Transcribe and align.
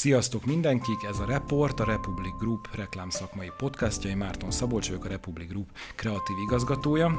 Sziasztok 0.00 0.44
mindenkik, 0.44 1.02
ez 1.02 1.18
a 1.18 1.24
Report, 1.24 1.80
a 1.80 1.84
Republic 1.84 2.32
Group 2.38 2.68
reklámszakmai 2.74 3.50
podcastja. 3.56 4.10
Én 4.10 4.16
Márton 4.16 4.50
Szabolcs 4.50 4.88
vagyok, 4.88 5.04
a 5.04 5.08
Republic 5.08 5.48
Group 5.48 5.68
kreatív 5.96 6.36
igazgatója. 6.46 7.18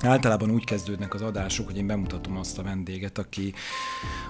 Általában 0.00 0.50
úgy 0.50 0.64
kezdődnek 0.64 1.14
az 1.14 1.22
adások, 1.22 1.66
hogy 1.66 1.76
én 1.76 1.86
bemutatom 1.86 2.36
azt 2.36 2.58
a 2.58 2.62
vendéget, 2.62 3.18
aki 3.18 3.54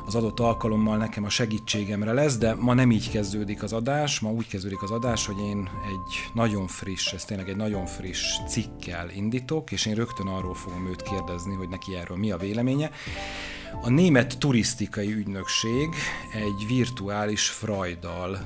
az 0.06 0.14
adott 0.14 0.40
alkalommal 0.40 0.96
nekem 0.96 1.24
a 1.24 1.28
segítségemre 1.28 2.12
lesz, 2.12 2.38
de 2.38 2.54
ma 2.54 2.74
nem 2.74 2.90
így 2.90 3.10
kezdődik 3.10 3.62
az 3.62 3.72
adás, 3.72 4.20
ma 4.20 4.30
úgy 4.30 4.46
kezdődik 4.46 4.82
az 4.82 4.90
adás, 4.90 5.26
hogy 5.26 5.38
én 5.38 5.70
egy 5.86 6.30
nagyon 6.34 6.66
friss, 6.66 7.12
ez 7.12 7.24
tényleg 7.24 7.48
egy 7.48 7.56
nagyon 7.56 7.86
friss 7.86 8.38
cikkel 8.48 9.10
indítok, 9.10 9.72
és 9.72 9.86
én 9.86 9.94
rögtön 9.94 10.26
arról 10.26 10.54
fogom 10.54 10.86
őt 10.86 11.02
kérdezni, 11.02 11.54
hogy 11.54 11.68
neki 11.68 11.94
erről 11.94 12.16
mi 12.16 12.30
a 12.30 12.36
véleménye. 12.36 12.90
A 13.80 13.90
német 13.90 14.38
turisztikai 14.38 15.12
ügynökség 15.12 15.88
egy 16.32 16.66
virtuális 16.66 17.48
Freudal 17.48 18.38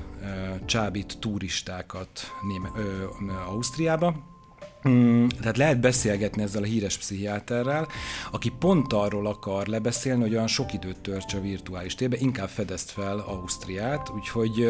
csábít 0.65 1.17
turistákat 1.19 2.09
Néme, 2.41 2.71
ö, 2.77 3.03
Ausztriába, 3.47 4.35
Hmm, 4.81 5.27
tehát 5.29 5.57
lehet 5.57 5.79
beszélgetni 5.79 6.41
ezzel 6.41 6.63
a 6.63 6.65
híres 6.65 6.97
pszichiáterrel, 6.97 7.87
aki 8.31 8.51
pont 8.59 8.93
arról 8.93 9.27
akar 9.27 9.67
lebeszélni, 9.67 10.21
hogy 10.21 10.33
olyan 10.33 10.47
sok 10.47 10.73
időt 10.73 10.97
törts 10.97 11.33
a 11.33 11.41
virtuális 11.41 11.95
térbe, 11.95 12.17
inkább 12.19 12.49
fedezt 12.49 12.91
fel 12.91 13.19
Ausztriát, 13.19 14.09
úgyhogy 14.09 14.69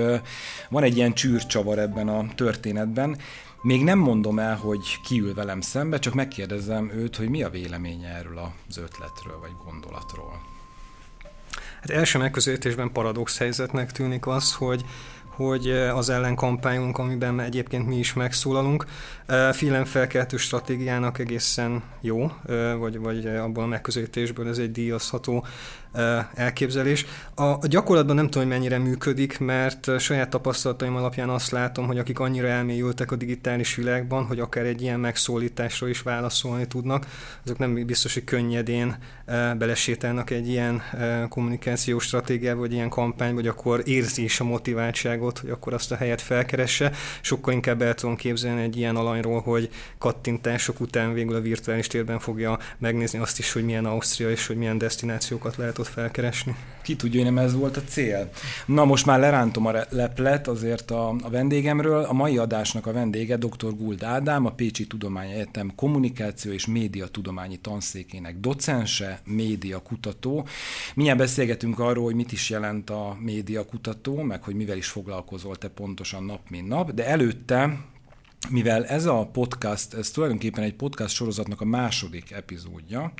van 0.69 0.83
egy 0.83 0.97
ilyen 0.97 1.13
csűrcsavar 1.13 1.79
ebben 1.79 2.07
a 2.07 2.25
történetben. 2.35 3.17
Még 3.67 3.83
nem 3.83 3.99
mondom 3.99 4.39
el, 4.39 4.55
hogy 4.55 5.01
kiül 5.01 5.33
velem 5.33 5.61
szembe, 5.61 5.99
csak 5.99 6.13
megkérdezem 6.13 6.89
őt, 6.89 7.15
hogy 7.15 7.29
mi 7.29 7.43
a 7.43 7.49
véleménye 7.49 8.07
erről 8.07 8.51
az 8.69 8.77
ötletről 8.77 9.39
vagy 9.39 9.51
gondolatról. 9.65 10.41
Hát 11.79 11.89
első 11.89 12.17
megközelítésben 12.17 12.91
paradox 12.91 13.37
helyzetnek 13.37 13.91
tűnik 13.91 14.27
az, 14.27 14.53
hogy 14.53 14.85
hogy 15.37 15.69
az 15.71 16.09
ellenkampányunk, 16.09 16.97
amiben 16.97 17.39
egyébként 17.39 17.87
mi 17.87 17.97
is 17.97 18.13
megszólalunk, 18.13 18.85
félemfelkeltő 19.51 20.37
stratégiának 20.37 21.19
egészen 21.19 21.83
jó, 22.01 22.31
vagy, 22.77 22.99
vagy 22.99 23.25
abból 23.25 23.63
a 23.63 23.67
megközelítésből 23.67 24.47
ez 24.47 24.57
egy 24.57 24.71
díjazható 24.71 25.45
elképzelés. 26.33 27.05
A, 27.35 27.43
a 27.43 27.67
gyakorlatban 27.67 28.15
nem 28.15 28.25
tudom, 28.29 28.47
hogy 28.47 28.57
mennyire 28.57 28.77
működik, 28.77 29.39
mert 29.39 29.99
saját 29.99 30.29
tapasztalataim 30.29 30.95
alapján 30.95 31.29
azt 31.29 31.51
látom, 31.51 31.87
hogy 31.87 31.97
akik 31.97 32.19
annyira 32.19 32.47
elmélyültek 32.47 33.11
a 33.11 33.15
digitális 33.15 33.75
világban, 33.75 34.25
hogy 34.25 34.39
akár 34.39 34.65
egy 34.65 34.81
ilyen 34.81 34.99
megszólításra 34.99 35.87
is 35.87 36.01
válaszolni 36.01 36.67
tudnak, 36.67 37.05
azok 37.45 37.57
nem 37.57 37.85
biztos, 37.85 38.13
hogy 38.13 38.23
könnyedén 38.23 38.97
belesétálnak 39.57 40.29
egy 40.29 40.47
ilyen 40.47 40.81
kommunikációs 41.29 42.03
stratégiába, 42.03 42.59
vagy 42.59 42.73
ilyen 42.73 42.89
kampány, 42.89 43.33
vagy 43.33 43.47
akkor 43.47 43.81
érzi 43.85 44.23
is 44.23 44.39
a 44.39 44.43
motiváltságot, 44.43 45.39
hogy 45.39 45.49
akkor 45.49 45.73
azt 45.73 45.91
a 45.91 45.95
helyet 45.95 46.21
felkeresse. 46.21 46.91
Sokkal 47.21 47.53
inkább 47.53 47.81
el 47.81 47.93
tudom 47.93 48.15
képzelni 48.15 48.61
egy 48.61 48.77
ilyen 48.77 48.95
alanyról, 48.95 49.41
hogy 49.41 49.69
kattintások 49.97 50.79
után 50.79 51.13
végül 51.13 51.35
a 51.35 51.41
virtuális 51.41 51.87
térben 51.87 52.19
fogja 52.19 52.59
megnézni 52.77 53.19
azt 53.19 53.39
is, 53.39 53.53
hogy 53.53 53.65
milyen 53.65 53.85
Ausztria 53.85 54.29
és 54.29 54.47
hogy 54.47 54.57
milyen 54.57 54.77
destinációkat 54.77 55.55
lehet 55.55 55.77
tudott 55.87 55.93
felkeresni. 55.93 56.55
Ki 56.81 56.95
tudja, 56.95 57.23
hogy 57.23 57.33
nem 57.33 57.43
ez 57.43 57.53
volt 57.53 57.77
a 57.77 57.81
cél. 57.83 58.29
Na 58.65 58.85
most 58.85 59.05
már 59.05 59.19
lerántom 59.19 59.65
a 59.65 59.73
leplet 59.89 60.47
azért 60.47 60.91
a, 60.91 61.09
a 61.09 61.29
vendégemről. 61.29 62.03
A 62.03 62.13
mai 62.13 62.37
adásnak 62.37 62.85
a 62.85 62.91
vendége 62.91 63.37
dr. 63.37 63.75
Guld 63.77 64.03
Ádám, 64.03 64.45
a 64.45 64.51
Pécsi 64.51 64.87
Tudományegyetem 64.87 65.71
kommunikáció 65.75 66.51
és 66.51 66.65
média 66.65 67.07
tudományi 67.07 67.57
tanszékének 67.57 68.39
docense, 68.39 69.21
média 69.25 69.79
kutató. 69.79 70.47
Milyen 70.95 71.17
beszélgetünk 71.17 71.79
arról, 71.79 72.03
hogy 72.03 72.15
mit 72.15 72.31
is 72.31 72.49
jelent 72.49 72.89
a 72.89 73.17
média 73.19 73.65
kutató, 73.65 74.21
meg 74.21 74.43
hogy 74.43 74.55
mivel 74.55 74.77
is 74.77 74.87
foglalkozol 74.87 75.55
te 75.55 75.67
pontosan 75.67 76.23
nap, 76.23 76.49
mint 76.49 76.67
nap, 76.67 76.91
de 76.91 77.07
előtte 77.07 77.77
mivel 78.49 78.85
ez 78.85 79.05
a 79.05 79.29
podcast, 79.31 79.93
ez 79.93 80.09
tulajdonképpen 80.09 80.63
egy 80.63 80.73
podcast 80.75 81.15
sorozatnak 81.15 81.61
a 81.61 81.65
második 81.65 82.31
epizódja, 82.31 83.13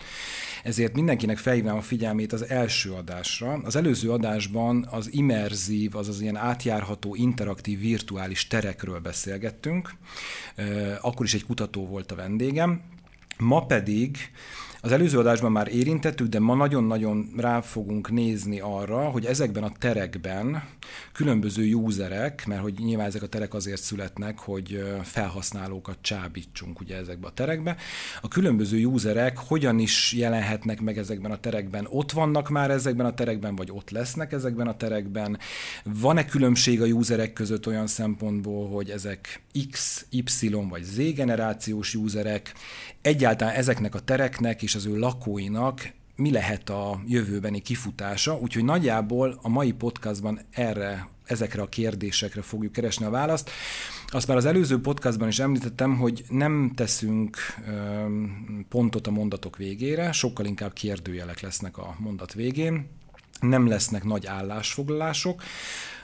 ezért 0.64 0.94
mindenkinek 0.94 1.38
felhívnám 1.38 1.78
a 1.78 1.82
figyelmét 1.82 2.34
az 2.34 2.50
első 2.50 2.92
adásra. 2.92 3.54
Az 3.64 3.76
előző 3.76 4.12
adásban 4.12 4.88
az 4.92 5.14
immerzív, 5.14 5.96
azaz 5.96 6.22
ilyen 6.22 6.36
átjárható, 6.36 7.16
interaktív, 7.16 7.80
virtuális 7.80 8.48
terekről 8.48 9.00
beszélgettünk. 9.00 9.94
Akkor 11.02 11.26
is 11.26 11.34
egy 11.34 11.46
kutató 11.46 11.88
volt 11.88 12.12
a 12.12 12.16
vendégem. 12.16 12.82
Ma 13.38 13.66
pedig 13.66 14.18
az 14.88 14.94
előző 14.94 15.18
adásban 15.18 15.52
már 15.52 15.68
érintettük, 15.68 16.28
de 16.28 16.40
ma 16.40 16.56
nagyon-nagyon 16.56 17.30
rá 17.38 17.62
fogunk 17.62 18.12
nézni 18.12 18.59
arra, 18.59 19.09
hogy 19.09 19.25
ezekben 19.25 19.64
a 19.64 19.72
terekben 19.80 20.64
különböző 21.14 21.74
userek, 21.74 22.46
mert 22.46 22.62
hogy 22.62 22.74
nyilván 22.78 23.06
ezek 23.06 23.22
a 23.22 23.28
terek 23.28 23.53
azért 23.53 23.81
születnek, 23.81 24.40
hogy 24.40 24.84
felhasználókat 25.03 25.98
csábítsunk 26.02 26.80
ugye 26.80 26.96
ezekbe 26.96 27.28
a 27.28 27.31
terekbe, 27.31 27.75
a 28.22 28.28
különböző 28.28 28.86
userek 28.86 29.38
hogyan 29.38 29.80
is 29.80 30.14
jelenhetnek 30.14 30.81
meg 30.81 30.98
ezekben 30.98 31.31
a 31.31 31.40
terekben, 31.40 31.88
ott 31.90 32.12
vannak 32.12 32.50
már 32.50 32.72
ezekben 32.72 33.06
a 33.06 33.14
terekben, 33.14 33.56
vagy 33.56 33.72
ott 33.72 33.90
lesznek 33.90 34.31
ezekben 34.31 34.68
a 34.68 34.78
terekben, 34.78 35.38
van-e 35.84 36.25
különbség 36.25 36.81
a 36.81 36.86
userek 36.86 37.34
között 37.34 37.68
olyan 37.68 37.88
szempontból, 37.88 38.69
hogy 38.69 38.90
ezek 38.90 39.42
X, 39.72 40.06
Y 40.09 40.50
vagy 40.69 40.84
Z 40.84 41.14
generációs 41.14 41.96
userek, 41.96 42.54
egyáltalán 43.02 43.54
ezeknek 43.54 43.96
a 43.96 44.00
tereknek 44.00 44.64
és 44.64 44.75
az 44.78 44.86
ő 44.86 44.98
lakóinak 44.98 45.96
mi 46.16 46.32
lehet 46.32 46.70
a 46.70 47.02
jövőbeni 47.08 47.60
kifutása, 47.60 48.38
úgyhogy 48.38 48.64
nagyjából 48.64 49.40
a 49.42 49.50
mai 49.50 49.72
podcastban 49.72 50.40
erre 50.52 51.08
ezekre 51.26 51.62
a 51.62 51.70
kérdésekre 51.70 52.42
fogjuk 52.42 52.72
keresni 52.72 53.06
a 53.06 53.10
választ. 53.10 53.50
Azt 54.08 54.28
már 54.28 54.38
az 54.38 54.46
előző 54.46 54.82
podcastban 54.82 55.28
is 55.28 55.40
említettem, 55.40 55.98
hogy 55.98 56.24
nem 56.30 56.72
teszünk 56.76 57.38
pontot 58.70 59.08
a 59.08 59.12
mondatok 59.12 59.58
végére, 59.58 60.12
sokkal 60.12 60.46
inkább 60.46 60.74
kérdőjelek 60.74 61.40
lesznek 61.40 61.78
a 61.78 61.96
mondat 62.00 62.34
végén, 62.34 62.90
nem 63.40 63.68
lesznek 63.68 64.04
nagy 64.04 64.26
állásfoglalások, 64.26 65.44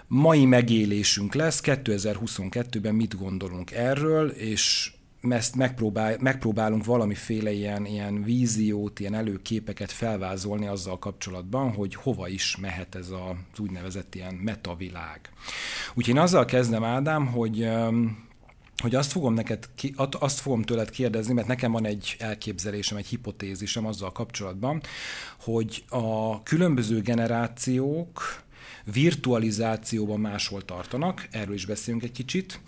mai 0.08 0.46
megélésünk 0.46 1.34
lesz, 1.34 1.62
2022-ben 1.64 2.96
mit 2.96 3.18
gondolunk 3.18 3.72
erről, 3.72 4.30
és 4.30 4.94
ezt 5.30 5.56
megpróbál, 5.56 6.18
megpróbálunk 6.20 6.86
valamiféle 6.86 7.52
ilyen, 7.52 7.86
ilyen 7.86 8.24
víziót, 8.24 9.00
ilyen 9.00 9.14
előképeket 9.14 9.92
felvázolni 9.92 10.68
azzal 10.68 11.00
kapcsolatban, 11.00 11.74
hogy 11.74 11.96
hova 11.96 12.28
is 12.28 12.58
mehet 12.58 12.96
ez 12.96 13.10
az 13.10 13.60
úgynevezett 13.60 14.16
ilyen 14.16 14.34
metavilág. 14.34 15.20
Úgyhogy 15.94 16.16
én 16.16 16.22
azzal 16.22 16.46
kezdem, 16.46 16.84
Ádám, 16.84 17.28
hogy 17.28 17.70
hogy 18.82 18.96
azt 18.96 19.12
fogom, 19.12 19.34
neked, 19.34 19.70
azt 20.20 20.40
fogom 20.40 20.62
tőled 20.62 20.90
kérdezni, 20.90 21.34
mert 21.34 21.48
nekem 21.48 21.72
van 21.72 21.86
egy 21.86 22.16
elképzelésem, 22.20 22.98
egy 22.98 23.06
hipotézisem 23.06 23.86
azzal 23.86 24.12
kapcsolatban, 24.12 24.82
hogy 25.40 25.84
a 25.90 26.44
különböző 26.44 27.02
generációk 27.02 28.43
virtualizációban 28.92 30.20
máshol 30.20 30.66
tartanak, 30.66 31.28
erről 31.32 31.54
is 31.54 31.66
beszélünk 31.66 32.04
egy 32.04 32.12
kicsit. 32.12 32.60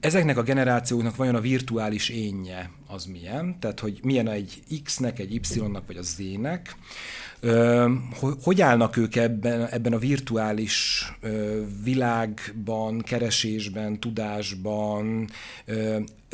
Ezeknek 0.00 0.36
a 0.36 0.42
generációknak 0.42 1.16
vajon 1.16 1.34
a 1.34 1.40
virtuális 1.40 2.08
énje 2.08 2.70
az 2.86 3.04
milyen, 3.04 3.58
tehát 3.60 3.80
hogy 3.80 4.00
milyen 4.02 4.28
egy 4.28 4.62
X-nek, 4.84 5.18
egy 5.18 5.34
Y-nak 5.34 5.86
vagy 5.86 5.96
a 5.96 6.02
Z-nek, 6.02 6.76
hogy 8.42 8.60
állnak 8.60 8.96
ők 8.96 9.16
ebben, 9.16 9.66
ebben 9.66 9.92
a 9.92 9.98
virtuális 9.98 11.04
világban, 11.84 13.00
keresésben, 13.00 14.00
tudásban? 14.00 15.30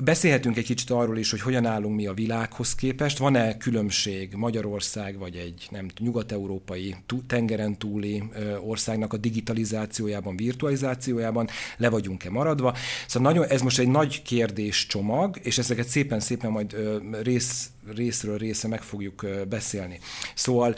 Beszélhetünk 0.04 0.56
egy 0.56 0.64
kicsit 0.64 0.90
arról 0.90 1.18
is, 1.18 1.30
hogy 1.30 1.40
hogyan 1.40 1.66
állunk 1.66 1.96
mi 1.96 2.06
a 2.06 2.12
világhoz 2.12 2.74
képest. 2.74 3.18
Van-e 3.18 3.56
különbség 3.56 4.34
Magyarország 4.34 5.18
vagy 5.18 5.36
egy 5.36 5.66
nem 5.70 5.86
nyugat-európai 5.98 6.94
tengeren 7.26 7.78
túli 7.78 8.22
országnak 8.60 9.12
a 9.12 9.16
digitalizációjában, 9.16 10.36
virtualizációjában? 10.36 11.48
Le 11.76 11.88
vagyunk-e 11.88 12.30
maradva? 12.30 12.76
Szóval 13.06 13.32
nagyon, 13.32 13.48
ez 13.50 13.60
most 13.60 13.78
egy 13.78 13.88
nagy 13.88 14.22
kérdés 14.22 14.86
csomag, 14.86 15.38
és 15.42 15.58
ezeket 15.58 15.88
szépen-szépen 15.88 16.50
majd 16.50 16.76
rész, 17.22 17.70
részről 17.94 18.38
része 18.38 18.68
meg 18.68 18.82
fogjuk 18.82 19.26
beszélni. 19.48 19.98
Szóval 20.34 20.76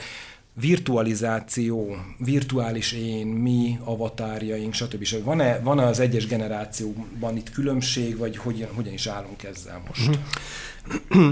virtualizáció, 0.61 1.97
virtuális 2.19 2.93
én, 2.93 3.27
mi, 3.27 3.79
avatárjaink, 3.85 4.75
stb. 4.75 5.05
stb. 5.05 5.25
Van-e, 5.25 5.59
van-e 5.59 5.85
az 5.85 6.01
egyes 6.01 6.27
generációban 6.27 7.37
itt 7.37 7.51
különbség, 7.51 8.17
vagy 8.17 8.37
hogyan, 8.37 8.69
hogyan 8.75 8.93
is 8.93 9.07
állunk 9.07 9.43
ezzel 9.43 9.83
most? 9.87 10.19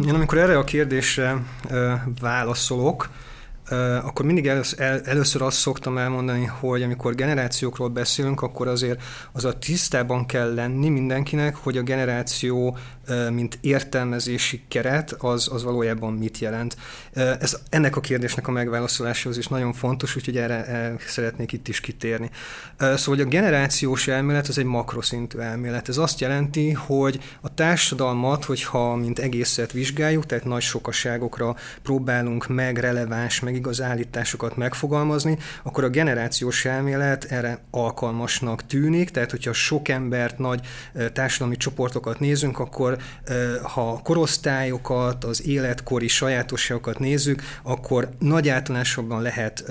Én 0.07 0.15
amikor 0.15 0.39
erre 0.39 0.59
a 0.59 0.65
kérdésre 0.65 1.45
válaszolok, 2.21 3.11
akkor 4.03 4.25
mindig 4.25 4.47
először, 4.47 4.81
el, 4.81 5.01
először 5.05 5.43
azt 5.43 5.59
szoktam 5.59 5.99
elmondani, 5.99 6.45
hogy 6.45 6.83
amikor 6.83 7.15
generációkról 7.15 7.89
beszélünk, 7.89 8.43
akkor 8.43 8.69
azért 8.69 9.03
az 9.33 9.45
a 9.45 9.59
tisztában 9.59 10.27
kell 10.27 10.55
lenni 10.55 10.89
mindenkinek, 10.89 11.57
hogy 11.57 11.77
a 11.77 11.83
generáció, 11.83 12.79
mint 13.31 13.59
értelmezési 13.61 14.63
keret, 14.69 15.13
az, 15.13 15.49
az 15.53 15.65
valójában 15.65 16.13
mit 16.13 16.39
jelent. 16.39 16.77
Ez 17.13 17.57
ennek 17.69 17.97
a 17.97 18.01
kérdésnek 18.01 18.49
a 18.49 18.51
megválaszolásához 18.51 19.39
is 19.39 19.47
nagyon 19.47 19.73
fontos, 19.73 20.17
úgyhogy 20.17 20.37
erre 20.37 20.95
szeretnék 21.07 21.53
itt 21.53 21.69
is 21.69 21.81
kitérni. 21.81 22.31
Szóval 22.79 22.99
hogy 23.05 23.21
a 23.21 23.25
generációs 23.25 24.09
elmélet 24.09 24.49
az 24.49 24.59
egy 24.59 24.65
makroszintű 24.65 25.39
elmélet. 25.39 25.89
Ez 25.89 25.97
azt 25.97 26.21
jelenti, 26.21 26.73
hogy 26.73 27.19
a 27.41 27.55
társadalmat, 27.55 28.45
hogyha 28.45 28.95
mint 28.95 29.19
egészet 29.19 29.73
vizsgáljuk, 29.73 30.27
tehát 30.27 30.45
nagy 30.45 30.63
sokaságokra 30.63 31.57
próbálunk 31.83 32.49
meg 32.49 32.79
releváns, 32.79 33.41
meg 33.41 33.56
igaz 33.57 33.83
állításokat 33.83 34.57
megfogalmazni, 34.57 35.39
akkor 35.63 35.85
a 35.85 35.89
generációs 35.89 36.65
elmélet 36.65 37.25
erre 37.25 37.59
alkalmasnak 37.71 38.67
tűnik, 38.67 39.11
tehát 39.11 39.31
hogyha 39.31 39.53
sok 39.53 39.89
embert, 39.89 40.39
nagy 40.39 40.61
társadalmi 41.13 41.57
csoportokat 41.57 42.21
nézünk, 42.21 42.59
akkor 42.59 42.97
ha 43.63 44.01
korosztályokat, 44.05 45.25
az 45.25 45.47
életkori 45.47 46.09
sajátosságokat 46.09 46.99
nézzük, 46.99 47.43
akkor 47.63 48.09
nagy 48.19 48.49
általánosabban 48.49 49.23
lehet 49.23 49.65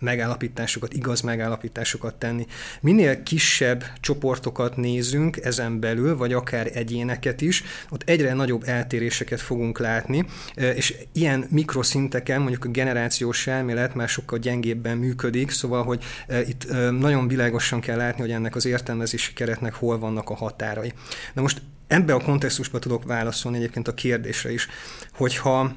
megállapításokat, 0.00 0.92
igaz 0.92 1.20
megállapításokat 1.20 2.14
tenni. 2.14 2.46
Minél 2.80 3.22
kisebb 3.22 3.84
csoportokat 4.00 4.76
nézünk 4.76 5.36
ezen 5.36 5.80
belül, 5.80 6.16
vagy 6.16 6.32
akár 6.32 6.70
egyéneket 6.74 7.40
is, 7.40 7.62
ott 7.90 8.02
egyre 8.08 8.32
nagyobb 8.32 8.62
eltéréseket 8.66 9.40
fogunk 9.40 9.78
látni, 9.78 10.26
és 10.54 10.94
ilyen 11.12 11.46
mikroszinteken 11.50 12.40
mondjuk 12.40 12.64
a 12.64 12.68
generációs 12.68 13.46
elmélet 13.46 13.94
már 13.94 14.08
sokkal 14.08 14.38
gyengébben 14.38 14.96
működik, 14.96 15.50
szóval, 15.50 15.84
hogy 15.84 16.04
itt 16.46 16.66
nagyon 16.98 17.28
világosan 17.28 17.80
kell 17.80 17.96
látni, 17.96 18.20
hogy 18.20 18.30
ennek 18.30 18.56
az 18.56 18.66
értelmezési 18.66 19.32
keretnek 19.32 19.74
hol 19.74 19.98
vannak 19.98 20.30
a 20.30 20.34
határai. 20.34 20.92
Na 21.34 21.42
most 21.42 21.62
ebbe 21.86 22.14
a 22.14 22.20
kontextusba 22.20 22.78
tudok 22.78 23.04
válaszolni 23.04 23.56
egyébként 23.58 23.88
a 23.88 23.94
kérdésre 23.94 24.52
is, 24.52 24.68
hogyha 25.12 25.72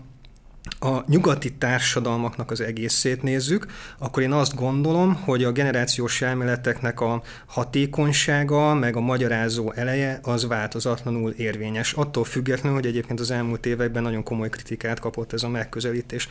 a 0.80 1.04
nyugati 1.08 1.54
társadalmaknak 1.54 2.52
az 2.52 2.62
egészét 2.62 3.24
nézzük, 3.24 3.66
akkor 3.98 4.24
én 4.24 4.32
azt 4.32 4.56
gondolom, 4.56 5.14
hogy 5.16 5.44
a 5.44 5.52
generációs 5.52 6.22
elméleteknek 6.22 7.00
a 7.02 7.22
hatékonysága, 7.46 8.74
meg 8.74 8.96
a 8.96 9.00
magyarázó 9.00 9.72
eleje 9.72 10.20
az 10.24 10.48
változatlanul 10.48 11.32
érvényes. 11.32 11.94
Attól 11.94 12.24
függetlenül, 12.24 12.78
hogy 12.78 12.88
egyébként 12.88 13.20
az 13.20 13.32
elmúlt 13.32 13.66
években 13.66 14.04
nagyon 14.04 14.24
komoly 14.24 14.50
kritikát 14.50 15.00
kapott 15.00 15.34
ez 15.34 15.44
a 15.44 15.50
megközelítés. 15.50 16.28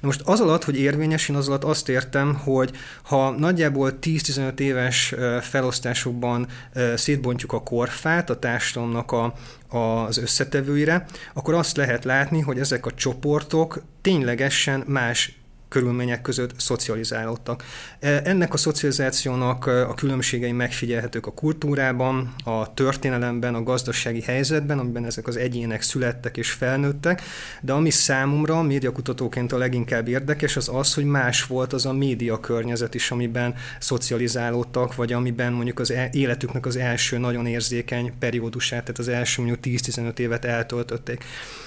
Na 0.00 0.06
most 0.06 0.20
az 0.24 0.40
alatt, 0.40 0.64
hogy 0.64 0.78
érvényes, 0.78 1.28
én 1.28 1.36
az 1.36 1.48
alatt 1.48 1.64
azt 1.64 1.88
értem, 1.88 2.34
hogy 2.34 2.70
ha 3.02 3.30
nagyjából 3.30 3.98
10-15 4.02 4.58
éves 4.58 5.14
felosztásokban 5.40 6.46
szétbontjuk 6.94 7.52
a 7.52 7.62
korfát, 7.62 8.30
a 8.30 8.38
társadalomnak 8.38 9.12
a, 9.12 9.34
az 9.74 10.18
összetevőire, 10.18 11.06
akkor 11.32 11.54
azt 11.54 11.76
lehet 11.76 12.04
látni, 12.04 12.40
hogy 12.40 12.58
ezek 12.58 12.86
a 12.86 12.94
csoportok 12.94 13.82
ténylegesen 14.00 14.84
más 14.86 15.41
körülmények 15.72 16.22
között 16.22 16.60
szocializálódtak. 16.60 17.64
E, 18.00 18.20
ennek 18.24 18.54
a 18.54 18.56
szocializációnak 18.56 19.66
e, 19.66 19.88
a 19.88 19.94
különbségei 19.94 20.52
megfigyelhetők 20.52 21.26
a 21.26 21.32
kultúrában, 21.32 22.34
a 22.44 22.74
történelemben, 22.74 23.54
a 23.54 23.62
gazdasági 23.62 24.20
helyzetben, 24.20 24.78
amiben 24.78 25.04
ezek 25.04 25.26
az 25.26 25.36
egyének 25.36 25.82
születtek 25.82 26.36
és 26.36 26.50
felnőttek, 26.50 27.22
de 27.60 27.72
ami 27.72 27.90
számomra 27.90 28.62
médiakutatóként 28.62 29.52
a 29.52 29.58
leginkább 29.58 30.08
érdekes, 30.08 30.56
az 30.56 30.70
az, 30.72 30.94
hogy 30.94 31.04
más 31.04 31.44
volt 31.44 31.72
az 31.72 31.86
a 31.86 31.92
média 31.92 32.40
környezet 32.40 32.94
is, 32.94 33.10
amiben 33.10 33.54
szocializálódtak, 33.78 34.94
vagy 34.94 35.12
amiben 35.12 35.52
mondjuk 35.52 35.78
az 35.78 35.90
e, 35.90 36.08
életüknek 36.12 36.66
az 36.66 36.76
első 36.76 37.18
nagyon 37.18 37.46
érzékeny 37.46 38.12
periódusát, 38.18 38.80
tehát 38.80 38.98
az 38.98 39.08
első 39.08 39.42
mondjuk 39.42 39.80
10-15 39.80 40.18
évet 40.18 40.44
eltöltötték. 40.44 41.24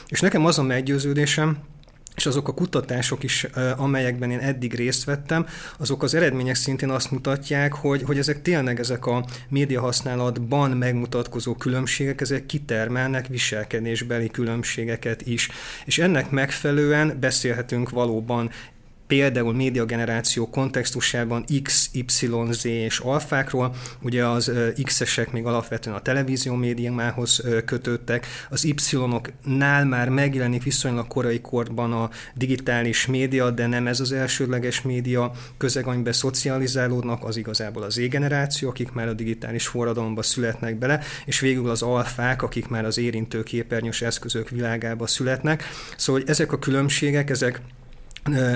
És 0.08 0.20
nekem 0.20 0.46
az 0.46 0.60
a 0.60 0.64
meggyőződésem, 0.64 1.58
és 2.16 2.26
azok 2.26 2.48
a 2.48 2.54
kutatások 2.54 3.24
is, 3.24 3.44
amelyekben 3.78 4.32
én 4.32 4.40
eddig 4.40 4.74
részt 4.74 5.04
vettem, 5.04 5.46
azok 5.78 6.04
az 6.04 6.14
eredmények 6.14 6.56
szintén 6.56 6.90
azt 6.90 7.12
mutatják, 7.12 7.74
hogy, 7.74 8.04
hogy 8.04 8.18
ezek 8.18 8.42
tényleg 8.42 8.80
ezek 8.80 9.06
a 9.06 9.26
média 9.50 9.82
használatban 9.82 10.72
megmutatkozó 10.72 11.56
különbségek, 11.56 12.22
ezek 12.22 12.46
kitermelnek 12.46 13.28
viselkedésbeli 13.28 14.30
különbségeket 14.30 15.22
is. 15.22 15.50
És 15.86 15.98
ennek 15.98 16.30
megfelelően 16.30 17.18
beszélhetünk 17.20 17.90
valóban 17.90 18.50
például 19.08 19.54
médiageneráció 19.54 20.50
kontextusában 20.50 21.46
X, 21.64 21.90
Y, 21.94 22.28
Z 22.52 22.64
és 22.64 23.00
alfákról, 23.00 23.76
ugye 24.02 24.26
az 24.26 24.52
X-esek 24.84 25.32
még 25.32 25.46
alapvetően 25.46 25.96
a 25.96 26.02
televízió 26.02 26.54
médiumához 26.54 27.44
kötődtek, 27.66 28.28
az 28.50 28.64
Y-oknál 28.64 29.86
már 29.86 30.10
megjelenik 30.10 30.64
viszonylag 30.64 31.08
korai 31.08 31.42
korban 31.42 31.94
a 31.94 32.10
digitális 32.36 33.06
média, 33.06 33.50
de 33.52 33.68
nem 33.68 33.88
ez 33.88 34.00
az 34.00 34.12
elsődleges 34.12 34.82
média 34.82 35.32
közeg, 35.58 35.88
amiben 35.88 36.14
szocializálódnak, 36.14 37.24
az 37.24 37.38
igazából 37.38 37.84
az 37.84 37.94
Z-generáció, 37.94 38.70
akik 38.70 38.92
már 38.92 39.08
a 39.08 39.14
digitális 39.14 39.68
forradalomba 39.68 40.22
születnek 40.22 40.78
bele, 40.78 41.02
és 41.26 41.40
végül 41.40 41.70
az 41.70 41.82
alfák, 41.82 42.42
akik 42.42 42.68
már 42.68 42.86
az 42.86 42.98
érintő 42.98 43.44
képernyős 43.44 44.02
eszközök 44.02 44.50
világába 44.50 45.08
születnek. 45.08 45.64
Szóval 45.98 46.22
hogy 46.22 46.30
ezek 46.30 46.52
a 46.52 46.60
különbségek, 46.60 47.30
ezek 47.30 47.62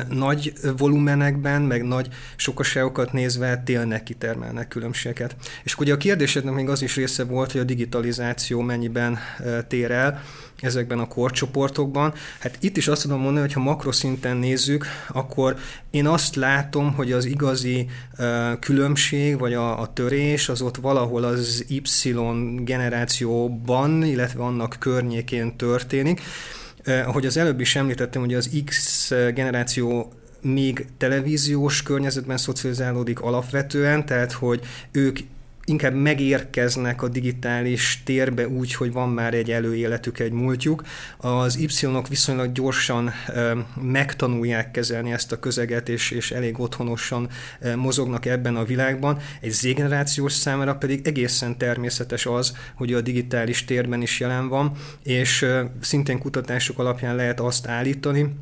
nagy 0.10 0.54
volumenekben, 0.78 1.62
meg 1.62 1.84
nagy 1.84 2.08
sokaságokat 2.36 3.14
nézve 3.14 3.62
tényleg 3.66 4.04
kitermelnek 4.04 4.68
különbségeket. 4.68 5.36
És 5.64 5.78
ugye 5.78 5.94
a 5.94 5.98
kérdésednek 5.98 6.54
még 6.54 6.70
az 6.70 6.82
is 6.82 6.96
része 6.96 7.24
volt, 7.24 7.52
hogy 7.52 7.62
a 7.62 7.64
digitalizáció 7.64 8.62
mennyiben 8.62 9.18
tér 9.68 9.92
el 9.92 10.22
ezekben 10.62 11.00
a 11.00 11.08
korcsoportokban. 11.08 12.14
Hát 12.40 12.58
itt 12.60 12.78
is 12.78 12.88
azt 12.88 13.02
tudom 13.02 13.20
mondani, 13.20 13.40
hogy 13.40 13.54
ha 13.54 13.60
makroszinten 13.60 14.38
nézzük, 14.38 14.86
akkor 15.08 15.56
én 15.90 16.08
azt 16.08 16.36
látom, 16.36 16.94
hogy 16.94 17.12
az 17.12 17.26
igazi 17.26 17.88
különbség, 18.60 19.40
vagy 19.40 19.54
a, 19.54 19.82
a 19.82 19.94
törés 19.94 20.50
az 20.50 20.62
ott 20.62 20.76
valahol 20.76 21.24
az 21.24 21.66
Y 21.68 21.82
generációban, 22.64 24.04
illetve 24.04 24.44
annak 24.44 24.76
környékén 24.80 25.56
történik. 25.56 26.22
Ahogy 26.86 27.26
az 27.26 27.38
előbb 27.38 27.60
is 27.60 27.76
említettem, 27.76 28.22
hogy 28.22 28.34
az 28.34 28.50
X 28.66 29.10
generáció 29.10 30.14
még 30.42 30.86
televíziós 30.98 31.84
környezetben 31.84 32.38
szocializálódik 32.38 33.20
alapvetően, 33.20 34.06
tehát 34.06 34.32
hogy 34.32 34.62
ők 34.92 35.20
inkább 35.70 35.94
megérkeznek 35.94 37.02
a 37.02 37.08
digitális 37.08 38.02
térbe 38.06 38.48
úgy, 38.48 38.74
hogy 38.74 38.92
van 38.92 39.10
már 39.10 39.34
egy 39.34 39.52
előéletük, 39.52 40.20
egy 40.20 40.32
múltjuk. 40.32 40.84
Az 41.18 41.58
Y-ok 41.58 42.08
viszonylag 42.08 42.52
gyorsan 42.52 43.12
megtanulják 43.82 44.72
kezelni 44.72 45.12
ezt 45.12 45.32
a 45.32 45.40
közeget, 45.40 45.90
és, 45.90 46.12
és 46.12 46.32
elég 46.32 46.60
otthonosan 46.60 47.30
mozognak 47.76 48.26
ebben 48.26 48.56
a 48.56 48.64
világban. 48.64 49.20
Egy 49.42 49.52
Z-generációs 49.52 50.34
számára 50.34 50.76
pedig 50.76 51.08
egészen 51.08 51.58
természetes 51.58 52.26
az, 52.26 52.58
hogy 52.76 52.94
a 52.94 53.02
digitális 53.02 53.66
térben 53.66 54.02
is 54.02 54.20
jelen 54.20 54.48
van, 54.48 54.72
és 55.04 55.46
szintén 55.82 56.20
kutatások 56.20 56.80
alapján 56.80 57.16
lehet 57.16 57.40
azt 57.40 57.68
állítani, 57.68 58.36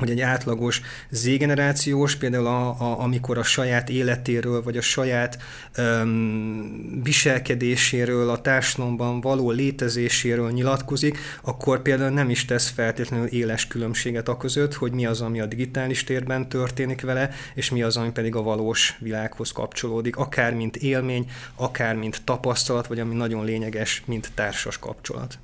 hogy 0.00 0.10
egy 0.10 0.20
átlagos 0.20 0.80
Z-generációs, 1.10 2.16
például 2.16 2.46
a, 2.46 2.68
a, 2.68 3.00
amikor 3.00 3.38
a 3.38 3.42
saját 3.42 3.88
életéről, 3.88 4.62
vagy 4.62 4.76
a 4.76 4.80
saját 4.80 5.38
um, 5.78 7.00
viselkedéséről, 7.02 8.30
a 8.30 8.40
társadalomban 8.40 9.20
való 9.20 9.50
létezéséről 9.50 10.50
nyilatkozik, 10.50 11.18
akkor 11.42 11.82
például 11.82 12.10
nem 12.10 12.30
is 12.30 12.44
tesz 12.44 12.68
feltétlenül 12.68 13.26
éles 13.26 13.66
különbséget 13.66 14.28
a 14.28 14.36
között, 14.36 14.74
hogy 14.74 14.92
mi 14.92 15.06
az, 15.06 15.20
ami 15.20 15.40
a 15.40 15.46
digitális 15.46 16.04
térben 16.04 16.48
történik 16.48 17.00
vele, 17.00 17.30
és 17.54 17.70
mi 17.70 17.82
az, 17.82 17.96
ami 17.96 18.10
pedig 18.10 18.34
a 18.34 18.42
valós 18.42 18.96
világhoz 19.00 19.52
kapcsolódik, 19.52 20.16
akár 20.16 20.54
mint 20.54 20.76
élmény, 20.76 21.30
akár 21.54 21.94
mint 21.94 22.22
tapasztalat, 22.24 22.86
vagy 22.86 23.00
ami 23.00 23.14
nagyon 23.14 23.44
lényeges, 23.44 24.02
mint 24.06 24.30
társas 24.34 24.78
kapcsolat. 24.78 25.38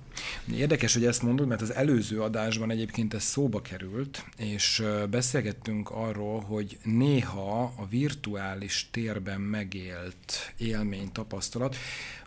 Érdekes, 0.54 0.94
hogy 0.94 1.04
ezt 1.04 1.22
mondod, 1.22 1.46
mert 1.46 1.60
az 1.60 1.74
előző 1.74 2.22
adásban 2.22 2.70
egyébként 2.70 3.14
ez 3.14 3.22
szóba 3.22 3.62
került, 3.62 4.24
és 4.36 4.82
beszélgettünk 5.10 5.90
arról, 5.90 6.40
hogy 6.40 6.78
néha 6.82 7.62
a 7.62 7.86
virtuális 7.90 8.88
térben 8.90 9.40
megélt 9.40 10.52
élmény, 10.56 11.12
tapasztalat 11.12 11.76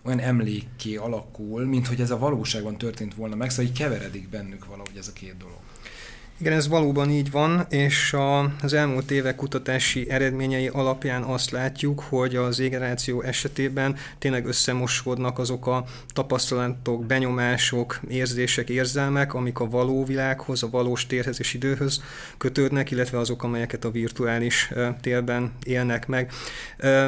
olyan 0.04 0.20
emlékké 0.20 0.96
alakul, 0.96 1.66
mint 1.66 1.88
hogy 1.88 2.02
ez 2.02 2.12
a 2.12 2.18
valóságban 2.18 2.78
történt 2.78 3.16
volna 3.16 3.36
meg, 3.36 3.50
szóval 3.50 3.66
így 3.66 3.78
keveredik 3.78 4.30
bennük 4.30 4.66
valahogy 4.66 4.98
ez 4.98 5.08
a 5.08 5.14
két 5.14 5.38
dolog. 5.38 5.69
Igen, 6.42 6.54
ez 6.54 6.68
valóban 6.68 7.10
így 7.10 7.32
van, 7.32 7.66
és 7.70 8.14
a, 8.14 8.40
az 8.62 8.74
elmúlt 8.74 9.12
évek 9.12 9.36
kutatási 9.36 10.10
eredményei 10.10 10.68
alapján 10.68 11.24
azt 11.24 11.52
látjuk, 11.52 12.04
hogy 12.10 12.36
az 12.36 12.60
égeneráció 12.60 13.22
esetében 13.22 13.96
tényleg 14.20 14.46
összemosódnak 14.46 15.40
azok 15.40 15.68
a 15.68 15.84
tapasztalatok, 16.14 17.06
benyomások, 17.06 18.00
érzések, 18.08 18.70
érzelmek, 18.70 19.34
amik 19.34 19.60
a 19.60 19.70
való 19.70 20.06
világhoz, 20.06 20.64
a 20.64 20.70
valós 20.70 21.08
térhez 21.08 21.40
és 21.40 21.54
időhöz 21.54 22.04
kötődnek, 22.38 22.92
illetve 22.92 23.18
azok, 23.18 23.44
amelyeket 23.44 23.86
a 23.86 23.92
virtuális 23.92 24.72
térben 25.02 25.52
élnek 25.64 26.08
meg. 26.08 26.32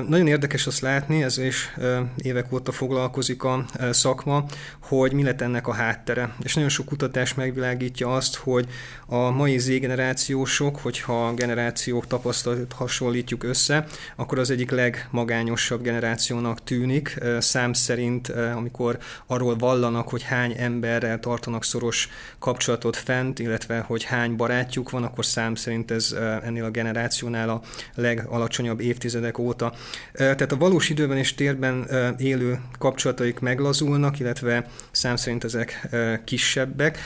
Nagyon 0.08 0.28
érdekes 0.28 0.68
azt 0.68 0.82
látni, 0.82 1.24
ez 1.24 1.38
is 1.38 1.76
évek 2.18 2.54
óta 2.54 2.72
foglalkozik 2.72 3.44
a 3.44 3.66
szakma, 3.92 4.46
hogy 4.80 5.14
mi 5.14 5.24
lett 5.24 5.42
ennek 5.42 5.68
a 5.68 5.74
háttere. 5.74 6.36
És 6.44 6.54
nagyon 6.54 6.70
sok 6.70 6.86
kutatás 6.86 7.34
megvilágítja 7.34 8.16
azt, 8.16 8.36
hogy 8.36 8.68
a 9.06 9.21
a 9.26 9.32
mai 9.32 9.58
Z-generációsok, 9.58 10.78
hogyha 10.78 11.28
a 11.28 11.34
generációk 11.34 12.08
tapasztalatot 12.08 12.74
hasonlítjuk 12.74 13.44
össze, 13.44 13.86
akkor 14.16 14.40
az 14.40 14.50
egyik 14.50 14.72
legmagányosabb 14.72 15.82
generációnak 15.82 16.64
tűnik. 16.64 17.20
Szám 17.40 17.74
szerint, 17.74 18.30
amikor 18.30 18.98
arról 19.26 19.56
vallanak, 19.56 20.10
hogy 20.10 20.24
hány 20.24 20.56
emberrel 20.58 21.20
tartanak 21.20 21.64
szoros 21.64 22.10
kapcsolatot 22.40 22.96
fent, 22.96 23.40
illetve 23.40 23.80
hogy 23.80 24.04
hány 24.04 24.36
barátjuk 24.36 24.90
van, 24.90 25.04
akkor 25.04 25.26
szám 25.26 25.56
szerint 25.56 25.92
ez 25.92 26.16
ennél 26.44 26.64
a 26.64 26.70
generációnál 26.70 27.50
a 27.50 27.62
legalacsonyabb 27.96 28.80
évtizedek 28.80 29.38
óta. 29.38 29.74
Tehát 30.14 30.52
a 30.52 30.58
valós 30.58 30.90
időben 30.90 31.18
és 31.18 31.36
térben 31.36 31.88
élő 32.18 32.60
kapcsolataik 32.80 33.40
meglazulnak, 33.40 34.20
illetve 34.20 34.66
szám 34.92 35.16
szerint 35.16 35.44
ezek 35.44 35.90
kisebbek. 36.24 37.00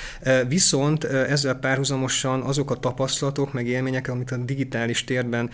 Viszont 0.48 1.04
ezzel 1.04 1.56
párhuzamosan 1.56 2.04
párhuzamosan 2.06 2.42
azok 2.50 2.72
a 2.72 2.76
tapasztalatok, 2.76 3.54
meg 3.54 3.68
élmények, 3.68 4.08
amit 4.08 4.32
a 4.32 4.38
digitális 4.38 5.04
térben 5.04 5.50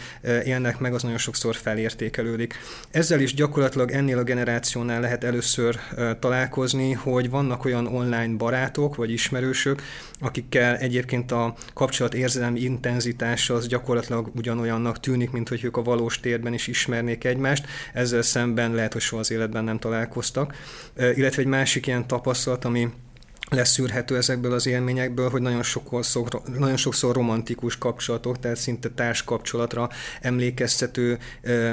élnek 0.46 0.80
meg, 0.80 0.94
az 0.94 1.04
nagyon 1.04 1.18
sokszor 1.18 1.56
felértékelődik. 1.56 2.54
Ezzel 2.92 3.20
is 3.20 3.34
gyakorlatilag 3.34 3.92
ennél 3.92 4.18
a 4.18 4.24
generációnál 4.24 5.02
lehet 5.02 5.24
először 5.24 5.80
találkozni, 6.20 6.92
hogy 6.92 7.30
vannak 7.30 7.66
olyan 7.66 7.88
online 7.88 8.36
barátok 8.36 8.96
vagy 8.96 9.12
ismerősök, 9.12 9.82
akikkel 10.20 10.78
egyébként 10.78 11.32
a 11.32 11.56
kapcsolat 11.74 12.14
érzelmi 12.14 12.60
intenzitása 12.60 13.54
az 13.54 13.68
gyakorlatilag 13.68 14.32
ugyanolyannak 14.36 15.00
tűnik, 15.00 15.32
mint 15.32 15.50
hogy 15.50 15.64
ők 15.64 15.78
a 15.78 15.84
valós 15.84 16.20
térben 16.20 16.54
is 16.54 16.68
ismernék 16.68 17.24
egymást, 17.24 17.66
ezzel 17.94 18.22
szemben 18.22 18.74
lehet, 18.74 18.94
hogy 18.94 19.02
soha 19.02 19.22
az 19.22 19.32
életben 19.32 19.64
nem 19.64 19.80
találkoztak. 19.80 20.56
Illetve 21.16 21.42
egy 21.42 21.48
másik 21.48 21.88
ilyen 21.88 22.08
tapasztalat, 22.08 22.66
ami 22.66 22.90
leszűrhető 23.52 24.18
ezekből 24.18 24.54
az 24.54 24.66
élményekből, 24.66 25.30
hogy 25.30 25.42
nagyon 25.42 25.64
sokszor, 25.64 26.42
nagyon 26.58 26.78
sokszor 26.78 27.16
romantikus 27.16 27.78
kapcsolatok, 27.78 28.40
tehát 28.40 28.58
szinte 28.58 28.90
társkapcsolatra 28.90 29.90
emlékeztető 30.22 31.20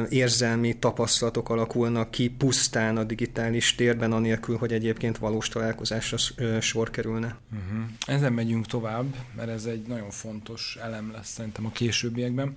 érzelmi 0.08 0.78
tapasztalatok 0.78 1.48
alakulnak 1.48 2.10
ki 2.10 2.28
pusztán 2.28 2.96
a 2.96 3.04
digitális 3.04 3.74
térben, 3.74 4.12
anélkül, 4.12 4.56
hogy 4.56 4.72
egyébként 4.72 5.18
valós 5.18 5.48
találkozásra 5.48 6.16
sor 6.60 6.90
kerülne. 6.90 7.36
Uh-huh. 7.52 7.88
Ezen 8.06 8.32
megyünk 8.32 8.66
tovább, 8.66 9.14
mert 9.36 9.48
ez 9.48 9.64
egy 9.64 9.82
nagyon 9.86 10.10
fontos 10.10 10.78
elem 10.82 11.12
lesz 11.12 11.30
szerintem 11.30 11.66
a 11.66 11.70
későbbiekben. 11.70 12.56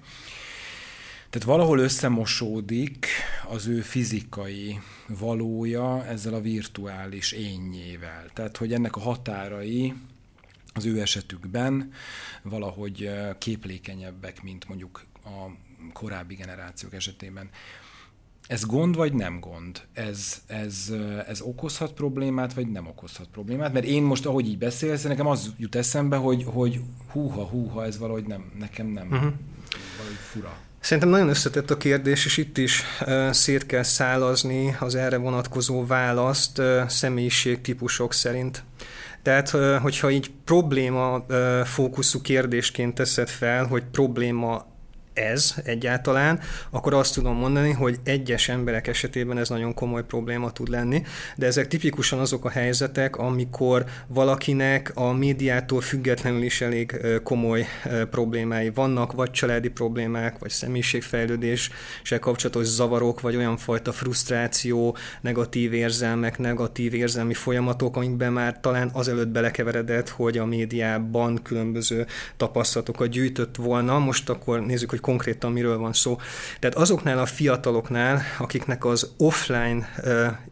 Tehát 1.32 1.48
valahol 1.48 1.80
összemosódik 1.80 3.08
az 3.48 3.68
ő 3.68 3.82
fizikai 3.82 4.80
valója 5.08 6.06
ezzel 6.06 6.34
a 6.34 6.42
virtuális 6.42 7.32
énnyével. 7.32 8.26
Tehát, 8.34 8.58
hogy 8.58 8.74
ennek 8.74 8.96
a 8.96 9.00
határai 9.00 9.94
az 10.74 10.86
ő 10.86 11.02
esetükben 11.02 11.92
valahogy 12.42 13.10
képlékenyebbek, 13.38 14.44
mint 14.44 14.68
mondjuk 14.68 15.04
a 15.24 15.50
korábbi 15.94 16.36
generációk 16.36 16.94
esetében. 16.94 17.50
Ez 18.48 18.66
gond 18.66 18.96
vagy 18.96 19.14
nem 19.14 19.40
gond? 19.40 19.82
Ez, 19.94 20.42
ez, 20.48 20.94
ez 21.28 21.42
okozhat 21.42 21.94
problémát, 21.94 22.54
vagy 22.54 22.68
nem 22.68 22.88
okozhat 22.88 23.28
problémát? 23.28 23.74
Mert 23.74 23.86
én 23.86 24.04
most, 24.04 24.26
ahogy 24.26 24.48
így 24.48 24.58
beszélsz, 24.58 25.04
nekem 25.04 25.28
az 25.28 25.54
jut 25.58 25.76
eszembe, 25.76 26.16
hogy, 26.16 26.44
hogy 26.44 26.82
húha, 27.08 27.44
húha, 27.44 27.86
ez 27.86 27.98
valahogy 27.98 28.26
nem, 28.26 28.52
nekem 28.60 28.88
nem, 28.88 29.06
uh-huh. 29.06 29.34
valahogy 29.98 30.18
fura. 30.32 30.70
Szerintem 30.82 31.12
nagyon 31.12 31.30
összetett 31.30 31.72
a 31.72 31.78
kérdés, 31.78 32.26
és 32.26 32.38
itt 32.38 32.58
is 32.58 32.84
szét 33.32 33.66
kell 33.66 33.84
szálazni 33.84 34.76
az 34.80 34.96
erre 34.96 35.18
vonatkozó 35.18 35.86
választ 35.86 36.62
személyiségtípusok 36.88 38.14
szerint. 38.14 38.64
Tehát, 39.22 39.50
hogyha 39.82 40.10
így 40.10 40.32
probléma 40.46 41.26
fókuszú 41.64 42.22
kérdésként 42.22 42.96
teszed 42.96 43.30
fel, 43.30 43.66
hogy 43.66 43.84
probléma 43.92 44.66
ez 45.13 45.56
egyáltalán, 45.63 46.39
akkor 46.70 46.94
azt 46.94 47.13
tudom 47.13 47.36
mondani, 47.36 47.72
hogy 47.72 48.00
egyes 48.03 48.50
emberek 48.50 48.88
esetében 48.88 49.38
ez 49.38 49.50
nagyon 49.50 49.74
komoly 49.74 50.03
probléma 50.06 50.51
tud 50.51 50.68
lenni, 50.68 51.03
de 51.36 51.46
ezek 51.46 51.68
tipikusan 51.68 52.20
azok 52.20 52.46
a 52.46 52.50
helyzetek, 52.50 53.18
amikor 53.18 53.86
valakinek 54.08 54.91
a 54.96 55.12
médiától 55.12 55.82
függetlenül 55.82 56.44
is 56.44 56.62
elég 56.62 57.00
komoly 57.24 57.65
problémái 58.10 58.70
vannak, 58.70 59.12
vagy 59.12 59.32
családi 59.32 59.70
problémák, 59.70 60.39
vagy 60.39 60.50
személyiségfejlődéssel 60.50 62.20
kapcsolatos 62.20 62.65
zavarok, 62.65 63.22
vagy 63.22 63.36
olyan 63.36 63.58
fajta 63.58 63.91
frusztráció, 63.91 64.98
negatív 65.22 65.74
érzelmek, 65.74 66.38
negatív 66.38 66.94
érzelmi 66.94 67.34
folyamatok, 67.34 67.96
amikben 67.96 68.34
már 68.34 68.60
talán 68.60 68.89
azelőtt 68.94 69.27
belekeveredett, 69.27 70.10
hogy 70.10 70.38
a 70.38 70.46
médiában 70.46 71.39
különböző 71.44 72.06
tapasztalatokat 72.38 73.10
gyűjtött 73.10 73.56
volna. 73.56 74.00
Most 74.00 74.30
akkor 74.30 74.65
nézzük, 74.65 74.89
hogy 74.89 75.00
konkrétan 75.01 75.51
miről 75.51 75.77
van 75.77 75.93
szó. 75.93 76.17
Tehát 76.60 76.77
azoknál 76.77 77.20
a 77.20 77.25
fiataloknál, 77.25 78.22
akiknek 78.39 78.86
az 78.86 79.13
offline 79.17 79.89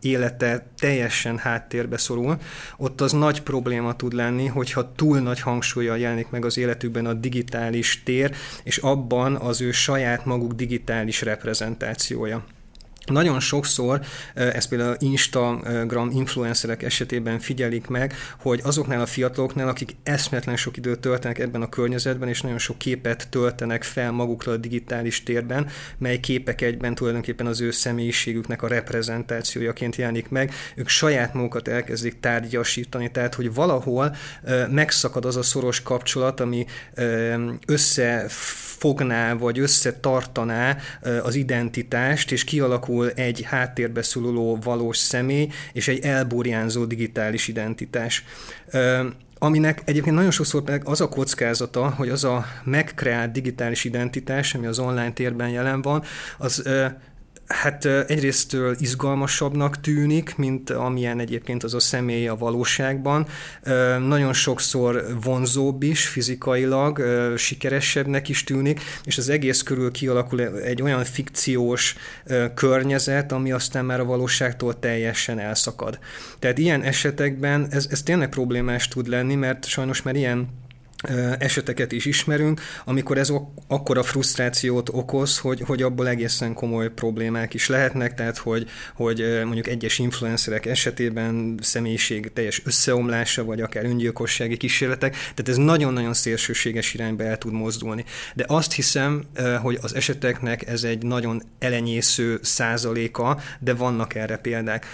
élete 0.01 0.67
teljesen 0.79 1.37
háttérbe 1.37 1.97
szorul, 1.97 2.37
ott 2.77 3.01
az 3.01 3.11
nagy 3.11 3.41
probléma 3.41 3.95
tud 3.95 4.13
lenni, 4.13 4.45
hogyha 4.45 4.91
túl 4.95 5.19
nagy 5.19 5.41
hangsúlyjal 5.41 5.97
jelenik 5.97 6.29
meg 6.29 6.45
az 6.45 6.57
életükben 6.57 7.05
a 7.05 7.13
digitális 7.13 8.03
tér, 8.03 8.35
és 8.63 8.77
abban 8.77 9.35
az 9.35 9.61
ő 9.61 9.71
saját 9.71 10.25
maguk 10.25 10.53
digitális 10.53 11.21
reprezentációja. 11.21 12.43
Nagyon 13.09 13.39
sokszor, 13.39 13.99
ez 14.33 14.67
például 14.67 14.95
Instagram 14.99 16.09
influencerek 16.11 16.83
esetében 16.83 17.39
figyelik 17.39 17.87
meg, 17.87 18.13
hogy 18.39 18.61
azoknál 18.63 19.01
a 19.01 19.05
fiataloknál, 19.05 19.67
akik 19.67 19.95
eszmetlen 20.03 20.55
sok 20.55 20.77
időt 20.77 20.99
töltenek 20.99 21.39
ebben 21.39 21.61
a 21.61 21.69
környezetben, 21.69 22.29
és 22.29 22.41
nagyon 22.41 22.57
sok 22.57 22.77
képet 22.77 23.27
töltenek 23.29 23.83
fel 23.83 24.11
magukra 24.11 24.51
a 24.51 24.57
digitális 24.57 25.23
térben, 25.23 25.67
mely 25.97 26.19
képek 26.19 26.61
egyben 26.61 26.95
tulajdonképpen 26.95 27.45
az 27.45 27.61
ő 27.61 27.71
személyiségüknek 27.71 28.61
a 28.61 28.67
reprezentációjaként 28.67 29.95
jelenik 29.95 30.29
meg, 30.29 30.53
ők 30.75 30.87
saját 30.87 31.33
magukat 31.33 31.67
elkezdik 31.67 32.19
tárgyasítani, 32.19 33.11
tehát 33.11 33.35
hogy 33.35 33.53
valahol 33.53 34.15
megszakad 34.69 35.25
az 35.25 35.35
a 35.35 35.43
szoros 35.43 35.81
kapcsolat, 35.81 36.39
ami 36.39 36.65
összefogná, 38.79 39.33
vagy 39.33 39.59
összetartaná 39.59 40.77
az 41.23 41.35
identitást, 41.35 42.31
és 42.31 42.43
kialakul 42.43 42.67
alakul 42.69 43.11
egy 43.11 43.41
háttérbe 43.41 44.01
szululó 44.01 44.59
valós 44.63 44.97
személy 44.97 45.49
és 45.73 45.87
egy 45.87 45.99
elburjánzó 45.99 46.85
digitális 46.85 47.47
identitás. 47.47 48.23
Aminek 49.41 49.81
egyébként 49.85 50.15
nagyon 50.15 50.31
sokszor 50.31 50.63
az 50.83 51.01
a 51.01 51.09
kockázata, 51.09 51.89
hogy 51.89 52.09
az 52.09 52.23
a 52.23 52.45
megkreált 52.63 53.31
digitális 53.31 53.83
identitás, 53.83 54.53
ami 54.53 54.65
az 54.65 54.79
online 54.79 55.11
térben 55.11 55.49
jelen 55.49 55.81
van, 55.81 56.03
az 56.37 56.63
Hát 57.49 57.85
egyrésztől 57.85 58.75
izgalmasabbnak 58.79 59.81
tűnik, 59.81 60.35
mint 60.35 60.69
amilyen 60.69 61.19
egyébként 61.19 61.63
az 61.63 61.73
a 61.73 61.79
személy 61.79 62.27
a 62.27 62.35
valóságban. 62.35 63.27
Nagyon 64.07 64.33
sokszor 64.33 65.05
vonzóbb 65.23 65.83
is 65.83 66.07
fizikailag, 66.07 67.03
sikeresebbnek 67.37 68.29
is 68.29 68.43
tűnik, 68.43 68.81
és 69.03 69.17
az 69.17 69.29
egész 69.29 69.61
körül 69.61 69.91
kialakul 69.91 70.41
egy 70.41 70.81
olyan 70.81 71.03
fikciós 71.03 71.95
környezet, 72.53 73.31
ami 73.31 73.51
aztán 73.51 73.85
már 73.85 73.99
a 73.99 74.05
valóságtól 74.05 74.79
teljesen 74.79 75.39
elszakad. 75.39 75.99
Tehát 76.39 76.57
ilyen 76.57 76.81
esetekben 76.81 77.67
ez, 77.69 77.87
ez 77.89 78.03
tényleg 78.03 78.29
problémás 78.29 78.87
tud 78.87 79.07
lenni, 79.07 79.35
mert 79.35 79.65
sajnos 79.65 80.01
már 80.01 80.15
ilyen 80.15 80.47
eseteket 81.39 81.91
is 81.91 82.05
ismerünk, 82.05 82.61
amikor 82.85 83.17
ez 83.17 83.31
akkora 83.67 84.03
frusztrációt 84.03 84.89
okoz, 84.91 85.37
hogy, 85.37 85.61
hogy 85.65 85.81
abból 85.81 86.07
egészen 86.07 86.53
komoly 86.53 86.89
problémák 86.89 87.53
is 87.53 87.67
lehetnek, 87.67 88.13
tehát 88.13 88.37
hogy, 88.37 88.69
hogy 88.95 89.41
mondjuk 89.43 89.67
egyes 89.67 89.99
influencerek 89.99 90.65
esetében 90.65 91.59
személyiség 91.61 92.33
teljes 92.33 92.61
összeomlása, 92.65 93.43
vagy 93.43 93.61
akár 93.61 93.85
öngyilkossági 93.85 94.57
kísérletek, 94.57 95.11
tehát 95.11 95.49
ez 95.49 95.55
nagyon-nagyon 95.55 96.13
szélsőséges 96.13 96.93
irányba 96.93 97.23
el 97.23 97.37
tud 97.37 97.53
mozdulni. 97.53 98.05
De 98.35 98.45
azt 98.47 98.73
hiszem, 98.73 99.23
hogy 99.61 99.77
az 99.81 99.95
eseteknek 99.95 100.67
ez 100.67 100.83
egy 100.83 101.03
nagyon 101.03 101.41
elenyésző 101.59 102.39
százaléka, 102.41 103.39
de 103.59 103.73
vannak 103.73 104.15
erre 104.15 104.37
példák. 104.37 104.85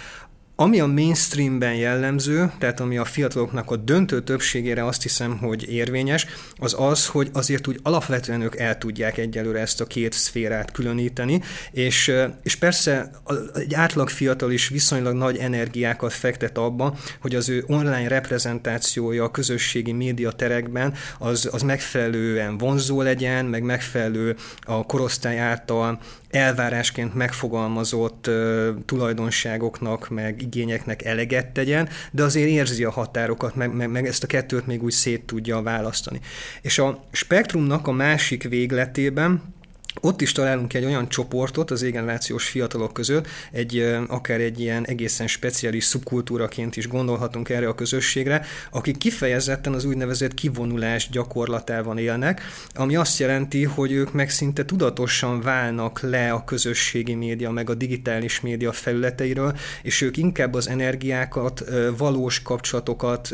Ami 0.58 0.80
a 0.80 0.86
mainstreamben 0.86 1.74
jellemző, 1.74 2.52
tehát 2.58 2.80
ami 2.80 2.98
a 2.98 3.04
fiataloknak 3.04 3.70
a 3.70 3.76
döntő 3.76 4.22
többségére 4.22 4.84
azt 4.84 5.02
hiszem, 5.02 5.38
hogy 5.38 5.72
érvényes, 5.72 6.26
az 6.56 6.74
az, 6.78 7.06
hogy 7.06 7.28
azért 7.32 7.66
úgy 7.66 7.78
alapvetően 7.82 8.40
ők 8.40 8.56
el 8.56 8.78
tudják 8.78 9.18
egyelőre 9.18 9.60
ezt 9.60 9.80
a 9.80 9.86
két 9.86 10.12
szférát 10.12 10.72
különíteni, 10.72 11.42
és, 11.70 12.12
és 12.42 12.54
persze 12.54 13.10
egy 13.54 13.74
átlag 13.74 14.08
fiatal 14.08 14.52
is 14.52 14.68
viszonylag 14.68 15.14
nagy 15.14 15.36
energiákat 15.36 16.12
fektet 16.12 16.58
abba, 16.58 16.96
hogy 17.20 17.34
az 17.34 17.48
ő 17.48 17.64
online 17.66 18.08
reprezentációja 18.08 19.24
a 19.24 19.30
közösségi 19.30 19.92
média 19.92 20.30
terekben 20.30 20.94
az, 21.18 21.48
az 21.52 21.62
megfelelően 21.62 22.58
vonzó 22.58 23.02
legyen, 23.02 23.44
meg 23.44 23.62
megfelelő 23.62 24.36
a 24.60 24.86
korosztály 24.86 25.38
által 25.38 25.98
elvárásként 26.36 27.14
megfogalmazott 27.14 28.26
uh, 28.26 28.68
tulajdonságoknak, 28.84 30.08
meg 30.08 30.42
igényeknek 30.42 31.04
eleget 31.04 31.46
tegyen, 31.46 31.88
de 32.10 32.22
azért 32.22 32.48
érzi 32.48 32.84
a 32.84 32.90
határokat, 32.90 33.54
meg, 33.54 33.74
meg, 33.74 33.90
meg 33.90 34.06
ezt 34.06 34.22
a 34.22 34.26
kettőt 34.26 34.66
még 34.66 34.82
úgy 34.82 34.92
szét 34.92 35.24
tudja 35.24 35.62
választani. 35.62 36.20
És 36.62 36.78
a 36.78 37.04
spektrumnak 37.12 37.86
a 37.86 37.92
másik 37.92 38.48
végletében 38.48 39.54
ott 40.00 40.20
is 40.20 40.32
találunk 40.32 40.74
egy 40.74 40.84
olyan 40.84 41.08
csoportot 41.08 41.70
az 41.70 41.82
égenerációs 41.82 42.48
fiatalok 42.48 42.92
között, 42.92 43.26
egy, 43.52 43.96
akár 44.08 44.40
egy 44.40 44.60
ilyen 44.60 44.86
egészen 44.86 45.26
speciális 45.26 45.84
szubkultúraként 45.84 46.76
is 46.76 46.88
gondolhatunk 46.88 47.48
erre 47.48 47.68
a 47.68 47.74
közösségre, 47.74 48.46
akik 48.70 48.96
kifejezetten 48.96 49.72
az 49.72 49.84
úgynevezett 49.84 50.34
kivonulás 50.34 51.08
gyakorlatában 51.10 51.98
élnek, 51.98 52.40
ami 52.74 52.96
azt 52.96 53.18
jelenti, 53.18 53.64
hogy 53.64 53.92
ők 53.92 54.12
meg 54.12 54.30
szinte 54.30 54.64
tudatosan 54.64 55.40
válnak 55.40 56.00
le 56.00 56.32
a 56.32 56.44
közösségi 56.44 57.14
média, 57.14 57.50
meg 57.50 57.70
a 57.70 57.74
digitális 57.74 58.40
média 58.40 58.72
felületeiről, 58.72 59.56
és 59.82 60.00
ők 60.00 60.16
inkább 60.16 60.54
az 60.54 60.68
energiákat, 60.68 61.64
valós 61.96 62.42
kapcsolatokat, 62.42 63.32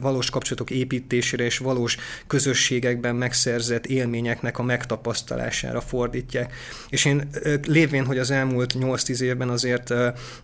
valós 0.00 0.30
kapcsolatok 0.30 0.70
építésére 0.70 1.44
és 1.44 1.58
valós 1.58 1.96
közösségekben 2.26 3.16
megszerzett 3.16 3.86
élményeknek 3.86 4.58
a 4.58 4.62
megtapasztalására 4.62 5.80
fordítják. 5.92 6.54
És 6.88 7.04
én 7.04 7.28
lévén, 7.66 8.04
hogy 8.04 8.18
az 8.18 8.30
elmúlt 8.30 8.74
8-10 8.78 9.20
évben 9.20 9.48
azért 9.48 9.94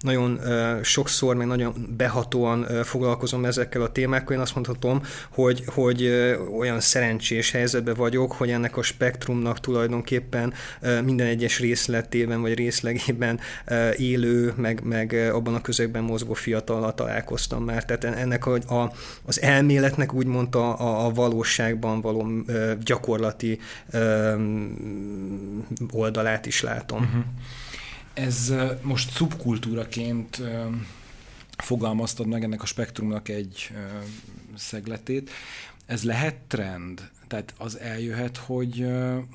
nagyon 0.01 0.41
sokszor, 0.83 1.37
meg 1.37 1.47
nagyon 1.47 1.95
behatóan 1.97 2.67
foglalkozom 2.85 3.45
ezekkel 3.45 3.83
a 3.83 3.93
témákkal, 3.93 4.37
én 4.37 4.43
azt 4.43 4.55
mondhatom, 4.55 5.03
hogy, 5.31 5.63
hogy 5.67 6.07
olyan 6.59 6.81
szerencsés 6.81 7.51
helyzetben 7.51 7.95
vagyok, 7.95 8.33
hogy 8.33 8.51
ennek 8.51 8.77
a 8.77 8.83
spektrumnak 8.83 9.61
tulajdonképpen 9.61 10.53
minden 11.05 11.27
egyes 11.27 11.59
részletében 11.59 12.41
vagy 12.41 12.55
részlegében 12.55 13.41
élő, 13.97 14.53
meg, 14.57 14.81
meg 14.85 15.31
abban 15.33 15.55
a 15.55 15.61
közegben 15.61 16.03
mozgó 16.03 16.33
fiatallal 16.33 16.95
találkoztam 16.95 17.65
már. 17.65 17.85
Tehát 17.85 18.05
ennek 18.05 18.47
a, 18.47 18.55
a, 18.55 18.93
az 19.25 19.41
elméletnek 19.41 20.15
úgymond 20.15 20.55
a, 20.55 21.07
a 21.07 21.11
valóságban 21.11 22.01
való 22.01 22.27
gyakorlati 22.85 23.59
oldalát 25.91 26.47
is 26.47 26.63
látom. 26.63 27.03
Uh-huh. 27.03 27.25
Ez 28.15 28.53
most 28.83 29.13
szubkultúraként 29.13 30.43
fogalmaztad 31.57 32.27
meg 32.27 32.43
ennek 32.43 32.63
a 32.63 32.67
spektrumnak 32.67 33.29
egy 33.29 33.71
szegletét. 34.57 35.31
Ez 35.87 36.03
lehet 36.03 36.35
trend? 36.35 37.11
Tehát 37.27 37.55
az 37.59 37.79
eljöhet, 37.79 38.37
hogy, 38.37 38.87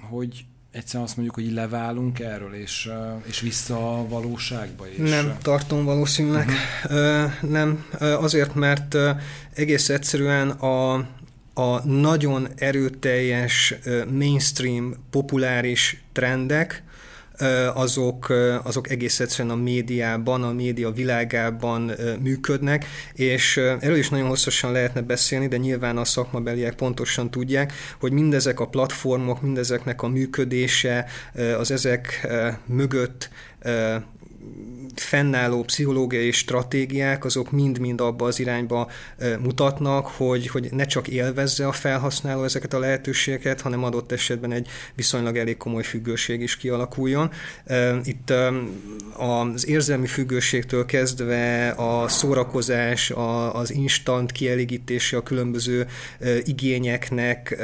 hogy 0.09 0.45
egyszerűen 0.71 1.03
azt 1.03 1.15
mondjuk, 1.15 1.35
hogy 1.35 1.53
leválunk 1.53 2.19
erről, 2.19 2.53
és, 2.53 2.89
és 3.23 3.39
vissza 3.39 3.99
a 3.99 4.07
valóságba? 4.07 4.89
És... 4.89 5.09
Nem 5.09 5.37
tartom 5.41 5.85
valószínűleg. 5.85 6.49
Uh-huh. 6.83 7.31
Nem, 7.41 7.85
azért, 7.99 8.55
mert 8.55 8.97
egész 9.53 9.89
egyszerűen 9.89 10.49
a, 10.49 11.07
a 11.53 11.87
nagyon 11.87 12.47
erőteljes 12.55 13.75
mainstream, 14.11 14.93
populáris 15.09 16.03
trendek, 16.11 16.83
azok, 17.73 18.33
azok 18.63 18.89
egész 18.89 19.19
egyszerűen 19.19 19.57
a 19.57 19.61
médiában, 19.61 20.43
a 20.43 20.53
média 20.53 20.91
világában 20.91 21.91
működnek, 22.21 22.85
és 23.13 23.57
erről 23.57 23.95
is 23.95 24.09
nagyon 24.09 24.27
hosszasan 24.27 24.71
lehetne 24.71 25.01
beszélni, 25.01 25.47
de 25.47 25.57
nyilván 25.57 25.97
a 25.97 26.05
szakmabeliek 26.05 26.75
pontosan 26.75 27.31
tudják, 27.31 27.73
hogy 27.99 28.11
mindezek 28.11 28.59
a 28.59 28.67
platformok, 28.67 29.41
mindezeknek 29.41 30.01
a 30.01 30.07
működése, 30.07 31.05
az 31.57 31.71
ezek 31.71 32.27
mögött 32.65 33.29
fennálló 34.95 35.63
pszichológiai 35.63 36.31
stratégiák, 36.31 37.25
azok 37.25 37.51
mind-mind 37.51 38.01
abba 38.01 38.25
az 38.25 38.39
irányba 38.39 38.89
mutatnak, 39.39 40.07
hogy, 40.07 40.47
hogy 40.47 40.69
ne 40.71 40.85
csak 40.85 41.07
élvezze 41.07 41.67
a 41.67 41.71
felhasználó 41.71 42.43
ezeket 42.43 42.73
a 42.73 42.79
lehetőségeket, 42.79 43.61
hanem 43.61 43.83
adott 43.83 44.11
esetben 44.11 44.51
egy 44.51 44.67
viszonylag 44.95 45.37
elég 45.37 45.57
komoly 45.57 45.83
függőség 45.83 46.41
is 46.41 46.57
kialakuljon. 46.57 47.31
Itt 48.03 48.33
az 49.17 49.67
érzelmi 49.67 50.07
függőségtől 50.07 50.85
kezdve 50.85 51.69
a 51.69 52.07
szórakozás, 52.07 53.11
az 53.53 53.71
instant 53.71 54.31
kielégítése 54.31 55.17
a 55.17 55.23
különböző 55.23 55.87
igényeknek, 56.43 57.57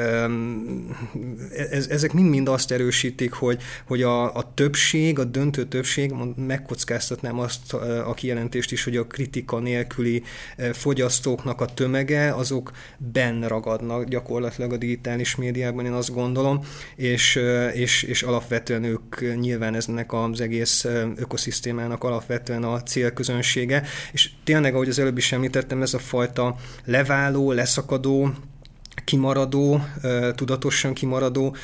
ezek 1.89 2.13
mind-mind 2.13 2.47
azt 2.47 2.71
erősítik, 2.71 3.33
hogy, 3.33 3.61
hogy 3.85 4.01
a, 4.01 4.35
a 4.35 4.51
többség, 4.53 5.19
a 5.19 5.23
döntő 5.23 5.65
többség 5.65 6.13
megkockáztat 6.35 7.18
mondhatnám 7.21 7.39
azt 7.39 7.73
a 8.07 8.13
kijelentést 8.13 8.71
is, 8.71 8.83
hogy 8.83 8.97
a 8.97 9.07
kritika 9.07 9.59
nélküli 9.59 10.23
fogyasztóknak 10.73 11.61
a 11.61 11.65
tömege, 11.65 12.33
azok 12.33 12.71
benn 12.97 13.43
ragadnak 13.43 14.03
gyakorlatilag 14.03 14.73
a 14.73 14.77
digitális 14.77 15.35
médiában, 15.35 15.85
én 15.85 15.91
azt 15.91 16.13
gondolom, 16.13 16.65
és, 16.95 17.39
és, 17.73 18.03
és 18.03 18.23
alapvetően 18.23 18.83
ők 18.83 19.35
nyilván 19.39 19.75
eznek 19.75 20.13
az 20.13 20.41
egész 20.41 20.85
ökoszisztémának 21.15 22.03
alapvetően 22.03 22.63
a 22.63 22.83
célközönsége, 22.83 23.83
és 24.11 24.29
tényleg, 24.43 24.73
ahogy 24.73 24.89
az 24.89 24.99
előbb 24.99 25.17
is 25.17 25.31
említettem, 25.31 25.81
ez 25.81 25.93
a 25.93 25.99
fajta 25.99 26.55
leváló, 26.85 27.51
leszakadó, 27.51 28.33
kimaradó, 29.03 29.81
tudatosan 30.35 30.93
kimaradó 30.93 31.55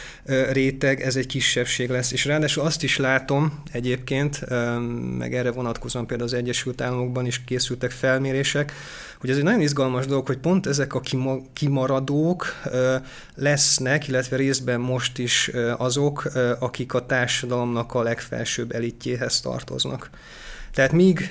réteg, 0.52 1.02
ez 1.02 1.16
egy 1.16 1.28
kisebbség 1.28 1.90
lesz. 1.90 2.12
És 2.12 2.26
ráadásul 2.26 2.64
azt 2.64 2.84
is 2.84 2.98
látom 2.98 3.64
egyébként, 3.72 4.46
meg 5.18 5.36
erre 5.36 5.52
vonatkozóan 5.52 6.08
például 6.08 6.30
az 6.30 6.36
Egyesült 6.36 6.82
Államokban 6.82 7.26
is 7.26 7.44
készültek 7.44 7.92
felmérések, 7.92 8.74
hogy 9.20 9.30
ez 9.30 9.38
egy 9.38 9.44
nagyon 9.44 9.62
izgalmas 9.62 10.06
dolog, 10.06 10.26
hogy 10.28 10.38
pont 10.38 10.68
ezek 10.68 10.94
a 10.94 11.02
kimaradók 11.54 12.46
lesznek, 13.36 14.08
illetve 14.08 14.36
részben 14.36 14.80
most 14.80 15.18
is 15.18 15.52
azok, 15.78 16.32
akik 16.60 16.94
a 16.94 17.06
társadalomnak 17.06 17.94
a 17.94 18.02
legfelsőbb 18.02 18.72
elitjéhez 18.72 19.42
tartoznak. 19.42 20.10
Tehát 20.76 20.92
míg 20.92 21.30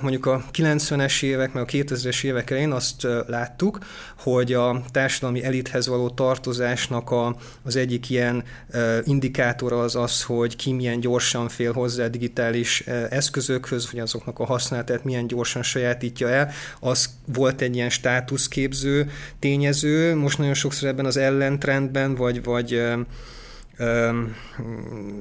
mondjuk 0.00 0.26
a 0.26 0.44
90-es 0.52 1.22
évek, 1.22 1.52
meg 1.52 1.62
a 1.62 1.66
2000-es 1.66 2.24
évek 2.24 2.50
elején 2.50 2.72
azt 2.72 3.06
láttuk, 3.26 3.78
hogy 4.18 4.52
a 4.52 4.82
társadalmi 4.90 5.44
elithez 5.44 5.86
való 5.86 6.10
tartozásnak 6.10 7.10
a, 7.10 7.36
az 7.62 7.76
egyik 7.76 8.10
ilyen 8.10 8.44
indikátora 9.04 9.80
az 9.80 9.96
az, 9.96 10.22
hogy 10.22 10.56
ki 10.56 10.72
milyen 10.72 11.00
gyorsan 11.00 11.48
fél 11.48 11.72
hozzá 11.72 12.06
digitális 12.06 12.80
eszközökhöz, 13.10 13.92
vagy 13.92 14.00
azoknak 14.00 14.38
a 14.38 14.46
használatát 14.46 15.04
milyen 15.04 15.26
gyorsan 15.26 15.62
sajátítja 15.62 16.28
el, 16.28 16.50
az 16.80 17.10
volt 17.24 17.60
egy 17.60 17.74
ilyen 17.74 17.90
státuszképző 17.90 19.10
tényező. 19.38 20.14
Most 20.14 20.38
nagyon 20.38 20.54
sokszor 20.54 20.88
ebben 20.88 21.06
az 21.06 21.16
ellentrendben, 21.16 22.14
vagy, 22.14 22.42
vagy 22.42 22.82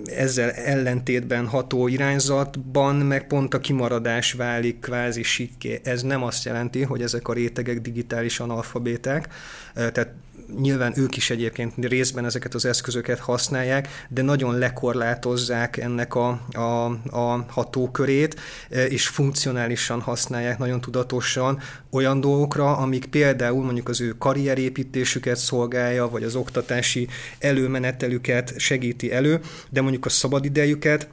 ezzel 0.06 0.52
ellentétben 0.52 1.48
ható 1.48 1.88
irányzatban 1.88 2.96
meg 2.96 3.28
pont 3.28 3.54
a 3.54 3.60
kimaradás 3.60 4.34
válik 4.34 4.80
kvázi 4.80 5.24
sikké. 5.24 5.82
Ez 5.84 6.02
nem 6.02 6.24
azt 6.24 6.46
jelenti, 6.46 6.84
hogy 6.84 7.02
ezek 7.02 7.28
a 7.28 7.34
rétegek 7.34 7.82
digitális 7.82 8.40
analfabéták, 8.40 9.28
tehát 9.74 10.14
nyilván 10.56 10.94
ők 10.96 11.18
is 11.18 11.30
egyébként 11.30 11.74
részben 11.82 12.26
ezeket 12.26 12.54
az 12.54 12.66
eszközöket 12.66 13.20
használják, 13.20 14.06
de 14.10 14.22
nagyon 14.22 14.58
lekorlátozzák 14.58 15.78
ennek 15.78 16.16
a, 16.16 16.42
a, 16.52 16.86
a 17.10 17.46
hatókörét, 17.48 18.40
e, 18.70 18.86
és 18.86 19.08
funkcionálisan 19.08 20.02
használják 20.02 20.58
nagyon 20.58 20.82
tudatosan 20.82 21.60
olyan 21.90 22.22
dolgokra, 22.22 22.78
amik 22.78 23.06
például 23.06 23.64
mondjuk 23.64 23.90
az 23.90 24.02
ő 24.02 24.16
karrierépítésüket 24.18 25.38
szolgálja, 25.38 26.10
vagy 26.10 26.24
az 26.24 26.36
oktatási 26.36 27.08
előmenetelüket 27.40 28.54
segíti 28.58 29.12
elő, 29.12 29.40
de 29.70 29.82
mondjuk 29.82 30.06
a 30.06 30.10
szabadidejüket 30.10 31.10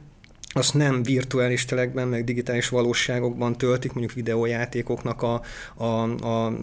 azt 0.57 0.73
nem 0.73 1.03
virtuális 1.03 1.65
telekben, 1.65 2.07
meg 2.07 2.23
digitális 2.23 2.69
valóságokban 2.69 3.57
töltik, 3.57 3.93
mondjuk 3.93 4.15
videójátékoknak 4.15 5.21
a, 5.21 5.41
a, 5.75 6.01
a 6.27 6.53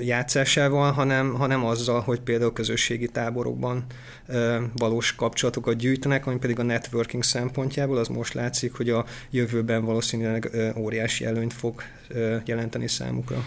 játszásával, 0.00 0.92
hanem, 0.92 1.34
hanem 1.34 1.64
azzal, 1.64 2.00
hogy 2.00 2.20
például 2.20 2.52
közösségi 2.52 3.08
táborokban 3.08 3.84
e, 4.26 4.60
valós 4.76 5.14
kapcsolatokat 5.14 5.76
gyűjtenek, 5.76 6.26
ami 6.26 6.36
pedig 6.36 6.58
a 6.58 6.62
networking 6.62 7.22
szempontjából 7.22 7.96
az 7.96 8.08
most 8.08 8.34
látszik, 8.34 8.72
hogy 8.72 8.90
a 8.90 9.04
jövőben 9.30 9.84
valószínűleg 9.84 10.50
e, 10.52 10.72
óriási 10.76 11.24
előnyt 11.24 11.52
fog 11.52 11.82
e, 12.14 12.42
jelenteni 12.46 12.88
számukra. 12.88 13.44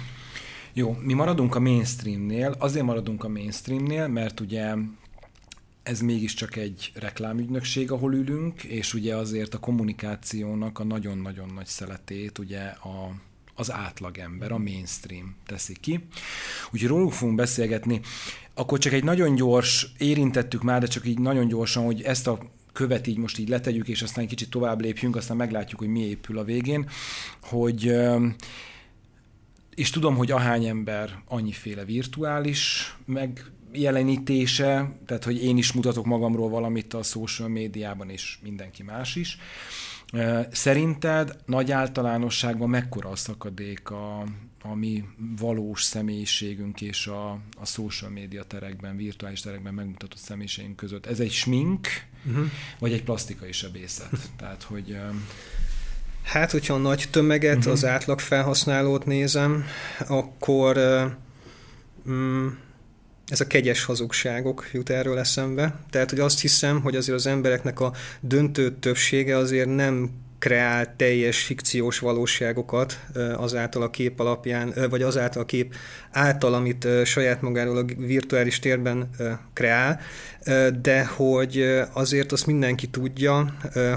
Jó, 0.73 0.97
mi 1.01 1.13
maradunk 1.13 1.55
a 1.55 1.59
mainstreamnél, 1.59 2.55
azért 2.59 2.85
maradunk 2.85 3.23
a 3.23 3.29
mainstreamnél, 3.29 4.07
mert 4.07 4.39
ugye 4.39 4.73
ez 5.87 6.01
mégiscsak 6.01 6.55
egy 6.55 6.91
reklámügynökség, 6.93 7.91
ahol 7.91 8.13
ülünk, 8.13 8.63
és 8.63 8.93
ugye 8.93 9.15
azért 9.15 9.53
a 9.53 9.59
kommunikációnak 9.59 10.79
a 10.79 10.83
nagyon-nagyon 10.83 11.49
nagy 11.55 11.65
szeletét 11.65 12.37
ugye 12.37 12.59
a, 12.61 13.15
az 13.55 13.71
átlagember, 13.71 14.51
a 14.51 14.57
mainstream 14.57 15.35
teszi 15.45 15.75
ki. 15.79 16.07
Úgyhogy 16.71 16.89
róluk 16.89 17.11
fogunk 17.11 17.37
beszélgetni. 17.37 18.01
Akkor 18.53 18.79
csak 18.79 18.93
egy 18.93 19.03
nagyon 19.03 19.35
gyors, 19.35 19.91
érintettük 19.97 20.63
már, 20.63 20.79
de 20.79 20.87
csak 20.87 21.07
így 21.07 21.19
nagyon 21.19 21.47
gyorsan, 21.47 21.85
hogy 21.85 22.01
ezt 22.01 22.27
a 22.27 22.39
követ 22.73 23.07
így 23.07 23.17
most 23.17 23.37
így 23.37 23.49
letegyük, 23.49 23.87
és 23.87 24.01
aztán 24.01 24.27
kicsit 24.27 24.49
tovább 24.49 24.81
lépjünk, 24.81 25.15
aztán 25.15 25.37
meglátjuk, 25.37 25.79
hogy 25.79 25.89
mi 25.89 25.99
épül 25.99 26.37
a 26.37 26.43
végén, 26.43 26.89
hogy 27.41 27.93
és 29.75 29.89
tudom, 29.89 30.15
hogy 30.15 30.31
ahány 30.31 30.65
ember 30.65 31.21
annyiféle 31.27 31.85
virtuális, 31.85 32.95
meg 33.05 33.51
jelenítése, 33.71 34.97
tehát 35.05 35.23
hogy 35.23 35.43
én 35.43 35.57
is 35.57 35.71
mutatok 35.71 36.05
magamról 36.05 36.49
valamit 36.49 36.93
a 36.93 37.03
social 37.03 37.47
médiában, 37.47 38.09
és 38.09 38.37
mindenki 38.41 38.83
más 38.83 39.15
is. 39.15 39.37
Szerinted 40.51 41.37
nagy 41.45 41.71
általánosságban 41.71 42.69
mekkora 42.69 43.09
a 43.09 43.15
szakadék 43.15 43.89
a, 43.89 44.19
a 44.61 44.75
mi 44.75 45.03
valós 45.39 45.83
személyiségünk 45.83 46.81
és 46.81 47.07
a, 47.07 47.31
a 47.57 47.65
social 47.65 48.11
média 48.11 48.43
terekben, 48.43 48.97
virtuális 48.97 49.41
terekben 49.41 49.73
megmutatott 49.73 50.17
személyiségünk 50.17 50.75
között? 50.75 51.05
Ez 51.05 51.19
egy 51.19 51.31
smink, 51.31 51.87
uh-huh. 52.25 52.45
vagy 52.79 52.93
egy 52.93 53.03
plastikai 53.03 53.51
sebészet? 53.51 54.09
Tehát, 54.37 54.63
hogy... 54.63 54.97
Hát, 56.23 56.51
hogyha 56.51 56.73
a 56.73 56.77
nagy 56.77 57.07
tömeget, 57.11 57.57
uh-huh. 57.57 57.71
az 57.71 57.85
átlag 57.85 58.19
felhasználót 58.19 59.05
nézem, 59.05 59.65
akkor 60.07 60.77
uh, 62.05 62.51
ez 63.27 63.41
a 63.41 63.47
kegyes 63.47 63.83
hazugságok 63.83 64.69
jut 64.73 64.89
erről 64.89 65.19
eszembe. 65.19 65.79
Tehát, 65.89 66.09
hogy 66.09 66.19
azt 66.19 66.39
hiszem, 66.39 66.81
hogy 66.81 66.95
azért 66.95 67.17
az 67.17 67.27
embereknek 67.27 67.79
a 67.79 67.93
döntő 68.19 68.75
többsége 68.79 69.37
azért 69.37 69.75
nem 69.75 70.09
kreál 70.39 70.95
teljes 70.95 71.43
fikciós 71.43 71.99
valóságokat 71.99 72.99
azáltal 73.35 73.81
a 73.81 73.89
kép 73.89 74.19
alapján, 74.19 74.73
vagy 74.89 75.01
azáltal 75.01 75.41
a 75.41 75.45
kép 75.45 75.75
által, 76.11 76.53
amit 76.53 76.87
saját 77.05 77.41
magáról 77.41 77.77
a 77.77 77.85
virtuális 77.97 78.59
térben 78.59 79.09
kreál, 79.53 79.99
de 80.81 81.05
hogy 81.05 81.65
azért 81.93 82.31
azt 82.31 82.45
mindenki 82.45 82.87
tudja, 82.87 83.55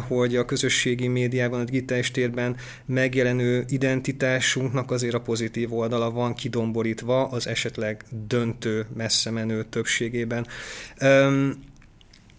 hogy 0.08 0.36
a 0.36 0.44
közösségi 0.44 1.08
médiában, 1.08 1.60
a 1.60 1.64
digitális 1.64 2.10
térben 2.10 2.56
megjelenő 2.86 3.64
identitásunknak 3.68 4.90
azért 4.90 5.14
a 5.14 5.20
pozitív 5.20 5.74
oldala 5.74 6.10
van 6.10 6.34
kidomborítva 6.34 7.28
az 7.28 7.46
esetleg 7.46 8.04
döntő, 8.26 8.86
messze 8.96 9.30
menő 9.30 9.64
többségében 9.64 10.46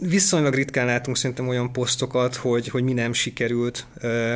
viszonylag 0.10 0.54
ritkán 0.54 0.86
látunk 0.86 1.18
szerintem 1.18 1.48
olyan 1.48 1.72
posztokat, 1.72 2.36
hogy, 2.36 2.68
hogy 2.68 2.84
mi 2.84 2.94
nem 2.94 3.14
sikerült, 3.14 3.86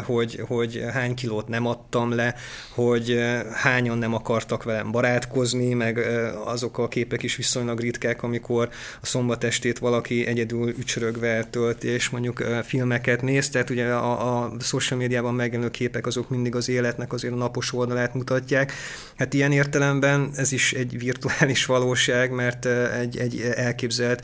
hogy, 0.04 0.42
hogy 0.48 0.84
hány 0.94 1.14
kilót 1.14 1.48
nem 1.48 1.66
adtam 1.66 2.12
le, 2.12 2.36
hogy 2.70 3.20
hányan 3.54 3.98
nem 3.98 4.14
akartak 4.14 4.64
velem 4.64 4.92
barátkozni, 4.92 5.74
meg 5.74 5.98
azok 6.46 6.78
a 6.78 6.88
képek 6.88 7.24
is 7.24 7.36
viszonylag 7.36 7.80
ritkák, 7.80 8.24
amikor 8.24 8.70
a 9.02 9.06
szombatestét 9.06 9.80
valaki 9.80 10.26
egyedül 10.26 10.70
ücsörögve 10.70 11.44
tölti, 11.44 11.88
és 11.88 12.10
mondjuk 12.10 12.44
filmeket 12.64 13.22
néz, 13.22 13.50
tehát 13.50 13.70
ugye 13.70 13.86
a, 13.86 14.44
a 14.44 14.52
social 14.60 15.00
médiában 15.00 15.34
megjelenő 15.34 15.72
képek 15.72 16.06
azok 16.06 16.30
mindig 16.30 16.56
az 16.56 16.70
életnek 16.70 17.14
azért 17.14 17.34
a 17.34 17.38
napos 17.38 17.74
oldalát 17.74 18.14
mutatják. 18.14 18.74
Hát 19.16 19.34
ilyen 19.34 19.52
értelemben 19.52 20.30
ez 20.36 20.52
is 20.52 20.74
egy 20.74 21.00
virtuális 21.00 21.66
valóság, 21.66 22.32
mert 22.32 22.66
egy, 23.00 23.18
egy 23.18 23.42
elképzelt 23.56 24.24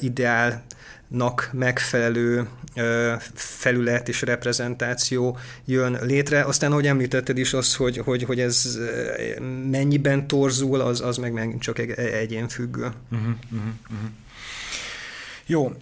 ideál 0.00 0.66
nak 1.08 1.50
megfelelő 1.52 2.48
felület 3.34 4.08
és 4.08 4.22
reprezentáció 4.22 5.38
jön 5.64 5.98
létre. 6.02 6.42
Aztán, 6.42 6.70
ahogy 6.70 6.86
említetted 6.86 7.38
is, 7.38 7.52
az, 7.52 7.74
hogy, 7.74 7.96
hogy, 7.96 8.22
hogy 8.22 8.40
ez 8.40 8.78
mennyiben 9.70 10.26
torzul, 10.26 10.80
az, 10.80 11.00
az 11.00 11.16
meg 11.16 11.32
megint 11.32 11.62
csak 11.62 11.78
egy, 11.78 11.90
egyén 11.90 12.48
függő. 12.48 12.92
Uh-huh, 13.10 13.34
uh-huh. 13.50 14.10
Jó, 15.46 15.72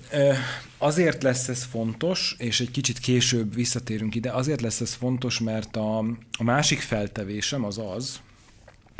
azért 0.78 1.22
lesz 1.22 1.48
ez 1.48 1.64
fontos, 1.64 2.34
és 2.38 2.60
egy 2.60 2.70
kicsit 2.70 2.98
később 2.98 3.54
visszatérünk 3.54 4.14
ide, 4.14 4.30
azért 4.30 4.60
lesz 4.60 4.80
ez 4.80 4.94
fontos, 4.94 5.40
mert 5.40 5.76
a, 5.76 5.98
a 6.38 6.42
másik 6.42 6.80
feltevésem 6.80 7.64
az 7.64 7.78
az, 7.78 8.20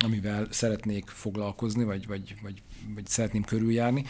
amivel 0.05 0.47
szeretnék 0.51 1.05
foglalkozni, 1.07 1.85
vagy, 1.85 2.07
vagy, 2.07 2.35
vagy, 2.43 2.63
vagy 2.95 3.07
szeretném 3.07 3.45
körüljárni, 3.45 4.05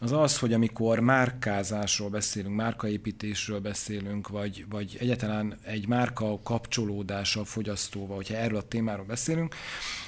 az 0.00 0.12
az, 0.12 0.38
hogy 0.38 0.52
amikor 0.52 1.00
márkázásról 1.00 2.08
beszélünk, 2.08 2.54
márkaépítésről 2.54 3.60
beszélünk, 3.60 4.28
vagy, 4.28 4.64
vagy 4.68 4.96
egyáltalán 5.00 5.58
egy 5.62 5.88
márka 5.88 6.40
kapcsolódása 6.42 7.40
a 7.40 7.44
fogyasztóval, 7.44 8.16
hogyha 8.16 8.34
erről 8.34 8.58
a 8.58 8.68
témáról 8.68 9.04
beszélünk, 9.04 9.54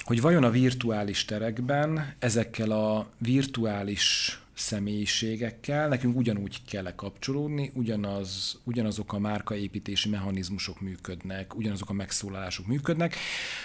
hogy 0.03 0.21
vajon 0.21 0.45
a 0.45 0.51
virtuális 0.51 1.25
terekben 1.25 2.15
ezekkel 2.19 2.71
a 2.71 3.09
virtuális 3.19 4.39
személyiségekkel, 4.61 5.89
nekünk 5.89 6.17
ugyanúgy 6.17 6.65
kell 6.69 6.95
kapcsolódni, 6.95 7.71
ugyanaz, 7.75 8.61
ugyanazok 8.65 9.13
a 9.13 9.19
márkaépítési 9.19 10.09
mechanizmusok 10.09 10.81
működnek, 10.81 11.57
ugyanazok 11.57 11.91
a 11.91 11.93
megszólalások 11.93 12.67
működnek, 12.67 13.17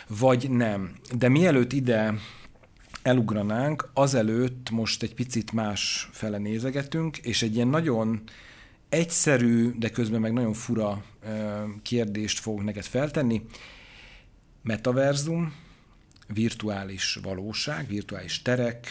vagy 0.08 0.50
nem. 0.50 0.96
De 1.18 1.30
mielőtt 1.30 1.74
ide 1.74 2.14
elugranánk, 3.06 3.90
azelőtt 3.94 4.70
most 4.70 5.04
egy 5.04 5.14
picit 5.14 5.52
más 5.52 6.10
fele 6.12 6.38
nézegetünk, 6.38 7.18
és 7.18 7.42
egy 7.42 7.56
ilyen 7.56 7.68
nagyon 7.68 8.22
egyszerű, 8.90 9.72
de 9.78 9.90
közben 9.90 10.22
meg 10.22 10.34
nagyon 10.34 10.54
fura 10.54 11.04
kérdést 11.82 12.40
fogok 12.40 12.64
neked 12.64 12.84
feltenni. 12.84 13.42
Metaverzum, 14.62 15.54
virtuális 16.28 17.20
valóság, 17.24 17.88
virtuális 17.88 18.42
terek, 18.42 18.88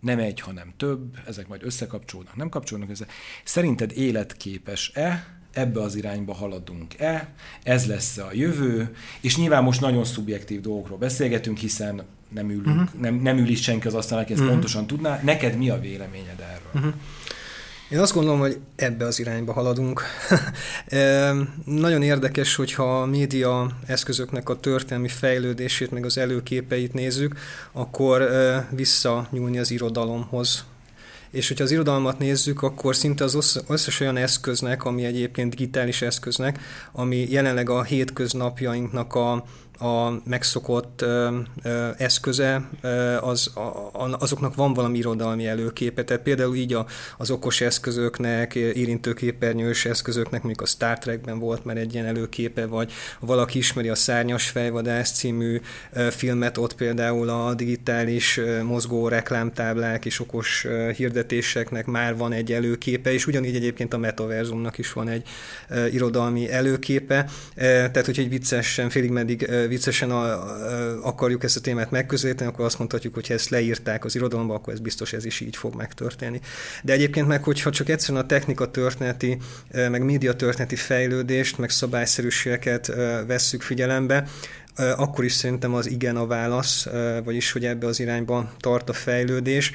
nem 0.00 0.18
egy, 0.18 0.40
hanem 0.40 0.72
több, 0.76 1.18
ezek 1.26 1.48
majd 1.48 1.62
összekapcsolódnak, 1.64 2.36
nem 2.36 2.48
kapcsolódnak 2.48 2.90
össze. 2.90 3.06
Szerinted 3.44 3.92
életképes-e, 3.92 5.36
ebbe 5.52 5.80
az 5.80 5.94
irányba 5.94 6.34
haladunk-e, 6.34 7.34
ez 7.62 7.86
lesz 7.86 8.16
a 8.16 8.30
jövő, 8.32 8.96
és 9.20 9.36
nyilván 9.36 9.62
most 9.62 9.80
nagyon 9.80 10.04
szubjektív 10.04 10.60
dolgokról 10.60 10.98
beszélgetünk, 10.98 11.58
hiszen 11.58 12.02
nem, 12.28 12.50
ülünk, 12.50 12.66
uh-huh. 12.66 13.00
nem, 13.00 13.14
nem 13.14 13.38
ül 13.38 13.48
is 13.48 13.62
senki 13.62 13.86
az 13.86 13.94
asztalon, 13.94 14.22
aki 14.22 14.32
ezt 14.32 14.40
uh-huh. 14.40 14.56
pontosan 14.56 14.86
tudná. 14.86 15.20
Neked 15.22 15.56
mi 15.56 15.70
a 15.70 15.80
véleményed 15.80 16.40
erről? 16.40 16.70
Uh-huh. 16.74 16.92
Én 17.90 17.98
azt 17.98 18.14
gondolom, 18.14 18.38
hogy 18.38 18.58
ebbe 18.76 19.04
az 19.04 19.18
irányba 19.18 19.52
haladunk. 19.52 20.02
e, 20.86 21.32
nagyon 21.64 22.02
érdekes, 22.02 22.54
hogyha 22.54 23.00
a 23.00 23.06
média 23.06 23.70
eszközöknek 23.86 24.48
a 24.48 24.60
történelmi 24.60 25.08
fejlődését, 25.08 25.90
meg 25.90 26.04
az 26.04 26.18
előképeit 26.18 26.92
nézzük, 26.92 27.38
akkor 27.72 28.22
e, 28.22 28.68
visszanyúlni 28.70 29.58
az 29.58 29.70
irodalomhoz. 29.70 30.64
És 31.30 31.48
hogyha 31.48 31.64
az 31.64 31.70
irodalmat 31.70 32.18
nézzük, 32.18 32.62
akkor 32.62 32.96
szinte 32.96 33.24
az 33.24 33.62
összes 33.68 34.00
olyan 34.00 34.16
eszköznek, 34.16 34.84
ami 34.84 35.04
egyébként 35.04 35.50
digitális 35.50 36.02
eszköznek, 36.02 36.60
ami 36.92 37.26
jelenleg 37.30 37.70
a 37.70 37.82
hétköznapjainknak 37.82 39.14
a, 39.14 39.44
a 39.78 40.20
megszokott 40.24 41.02
ö, 41.02 41.38
ö, 41.62 41.88
eszköze, 41.96 42.68
ö, 42.80 43.16
az, 43.16 43.50
a, 43.56 44.16
azoknak 44.18 44.54
van 44.54 44.74
valami 44.74 44.98
irodalmi 44.98 45.46
előképe. 45.46 46.04
Tehát 46.04 46.22
például 46.22 46.56
így 46.56 46.72
a, 46.72 46.86
az 47.18 47.30
okos 47.30 47.60
eszközöknek, 47.60 48.54
érintőképernyős 48.54 49.84
eszközöknek, 49.84 50.42
mondjuk 50.42 50.60
a 50.60 50.66
Star 50.66 50.98
Trekben 50.98 51.38
volt 51.38 51.64
már 51.64 51.76
egy 51.76 51.94
ilyen 51.94 52.06
előképe, 52.06 52.66
vagy 52.66 52.92
valaki 53.20 53.58
ismeri 53.58 53.88
a 53.88 53.94
Szárnyas 53.94 54.48
fejvadász 54.48 55.12
című 55.12 55.60
ö, 55.92 56.08
filmet, 56.10 56.58
ott 56.58 56.74
például 56.74 57.28
a 57.28 57.54
digitális 57.54 58.36
ö, 58.36 58.62
mozgó 58.62 59.08
reklámtáblák 59.08 60.04
és 60.04 60.20
okos 60.20 60.64
ö, 60.64 60.90
hirdetéseknek 60.96 61.86
már 61.86 62.16
van 62.16 62.32
egy 62.32 62.52
előképe, 62.52 63.12
és 63.12 63.26
ugyanígy 63.26 63.56
egyébként 63.56 63.94
a 63.94 63.98
metaverzumnak 63.98 64.78
is 64.78 64.92
van 64.92 65.08
egy 65.08 65.28
ö, 65.68 65.86
irodalmi 65.86 66.50
előképe. 66.52 67.26
E, 67.54 67.64
tehát, 67.64 68.04
hogy 68.04 68.18
egy 68.18 68.28
viccesen 68.28 68.90
félig 68.90 69.10
meddig 69.10 69.50
viccesen 69.68 70.10
akarjuk 71.02 71.44
ezt 71.44 71.56
a 71.56 71.60
témát 71.60 71.90
megközelíteni, 71.90 72.50
akkor 72.50 72.64
azt 72.64 72.78
mondhatjuk, 72.78 73.14
hogy 73.14 73.26
ha 73.26 73.34
ezt 73.34 73.48
leírták 73.48 74.04
az 74.04 74.14
irodalomba, 74.14 74.54
akkor 74.54 74.72
ez 74.72 74.80
biztos 74.80 75.12
ez 75.12 75.24
is 75.24 75.40
így 75.40 75.56
fog 75.56 75.74
megtörténni. 75.74 76.40
De 76.82 76.92
egyébként 76.92 77.26
meg, 77.26 77.42
hogyha 77.42 77.70
csak 77.70 77.88
egyszerűen 77.88 78.24
a 78.24 78.26
technika 78.26 78.70
történeti, 78.70 79.38
meg 79.72 80.04
média 80.04 80.34
történeti 80.34 80.76
fejlődést, 80.76 81.58
meg 81.58 81.70
szabályszerűségeket 81.70 82.86
vesszük 83.26 83.62
figyelembe, 83.62 84.28
akkor 84.76 85.24
is 85.24 85.32
szerintem 85.32 85.74
az 85.74 85.90
igen 85.90 86.16
a 86.16 86.26
válasz, 86.26 86.86
vagyis 87.24 87.52
hogy 87.52 87.64
ebbe 87.64 87.86
az 87.86 88.00
irányba 88.00 88.52
tart 88.58 88.88
a 88.88 88.92
fejlődés. 88.92 89.72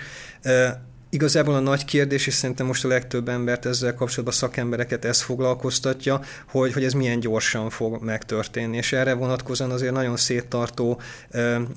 Igazából 1.14 1.54
a 1.54 1.60
nagy 1.60 1.86
kérdés, 1.86 2.28
és 2.28 2.34
szerintem 2.34 2.66
most 2.66 2.86
a 2.86 2.88
legtöbb 2.88 3.30
embert 3.30 3.66
ezzel 3.66 3.94
kapcsolatban 3.94 4.34
szakembereket 4.34 5.06
ez 5.06 5.22
foglalkoztatja, 5.22 6.22
hogy, 6.50 6.74
hogy 6.74 6.84
ez 6.84 6.94
milyen 6.94 7.20
gyorsan 7.20 7.70
fog 7.70 8.04
megtörténni. 8.04 8.78
És 8.78 8.94
erre 8.94 9.14
vonatkozóan 9.14 9.72
azért 9.72 9.94
nagyon 9.94 10.18
széttartó 10.18 11.02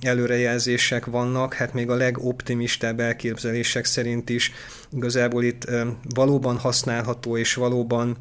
előrejelzések 0.00 1.04
vannak, 1.04 1.54
hát 1.54 1.72
még 1.72 1.90
a 1.90 1.94
legoptimistább 1.94 3.00
elképzelések 3.00 3.84
szerint 3.84 4.30
is 4.30 4.52
igazából 4.92 5.44
itt 5.44 5.70
valóban 6.14 6.56
használható 6.56 7.36
és 7.36 7.54
valóban 7.54 8.16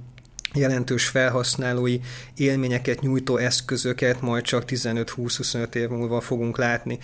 jelentős 0.54 1.08
felhasználói 1.08 2.00
élményeket 2.38 3.02
nyújtó 3.02 3.38
eszközöket 3.38 4.22
majd 4.22 4.44
csak 4.44 4.64
15-20-25 4.68 5.76
év 5.76 5.90
múlva 5.90 6.22
fogunk 6.22 6.58
látni. 6.58 7.00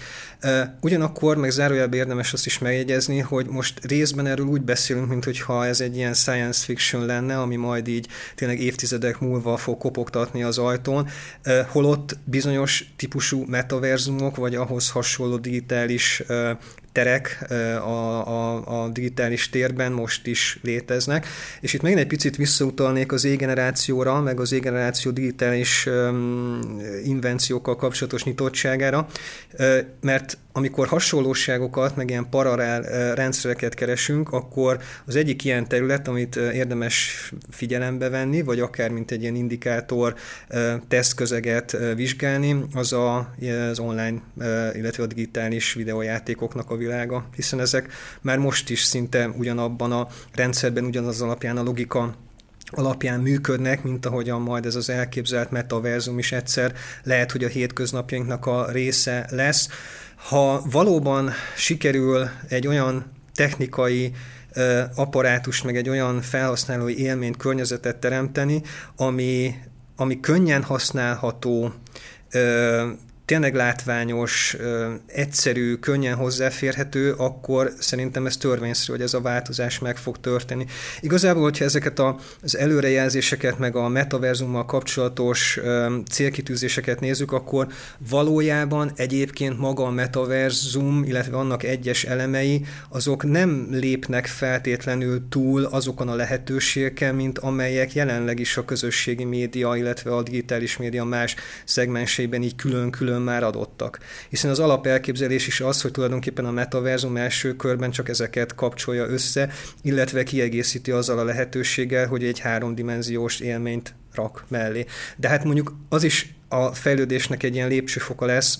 Ugyanakkor 0.81 1.37
meg 1.37 1.49
zárójelben 1.49 1.99
érdemes 1.99 2.33
azt 2.33 2.45
is 2.45 2.59
megjegyezni, 2.59 3.19
hogy 3.19 3.45
most 3.45 3.85
részben 3.85 4.27
erről 4.27 4.45
úgy 4.45 4.61
beszélünk, 4.61 5.07
mint 5.09 5.23
hogyha 5.23 5.65
ez 5.65 5.81
egy 5.81 5.95
ilyen 5.95 6.13
science 6.13 6.63
fiction 6.65 7.05
lenne, 7.05 7.39
ami 7.39 7.55
majd 7.55 7.87
így 7.87 8.07
tényleg 8.35 8.61
évtizedek 8.61 9.19
múlva 9.19 9.57
fog 9.57 9.77
kopogtatni 9.77 10.43
az 10.43 10.57
ajtón, 10.57 11.07
holott 11.67 12.17
bizonyos 12.23 12.93
típusú 12.95 13.45
metaverzumok, 13.47 14.35
vagy 14.35 14.55
ahhoz 14.55 14.89
hasonló 14.89 15.37
digitális 15.37 16.23
terek 16.99 17.45
a, 17.83 17.89
a, 18.27 18.83
a 18.83 18.87
digitális 18.89 19.49
térben 19.49 19.91
most 19.91 20.27
is 20.27 20.59
léteznek. 20.61 21.27
És 21.61 21.73
itt 21.73 21.81
megint 21.81 22.01
egy 22.01 22.07
picit 22.07 22.35
visszautalnék 22.35 23.11
az 23.11 23.25
E-generációra, 23.25 24.21
meg 24.21 24.39
az 24.39 24.53
E-generáció 24.53 25.11
digitális 25.11 25.87
invenciókkal 27.03 27.75
kapcsolatos 27.75 28.23
nyitottságára, 28.23 29.07
mert 30.01 30.37
amikor 30.59 30.87
hasonlóságokat, 30.87 31.95
meg 31.95 32.09
ilyen 32.09 32.29
paralel 32.29 32.81
rendszereket 33.15 33.73
keresünk, 33.73 34.31
akkor 34.31 34.79
az 35.05 35.15
egyik 35.15 35.43
ilyen 35.43 35.67
terület, 35.67 36.07
amit 36.07 36.35
érdemes 36.35 37.31
figyelembe 37.49 38.09
venni, 38.09 38.41
vagy 38.41 38.59
akár 38.59 38.89
mint 38.89 39.11
egy 39.11 39.21
ilyen 39.21 39.35
indikátor 39.35 40.15
tesztközeget 40.87 41.77
vizsgálni, 41.95 42.63
az 42.73 42.93
a, 42.93 43.33
az 43.69 43.79
online, 43.79 44.21
illetve 44.73 45.03
a 45.03 45.07
digitális 45.07 45.73
videójátékoknak 45.73 46.71
a 46.71 46.75
világa, 46.75 47.29
hiszen 47.35 47.59
ezek 47.59 47.93
már 48.21 48.37
most 48.37 48.69
is 48.69 48.83
szinte 48.83 49.27
ugyanabban 49.37 49.91
a 49.91 50.07
rendszerben, 50.33 50.85
ugyanaz 50.85 51.21
alapján 51.21 51.57
a 51.57 51.63
logika 51.63 52.15
alapján 52.71 53.19
működnek, 53.19 53.83
mint 53.83 54.05
ahogyan 54.05 54.41
majd 54.41 54.65
ez 54.65 54.75
az 54.75 54.89
elképzelt 54.89 55.51
metaverzum 55.51 56.19
is 56.19 56.31
egyszer 56.31 56.73
lehet, 57.03 57.31
hogy 57.31 57.43
a 57.43 57.47
hétköznapjainknak 57.47 58.45
a 58.45 58.71
része 58.71 59.27
lesz. 59.29 59.69
Ha 60.27 60.61
valóban 60.71 61.31
sikerül 61.55 62.29
egy 62.47 62.67
olyan 62.67 63.11
technikai 63.33 64.13
apparátust, 64.95 65.63
meg 65.63 65.77
egy 65.77 65.89
olyan 65.89 66.21
felhasználói 66.21 66.99
élményt, 66.99 67.37
környezetet 67.37 67.97
teremteni, 67.97 68.61
ami, 68.95 69.55
ami 69.95 70.19
könnyen 70.19 70.63
használható, 70.63 71.73
tényleg 73.29 73.55
látványos, 73.55 74.57
egyszerű, 75.05 75.75
könnyen 75.75 76.15
hozzáférhető, 76.15 77.13
akkor 77.17 77.71
szerintem 77.79 78.25
ez 78.25 78.37
törvényszerű, 78.37 78.91
hogy 78.91 79.01
ez 79.01 79.13
a 79.13 79.21
változás 79.21 79.79
meg 79.79 79.97
fog 79.97 80.19
történni. 80.19 80.65
Igazából, 80.99 81.43
hogyha 81.43 81.65
ezeket 81.65 81.99
az 82.41 82.57
előrejelzéseket, 82.57 83.59
meg 83.59 83.75
a 83.75 83.87
metaverzummal 83.87 84.65
kapcsolatos 84.65 85.59
célkitűzéseket 86.11 86.99
nézzük, 86.99 87.31
akkor 87.31 87.67
valójában 88.09 88.91
egyébként 88.95 89.57
maga 89.57 89.83
a 89.83 89.91
metaverzum, 89.91 91.03
illetve 91.03 91.37
annak 91.37 91.63
egyes 91.63 92.03
elemei, 92.03 92.65
azok 92.89 93.23
nem 93.23 93.67
lépnek 93.71 94.25
feltétlenül 94.25 95.27
túl 95.29 95.63
azokon 95.63 96.07
a 96.07 96.15
lehetőségeken, 96.15 97.15
mint 97.15 97.37
amelyek 97.37 97.93
jelenleg 97.93 98.39
is 98.39 98.57
a 98.57 98.65
közösségi 98.65 99.23
média, 99.23 99.75
illetve 99.75 100.15
a 100.15 100.23
digitális 100.23 100.77
média 100.77 101.03
más 101.03 101.35
szegmenseiben 101.65 102.43
így 102.43 102.55
külön-külön 102.55 103.17
már 103.21 103.43
adottak. 103.43 103.99
Hiszen 104.29 104.51
az 104.51 104.59
alapelképzelés 104.59 105.47
is 105.47 105.61
az, 105.61 105.81
hogy 105.81 105.91
tulajdonképpen 105.91 106.45
a 106.45 106.51
metaverzum 106.51 107.17
első 107.17 107.55
körben 107.55 107.91
csak 107.91 108.09
ezeket 108.09 108.55
kapcsolja 108.55 109.05
össze, 109.05 109.49
illetve 109.81 110.23
kiegészíti 110.23 110.91
azzal 110.91 111.19
a 111.19 111.23
lehetőséggel, 111.23 112.07
hogy 112.07 112.23
egy 112.23 112.39
háromdimenziós 112.39 113.39
élményt 113.39 113.93
rak 114.13 114.45
mellé. 114.47 114.85
De 115.17 115.27
hát 115.27 115.43
mondjuk 115.43 115.75
az 115.89 116.03
is 116.03 116.33
a 116.47 116.73
fejlődésnek 116.73 117.43
egy 117.43 117.55
ilyen 117.55 117.67
lépcsőfoka 117.67 118.25
lesz, 118.25 118.59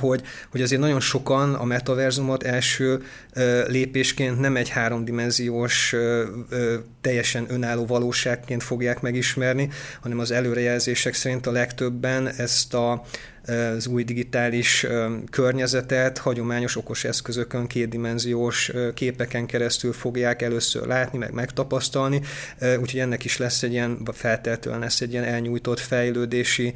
hogy, 0.00 0.22
hogy 0.50 0.62
azért 0.62 0.80
nagyon 0.80 1.00
sokan 1.00 1.54
a 1.54 1.64
metaverzumot 1.64 2.42
első 2.42 3.02
lépésként 3.66 4.40
nem 4.40 4.56
egy 4.56 4.68
háromdimenziós, 4.68 5.94
teljesen 7.00 7.46
önálló 7.48 7.86
valóságként 7.86 8.62
fogják 8.62 9.00
megismerni, 9.00 9.68
hanem 10.00 10.18
az 10.18 10.30
előrejelzések 10.30 11.14
szerint 11.14 11.46
a 11.46 11.50
legtöbben 11.50 12.28
ezt 12.28 12.74
a 12.74 13.04
az 13.46 13.86
új 13.86 14.04
digitális 14.04 14.86
környezetet 15.30 16.18
hagyományos 16.18 16.76
okos 16.76 17.04
eszközökön, 17.04 17.66
kétdimenziós 17.66 18.72
képeken 18.94 19.46
keresztül 19.46 19.92
fogják 19.92 20.42
először 20.42 20.86
látni, 20.86 21.18
meg 21.18 21.32
megtapasztalni, 21.32 22.20
úgyhogy 22.80 23.00
ennek 23.00 23.24
is 23.24 23.36
lesz 23.36 23.62
egy 23.62 23.72
ilyen, 23.72 23.98
feltétlenül 24.12 24.80
lesz 24.80 25.00
egy 25.00 25.12
ilyen 25.12 25.24
elnyújtott 25.24 25.78
fejlődési 25.78 26.74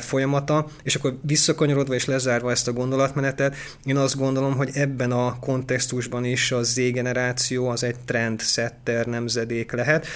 folyamata, 0.00 0.66
és 0.82 0.94
akkor 0.94 1.18
visszakanyarodva 1.22 1.94
és 1.94 2.04
lezárva 2.04 2.50
ezt 2.50 2.68
a 2.68 2.72
gondolatmenetet, 2.72 3.56
én 3.84 3.96
azt 3.96 4.16
gondolom, 4.16 4.56
hogy 4.56 4.70
ebben 4.72 5.12
a 5.12 5.38
kontextusban 5.38 6.24
is 6.24 6.52
a 6.52 6.62
Z-generáció 6.62 7.68
az 7.68 7.84
egy 7.84 7.96
trendsetter 8.04 9.06
nemzedék 9.06 9.72
lehet. 9.72 10.06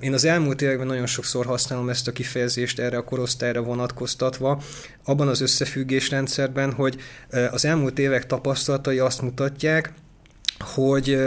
Én 0.00 0.12
az 0.12 0.24
elmúlt 0.24 0.62
években 0.62 0.86
nagyon 0.86 1.06
sokszor 1.06 1.46
használom 1.46 1.88
ezt 1.88 2.08
a 2.08 2.12
kifejezést 2.12 2.78
erre 2.78 2.96
a 2.96 3.04
korosztályra 3.04 3.62
vonatkoztatva, 3.62 4.62
abban 5.04 5.28
az 5.28 5.37
összefüggésrendszerben, 5.40 6.72
hogy 6.72 6.96
az 7.50 7.64
elmúlt 7.64 7.98
évek 7.98 8.26
tapasztalatai 8.26 8.98
azt 8.98 9.22
mutatják, 9.22 9.92
hogy 10.58 11.18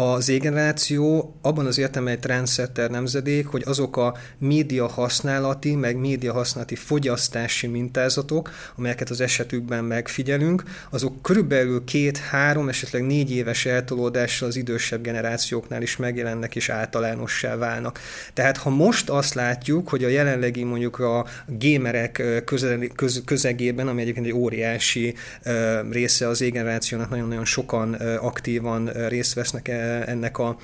a 0.00 0.20
Z-generáció 0.20 1.34
abban 1.42 1.66
az 1.66 1.78
értelemben 1.78 2.14
egy 2.14 2.20
trendsetter 2.20 2.90
nemzedék, 2.90 3.46
hogy 3.46 3.62
azok 3.66 3.96
a 3.96 4.16
média 4.38 4.86
használati, 4.86 5.74
meg 5.74 5.96
média 5.96 6.32
használati 6.32 6.74
fogyasztási 6.74 7.66
mintázatok, 7.66 8.50
amelyeket 8.76 9.10
az 9.10 9.20
esetükben 9.20 9.84
megfigyelünk, 9.84 10.62
azok 10.90 11.22
körülbelül 11.22 11.84
két-három, 11.84 12.68
esetleg 12.68 13.06
négy 13.06 13.30
éves 13.30 13.66
eltolódással 13.66 14.48
az 14.48 14.56
idősebb 14.56 15.02
generációknál 15.02 15.82
is 15.82 15.96
megjelennek 15.96 16.56
és 16.56 16.68
általánossá 16.68 17.56
válnak. 17.56 18.00
Tehát 18.34 18.56
ha 18.56 18.70
most 18.70 19.10
azt 19.10 19.34
látjuk, 19.34 19.88
hogy 19.88 20.04
a 20.04 20.08
jelenlegi 20.08 20.64
mondjuk 20.64 20.98
a 20.98 21.26
gémerek 21.46 22.42
közegében, 23.24 23.88
ami 23.88 24.00
egyébként 24.00 24.26
egy 24.26 24.32
óriási 24.32 25.14
része 25.90 26.28
az 26.28 26.36
Z-generációnak, 26.36 27.10
nagyon-nagyon 27.10 27.44
sokan 27.44 27.92
aktívan 28.20 28.90
részt 29.08 29.34
vesznek 29.34 29.68
ennek 30.06 30.38
a 30.38 30.56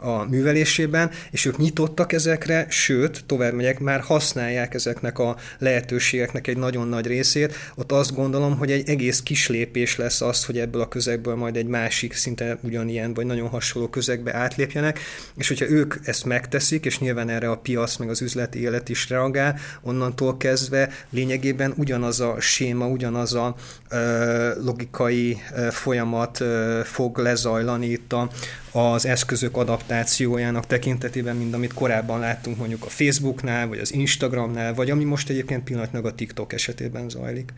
a 0.00 0.24
művelésében, 0.24 1.10
és 1.30 1.44
ők 1.44 1.56
nyitottak 1.56 2.12
ezekre, 2.12 2.66
sőt, 2.68 3.24
tovább 3.26 3.52
megyek, 3.52 3.78
már 3.78 4.00
használják 4.00 4.74
ezeknek 4.74 5.18
a 5.18 5.36
lehetőségeknek 5.58 6.46
egy 6.46 6.56
nagyon 6.56 6.88
nagy 6.88 7.06
részét. 7.06 7.54
Ott 7.74 7.92
azt 7.92 8.14
gondolom, 8.14 8.58
hogy 8.58 8.70
egy 8.70 8.88
egész 8.88 9.20
kis 9.20 9.48
lépés 9.48 9.96
lesz 9.96 10.20
az, 10.20 10.44
hogy 10.44 10.58
ebből 10.58 10.80
a 10.80 10.88
közegből 10.88 11.34
majd 11.34 11.56
egy 11.56 11.66
másik, 11.66 12.12
szinte 12.12 12.58
ugyanilyen, 12.62 13.14
vagy 13.14 13.26
nagyon 13.26 13.48
hasonló 13.48 13.88
közegbe 13.88 14.34
átlépjenek, 14.34 15.00
és 15.36 15.48
hogyha 15.48 15.68
ők 15.68 15.94
ezt 16.02 16.24
megteszik, 16.24 16.84
és 16.84 16.98
nyilván 16.98 17.28
erre 17.28 17.50
a 17.50 17.56
piac, 17.56 17.96
meg 17.96 18.08
az 18.08 18.22
üzleti 18.22 18.60
élet 18.60 18.88
is 18.88 19.08
reagál, 19.08 19.58
onnantól 19.82 20.36
kezdve 20.36 20.90
lényegében 21.10 21.74
ugyanaz 21.76 22.20
a 22.20 22.40
séma, 22.40 22.86
ugyanaz 22.86 23.34
a 23.34 23.54
ö, 23.88 24.50
logikai 24.64 25.38
ö, 25.54 25.68
folyamat 25.70 26.40
ö, 26.40 26.80
fog 26.84 27.18
lezajlani 27.18 27.86
itt 27.86 28.12
a, 28.12 28.30
az 28.72 29.06
eszközök 29.06 29.56
adaptációjának 29.56 30.66
tekintetében, 30.66 31.36
mint 31.36 31.54
amit 31.54 31.72
korábban 31.72 32.18
láttunk 32.18 32.56
mondjuk 32.56 32.84
a 32.84 32.88
Facebooknál, 32.88 33.68
vagy 33.68 33.78
az 33.78 33.92
Instagramnál, 33.92 34.74
vagy 34.74 34.90
ami 34.90 35.04
most 35.04 35.28
egyébként 35.28 35.64
pillanatnyilag 35.64 36.06
a 36.06 36.14
TikTok 36.14 36.52
esetében 36.52 37.08
zajlik. 37.08 37.52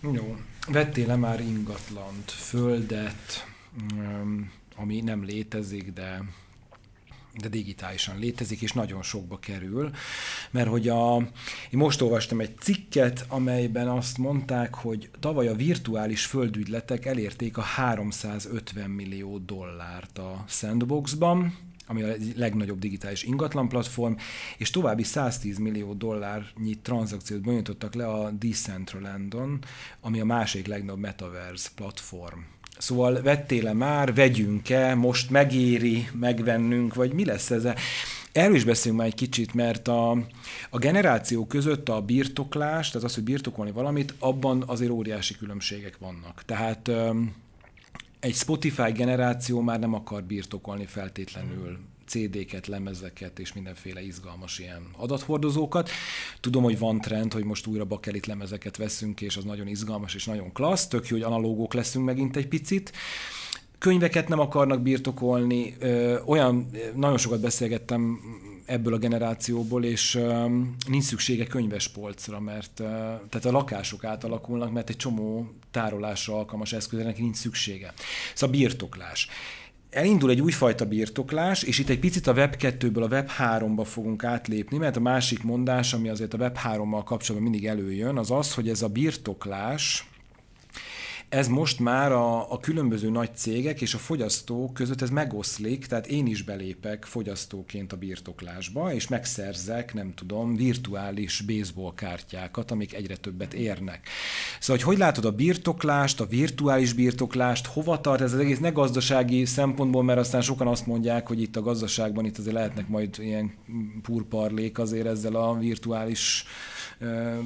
Jó. 0.00 0.36
Vettél-e 0.68 1.16
már 1.16 1.40
ingatlant, 1.40 2.30
földet, 2.30 3.46
ami 4.76 5.00
nem 5.00 5.24
létezik, 5.24 5.92
de 5.92 6.22
de 7.40 7.48
digitálisan 7.48 8.18
létezik, 8.18 8.62
és 8.62 8.72
nagyon 8.72 9.02
sokba 9.02 9.38
kerül, 9.38 9.90
mert 10.50 10.68
hogy 10.68 10.88
a, 10.88 11.16
én 11.70 11.78
most 11.78 12.00
olvastam 12.00 12.40
egy 12.40 12.58
cikket, 12.58 13.24
amelyben 13.28 13.88
azt 13.88 14.18
mondták, 14.18 14.74
hogy 14.74 15.10
tavaly 15.20 15.48
a 15.48 15.54
virtuális 15.54 16.26
földügyletek 16.26 17.06
elérték 17.06 17.56
a 17.56 17.62
350 17.62 18.90
millió 18.90 19.38
dollárt 19.38 20.18
a 20.18 20.44
Sandboxban, 20.48 21.54
ami 21.86 22.02
a 22.02 22.14
legnagyobb 22.36 22.78
digitális 22.78 23.22
ingatlan 23.22 23.68
platform, 23.68 24.14
és 24.58 24.70
további 24.70 25.02
110 25.02 25.58
millió 25.58 25.92
dollárnyi 25.92 26.78
tranzakciót 26.82 27.40
bonyolítottak 27.40 27.94
le 27.94 28.08
a 28.08 28.30
Decentralandon, 28.30 29.58
ami 30.00 30.20
a 30.20 30.24
másik 30.24 30.66
legnagyobb 30.66 30.98
metaverse 30.98 31.68
platform. 31.74 32.40
Szóval 32.82 33.22
vettél-e 33.22 33.72
már, 33.72 34.14
vegyünk-e, 34.14 34.94
most 34.94 35.30
megéri 35.30 36.08
megvennünk, 36.12 36.94
vagy 36.94 37.12
mi 37.12 37.24
lesz 37.24 37.50
ez? 37.50 37.68
Erről 38.32 38.54
is 38.54 38.64
beszélünk 38.64 38.98
már 38.98 39.08
egy 39.08 39.14
kicsit, 39.14 39.54
mert 39.54 39.88
a, 39.88 40.10
a 40.70 40.78
generáció 40.78 41.46
között 41.46 41.88
a 41.88 42.00
birtoklás, 42.00 42.90
tehát 42.90 43.06
az, 43.06 43.14
hogy 43.14 43.24
birtokolni 43.24 43.70
valamit, 43.70 44.14
abban 44.18 44.62
azért 44.66 44.90
óriási 44.90 45.36
különbségek 45.36 45.98
vannak. 45.98 46.42
Tehát 46.46 46.90
egy 48.20 48.34
Spotify 48.34 48.92
generáció 48.92 49.60
már 49.60 49.78
nem 49.78 49.94
akar 49.94 50.22
birtokolni 50.22 50.86
feltétlenül 50.86 51.78
CD-ket, 52.06 52.66
lemezeket 52.66 53.38
és 53.38 53.52
mindenféle 53.52 54.02
izgalmas 54.02 54.58
ilyen 54.58 54.86
adathordozókat. 54.96 55.90
Tudom, 56.40 56.62
hogy 56.62 56.78
van 56.78 57.00
trend, 57.00 57.32
hogy 57.32 57.44
most 57.44 57.66
újra 57.66 57.84
bakelit 57.84 58.26
lemezeket 58.26 58.76
veszünk, 58.76 59.20
és 59.20 59.36
az 59.36 59.44
nagyon 59.44 59.66
izgalmas 59.66 60.14
és 60.14 60.24
nagyon 60.24 60.52
klassz, 60.52 60.86
tök 60.86 61.08
jó, 61.08 61.16
hogy 61.16 61.26
analógok 61.26 61.74
leszünk 61.74 62.04
megint 62.04 62.36
egy 62.36 62.48
picit 62.48 62.92
könyveket 63.78 64.28
nem 64.28 64.38
akarnak 64.38 64.82
birtokolni, 64.82 65.76
olyan, 66.24 66.70
nagyon 66.94 67.18
sokat 67.18 67.40
beszélgettem 67.40 68.20
ebből 68.64 68.94
a 68.94 68.98
generációból, 68.98 69.84
és 69.84 70.18
nincs 70.88 71.04
szüksége 71.04 71.46
könyves 71.46 71.88
polcra, 71.88 72.40
mert 72.40 72.72
tehát 73.28 73.44
a 73.44 73.50
lakások 73.50 74.04
átalakulnak, 74.04 74.72
mert 74.72 74.88
egy 74.88 74.96
csomó 74.96 75.52
tárolásra 75.70 76.36
alkalmas 76.36 76.72
eszköznek 76.72 77.18
nincs 77.18 77.36
szüksége. 77.36 77.92
Szóval 78.34 78.56
birtoklás 78.56 79.28
elindul 79.92 80.30
egy 80.30 80.40
újfajta 80.40 80.86
birtoklás, 80.86 81.62
és 81.62 81.78
itt 81.78 81.88
egy 81.88 81.98
picit 81.98 82.26
a 82.26 82.32
Web 82.32 82.54
2-ből 82.58 83.02
a 83.02 83.14
Web 83.14 83.28
3-ba 83.38 83.84
fogunk 83.84 84.24
átlépni, 84.24 84.78
mert 84.78 84.96
a 84.96 85.00
másik 85.00 85.42
mondás, 85.42 85.92
ami 85.92 86.08
azért 86.08 86.34
a 86.34 86.38
Web 86.38 86.56
3-mal 86.64 87.02
kapcsolatban 87.04 87.50
mindig 87.50 87.68
előjön, 87.68 88.16
az 88.16 88.30
az, 88.30 88.54
hogy 88.54 88.68
ez 88.68 88.82
a 88.82 88.88
birtoklás, 88.88 90.11
ez 91.32 91.48
most 91.48 91.80
már 91.80 92.12
a, 92.12 92.52
a 92.52 92.60
különböző 92.60 93.10
nagy 93.10 93.36
cégek 93.36 93.80
és 93.80 93.94
a 93.94 93.98
fogyasztók 93.98 94.74
között 94.74 95.02
ez 95.02 95.10
megoszlik, 95.10 95.86
tehát 95.86 96.06
én 96.06 96.26
is 96.26 96.42
belépek 96.42 97.04
fogyasztóként 97.04 97.92
a 97.92 97.96
birtoklásba, 97.96 98.94
és 98.94 99.08
megszerzek, 99.08 99.94
nem 99.94 100.14
tudom, 100.14 100.56
virtuális 100.56 101.40
baseball 101.40 101.94
kártyákat, 101.94 102.70
amik 102.70 102.94
egyre 102.94 103.16
többet 103.16 103.54
érnek. 103.54 104.08
Szóval, 104.60 104.76
hogy 104.76 104.92
hogy 104.92 104.98
látod 104.98 105.24
a 105.24 105.30
birtoklást, 105.30 106.20
a 106.20 106.26
virtuális 106.26 106.92
birtoklást, 106.92 107.66
hova 107.66 108.00
tart 108.00 108.20
ez 108.20 108.32
az 108.32 108.38
egész, 108.38 108.58
ne 108.58 108.70
gazdasági 108.70 109.44
szempontból, 109.44 110.02
mert 110.02 110.18
aztán 110.18 110.40
sokan 110.40 110.66
azt 110.66 110.86
mondják, 110.86 111.26
hogy 111.26 111.40
itt 111.40 111.56
a 111.56 111.62
gazdaságban 111.62 112.24
itt 112.24 112.38
azért 112.38 112.54
lehetnek 112.54 112.88
majd 112.88 113.16
ilyen 113.18 113.54
purparlék 114.02 114.78
azért 114.78 115.06
ezzel 115.06 115.34
a 115.34 115.58
virtuális 115.58 116.44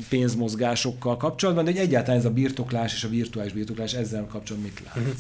pénzmozgásokkal 0.09 1.17
kapcsolatban, 1.17 1.65
de 1.65 1.71
hogy 1.71 1.81
egyáltalán 1.81 2.21
ez 2.21 2.27
a 2.27 2.31
birtoklás 2.31 2.95
és 2.95 3.05
a 3.05 3.09
virtuális 3.09 3.53
birtoklás 3.53 3.93
ezzel 3.93 4.27
kapcsolatban 4.31 4.71
mit 4.71 4.83
látsz? 4.85 4.97
Uh-huh. 4.97 5.15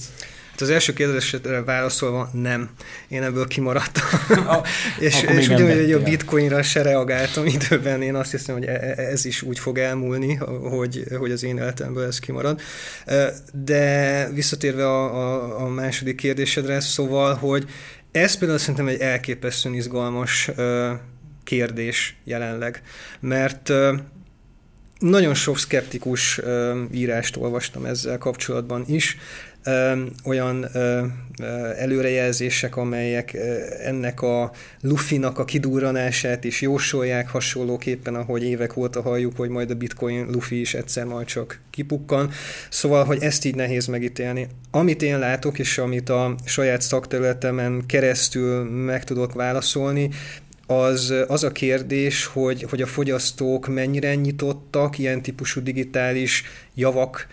Hát 0.57 0.65
az 0.65 0.75
első 0.75 0.93
kérdésre 0.93 1.63
válaszolva 1.63 2.31
nem. 2.33 2.71
Én 3.09 3.23
ebből 3.23 3.47
kimaradtam. 3.47 4.05
A, 4.57 4.63
és 4.99 5.23
és 5.23 5.49
ugyanúgy, 5.49 5.75
hogy 5.75 5.93
a 5.93 6.03
bitcoinra 6.03 6.63
se 6.63 6.83
reagáltam 6.83 7.47
időben, 7.57 8.03
én 8.03 8.15
azt 8.15 8.31
hiszem, 8.31 8.55
hogy 8.55 8.65
e, 8.65 8.71
e, 8.71 9.03
ez 9.03 9.25
is 9.25 9.43
úgy 9.43 9.59
fog 9.59 9.79
elmúlni, 9.79 10.35
hogy, 10.71 11.05
hogy 11.19 11.31
az 11.31 11.43
én 11.43 11.57
életemből 11.57 12.07
ez 12.07 12.19
kimarad. 12.19 12.61
De 13.53 14.29
visszatérve 14.35 14.87
a, 14.87 15.15
a, 15.15 15.61
a 15.65 15.69
második 15.69 16.17
kérdésedre, 16.17 16.81
szóval, 16.81 17.35
hogy 17.35 17.65
ez 18.13 18.39
például 18.39 18.59
szerintem 18.59 18.89
egy 18.89 19.01
elképesztően 19.01 19.75
izgalmas 19.75 20.51
kérdés 21.45 22.17
jelenleg, 22.25 22.83
mert 23.21 23.73
nagyon 24.99 25.35
sok 25.35 25.59
szkeptikus 25.59 26.41
írást 26.93 27.37
olvastam 27.37 27.85
ezzel 27.85 28.19
kapcsolatban 28.19 28.85
is, 28.87 29.17
olyan 30.25 30.67
előrejelzések, 31.79 32.77
amelyek 32.77 33.37
ennek 33.85 34.23
a 34.23 34.53
lufinak 34.81 35.39
a 35.39 35.45
kidurranását 35.45 36.45
is 36.45 36.61
jósolják 36.61 37.29
hasonlóképpen, 37.29 38.15
ahogy 38.15 38.43
évek 38.43 38.77
óta 38.77 39.03
halljuk, 39.03 39.37
hogy 39.37 39.49
majd 39.49 39.71
a 39.71 39.75
bitcoin 39.75 40.27
lufi 40.31 40.61
is 40.61 40.75
egyszer 40.75 41.05
majd 41.05 41.27
csak 41.27 41.61
kipukkan. 41.71 42.31
Szóval, 42.69 43.05
hogy 43.05 43.23
ezt 43.23 43.45
így 43.45 43.55
nehéz 43.55 43.87
megítélni. 43.87 44.49
Amit 44.71 45.03
én 45.03 45.19
látok, 45.19 45.59
és 45.59 45.79
amit 45.79 46.09
a 46.09 46.35
saját 46.45 46.83
szakterületemen 46.83 47.83
keresztül 47.87 48.65
meg 48.65 49.05
tudok 49.05 49.33
válaszolni, 49.33 50.11
az, 50.67 51.15
az 51.27 51.45
a 51.45 51.53
kérdés, 51.53 52.25
hogy, 52.25 52.67
hogy 52.71 52.83
a 52.83 52.87
fogyasztók 52.87 53.69
mennyire 53.69 54.15
nyitottak 54.15 54.99
ilyen 54.99 55.23
típusú 55.23 55.63
digitális 55.63 56.45
javak 56.75 57.27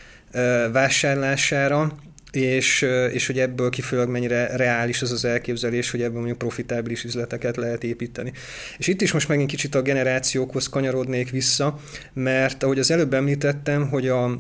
vásárlására, 0.72 1.96
és, 2.32 2.82
és 3.12 3.28
hogy 3.28 3.40
ebből 3.40 3.70
kifolyólag 3.70 4.10
mennyire 4.10 4.56
reális 4.56 5.02
az 5.02 5.12
az 5.12 5.26
elképzelés, 5.26 5.92
hogy 5.92 6.02
ebből 6.02 6.18
mondjuk 6.18 6.38
profitábilis 6.38 7.04
üzleteket 7.04 7.58
lehet 7.58 7.84
építeni. 7.84 8.32
És 8.78 8.88
itt 8.88 9.02
is 9.02 9.12
most 9.12 9.28
megint 9.28 9.50
kicsit 9.50 9.76
a 9.76 9.82
generációkhoz 9.82 10.70
kanyarodnék 10.70 11.30
vissza, 11.30 11.80
mert 12.14 12.64
ahogy 12.64 12.80
az 12.80 12.92
előbb 12.92 13.14
említettem, 13.14 13.90
hogy 13.90 14.08
a 14.08 14.38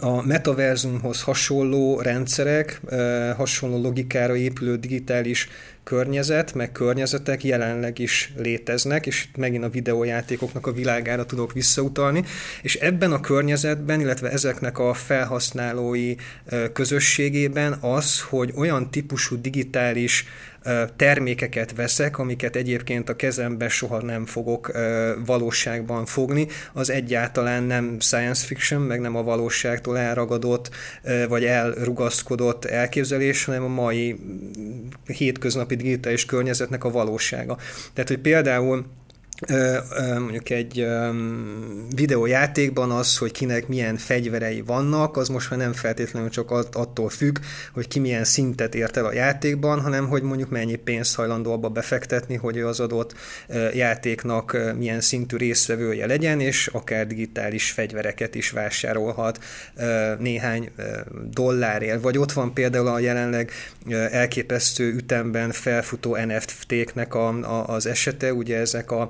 a 0.00 0.22
metaverzumhoz 0.22 1.22
hasonló 1.22 2.00
rendszerek, 2.00 2.80
hasonló 3.36 3.80
logikára 3.80 4.36
épülő 4.36 4.76
digitális 4.76 5.48
környezet, 5.86 6.54
meg 6.54 6.72
környezetek 6.72 7.44
jelenleg 7.44 7.98
is 7.98 8.32
léteznek, 8.36 9.06
és 9.06 9.24
itt 9.24 9.36
megint 9.36 9.64
a 9.64 9.68
videójátékoknak 9.68 10.66
a 10.66 10.72
világára 10.72 11.26
tudok 11.26 11.52
visszautalni, 11.52 12.24
és 12.62 12.74
ebben 12.74 13.12
a 13.12 13.20
környezetben, 13.20 14.00
illetve 14.00 14.30
ezeknek 14.30 14.78
a 14.78 14.94
felhasználói 14.94 16.14
közösségében 16.72 17.72
az, 17.72 18.20
hogy 18.20 18.52
olyan 18.56 18.90
típusú 18.90 19.40
digitális 19.40 20.24
termékeket 20.96 21.74
veszek, 21.74 22.18
amiket 22.18 22.56
egyébként 22.56 23.08
a 23.08 23.16
kezembe 23.16 23.68
soha 23.68 24.02
nem 24.02 24.26
fogok 24.26 24.72
valóságban 25.26 26.06
fogni, 26.06 26.46
az 26.72 26.90
egyáltalán 26.90 27.62
nem 27.62 27.96
science 28.00 28.46
fiction, 28.46 28.82
meg 28.82 29.00
nem 29.00 29.16
a 29.16 29.22
valóságtól 29.22 29.98
elragadott, 29.98 30.70
vagy 31.28 31.44
elrugaszkodott 31.44 32.64
elképzelés, 32.64 33.44
hanem 33.44 33.64
a 33.64 33.68
mai 33.68 34.16
hétköznapi 35.06 35.75
digitális 35.76 36.24
környezetnek 36.24 36.84
a 36.84 36.90
valósága. 36.90 37.58
Tehát, 37.92 38.08
hogy 38.08 38.18
például 38.18 38.86
mondjuk 40.18 40.50
egy 40.50 40.86
videójátékban 41.94 42.90
az, 42.90 43.18
hogy 43.18 43.32
kinek 43.32 43.68
milyen 43.68 43.96
fegyverei 43.96 44.60
vannak, 44.60 45.16
az 45.16 45.28
most 45.28 45.50
már 45.50 45.58
nem 45.58 45.72
feltétlenül 45.72 46.28
csak 46.28 46.50
attól 46.50 47.08
függ, 47.08 47.38
hogy 47.72 47.88
ki 47.88 47.98
milyen 47.98 48.24
szintet 48.24 48.74
ért 48.74 48.96
el 48.96 49.04
a 49.04 49.12
játékban, 49.12 49.80
hanem 49.80 50.08
hogy 50.08 50.22
mondjuk 50.22 50.50
mennyi 50.50 50.76
pénzt 50.76 51.14
hajlandó 51.14 51.52
abba 51.52 51.68
befektetni, 51.68 52.34
hogy 52.34 52.58
az 52.58 52.80
adott 52.80 53.14
játéknak 53.74 54.56
milyen 54.76 55.00
szintű 55.00 55.36
részvevője 55.36 56.06
legyen, 56.06 56.40
és 56.40 56.66
akár 56.66 57.06
digitális 57.06 57.70
fegyvereket 57.70 58.34
is 58.34 58.50
vásárolhat 58.50 59.38
néhány 60.18 60.70
dollárért. 61.30 62.02
Vagy 62.02 62.18
ott 62.18 62.32
van 62.32 62.54
például 62.54 62.86
a 62.86 62.98
jelenleg 62.98 63.50
elképesztő 64.10 64.94
ütemben 64.94 65.50
felfutó 65.50 66.16
NFT-knek 66.16 67.14
a, 67.14 67.68
az 67.68 67.86
esete, 67.86 68.32
ugye 68.32 68.58
ezek 68.58 68.90
a 68.90 69.08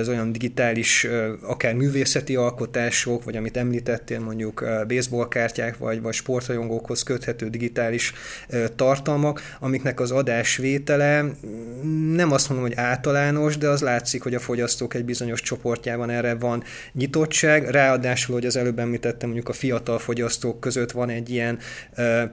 az 0.00 0.08
olyan 0.08 0.32
digitális, 0.32 1.06
akár 1.42 1.74
művészeti 1.74 2.36
alkotások, 2.36 3.24
vagy 3.24 3.36
amit 3.36 3.56
említettél, 3.56 4.20
mondjuk 4.20 4.64
baseball 4.88 5.28
kártyák, 5.28 5.76
vagy, 5.78 6.02
vagy 6.02 6.14
sportrajongókhoz 6.14 7.02
köthető 7.02 7.48
digitális 7.48 8.12
tartalmak, 8.76 9.56
amiknek 9.60 10.00
az 10.00 10.10
adásvétele 10.10 11.24
nem 12.12 12.32
azt 12.32 12.48
mondom, 12.48 12.66
hogy 12.66 12.76
általános, 12.76 13.58
de 13.58 13.68
az 13.68 13.80
látszik, 13.80 14.22
hogy 14.22 14.34
a 14.34 14.38
fogyasztók 14.38 14.94
egy 14.94 15.04
bizonyos 15.04 15.40
csoportjában 15.40 16.10
erre 16.10 16.34
van 16.34 16.62
nyitottság. 16.92 17.68
Ráadásul, 17.68 18.34
hogy 18.34 18.46
az 18.46 18.56
előbb 18.56 18.78
említettem, 18.78 19.28
mondjuk 19.28 19.48
a 19.48 19.52
fiatal 19.52 19.98
fogyasztók 19.98 20.60
között 20.60 20.90
van 20.90 21.08
egy 21.08 21.30
ilyen 21.30 21.58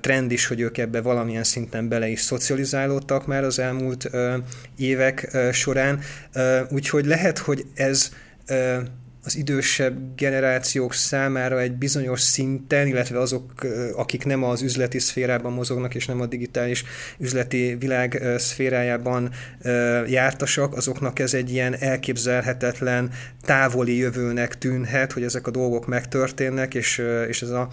trend 0.01 0.31
is, 0.31 0.47
hogy 0.47 0.59
ők 0.59 0.77
ebbe 0.77 1.01
valamilyen 1.01 1.43
szinten 1.43 1.87
bele 1.87 2.07
is 2.07 2.21
szocializálódtak 2.21 3.27
már 3.27 3.43
az 3.43 3.59
elmúlt 3.59 4.09
évek 4.77 5.37
során. 5.51 5.99
Úgyhogy 6.69 7.04
lehet, 7.05 7.37
hogy 7.37 7.65
ez 7.73 8.11
az 9.25 9.35
idősebb 9.35 10.15
generációk 10.15 10.93
számára 10.93 11.59
egy 11.59 11.71
bizonyos 11.71 12.21
szinten, 12.21 12.87
illetve 12.87 13.19
azok, 13.19 13.51
akik 13.95 14.25
nem 14.25 14.43
az 14.43 14.61
üzleti 14.61 14.99
szférában 14.99 15.53
mozognak, 15.53 15.95
és 15.95 16.05
nem 16.05 16.21
a 16.21 16.25
digitális 16.25 16.83
üzleti 17.17 17.75
világ 17.79 18.21
szférájában 18.37 19.31
jártasak, 20.07 20.75
azoknak 20.75 21.19
ez 21.19 21.33
egy 21.33 21.51
ilyen 21.51 21.75
elképzelhetetlen, 21.79 23.11
távoli 23.41 23.97
jövőnek 23.97 24.57
tűnhet, 24.57 25.11
hogy 25.11 25.23
ezek 25.23 25.47
a 25.47 25.51
dolgok 25.51 25.87
megtörténnek, 25.87 26.73
és, 26.73 27.01
és, 27.27 27.41
ez 27.41 27.49
a, 27.49 27.69